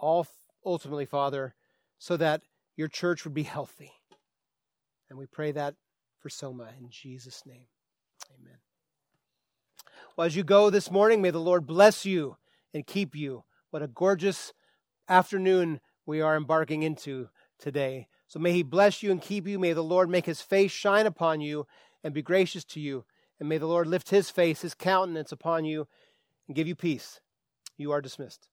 all 0.00 0.26
ultimately, 0.64 1.04
Father, 1.04 1.54
so 1.98 2.16
that 2.16 2.42
your 2.76 2.88
church 2.88 3.24
would 3.24 3.34
be 3.34 3.42
healthy. 3.42 3.92
And 5.08 5.18
we 5.18 5.26
pray 5.26 5.52
that 5.52 5.74
for 6.18 6.28
Soma 6.28 6.68
in 6.78 6.88
Jesus' 6.90 7.44
name. 7.46 7.66
Amen. 8.38 8.58
Well, 10.16 10.26
as 10.26 10.36
you 10.36 10.42
go 10.42 10.70
this 10.70 10.90
morning, 10.90 11.22
may 11.22 11.30
the 11.30 11.38
Lord 11.38 11.66
bless 11.66 12.04
you 12.04 12.36
and 12.72 12.86
keep 12.86 13.14
you. 13.14 13.44
What 13.70 13.82
a 13.82 13.88
gorgeous 13.88 14.52
afternoon 15.08 15.80
we 16.06 16.20
are 16.20 16.36
embarking 16.36 16.82
into 16.82 17.28
today. 17.58 18.08
So 18.30 18.38
may 18.38 18.52
He 18.52 18.62
bless 18.62 19.02
you 19.02 19.10
and 19.10 19.20
keep 19.20 19.48
you. 19.48 19.58
May 19.58 19.72
the 19.72 19.82
Lord 19.82 20.08
make 20.08 20.26
His 20.26 20.40
face 20.40 20.70
shine 20.70 21.04
upon 21.04 21.40
you 21.40 21.66
and 22.04 22.14
be 22.14 22.22
gracious 22.22 22.64
to 22.66 22.80
you. 22.80 23.04
And 23.40 23.48
may 23.48 23.58
the 23.58 23.66
Lord 23.66 23.88
lift 23.88 24.10
His 24.10 24.30
face, 24.30 24.62
His 24.62 24.72
countenance 24.72 25.32
upon 25.32 25.64
you, 25.64 25.88
and 26.46 26.54
give 26.54 26.68
you 26.68 26.76
peace. 26.76 27.20
You 27.76 27.90
are 27.90 28.00
dismissed. 28.00 28.48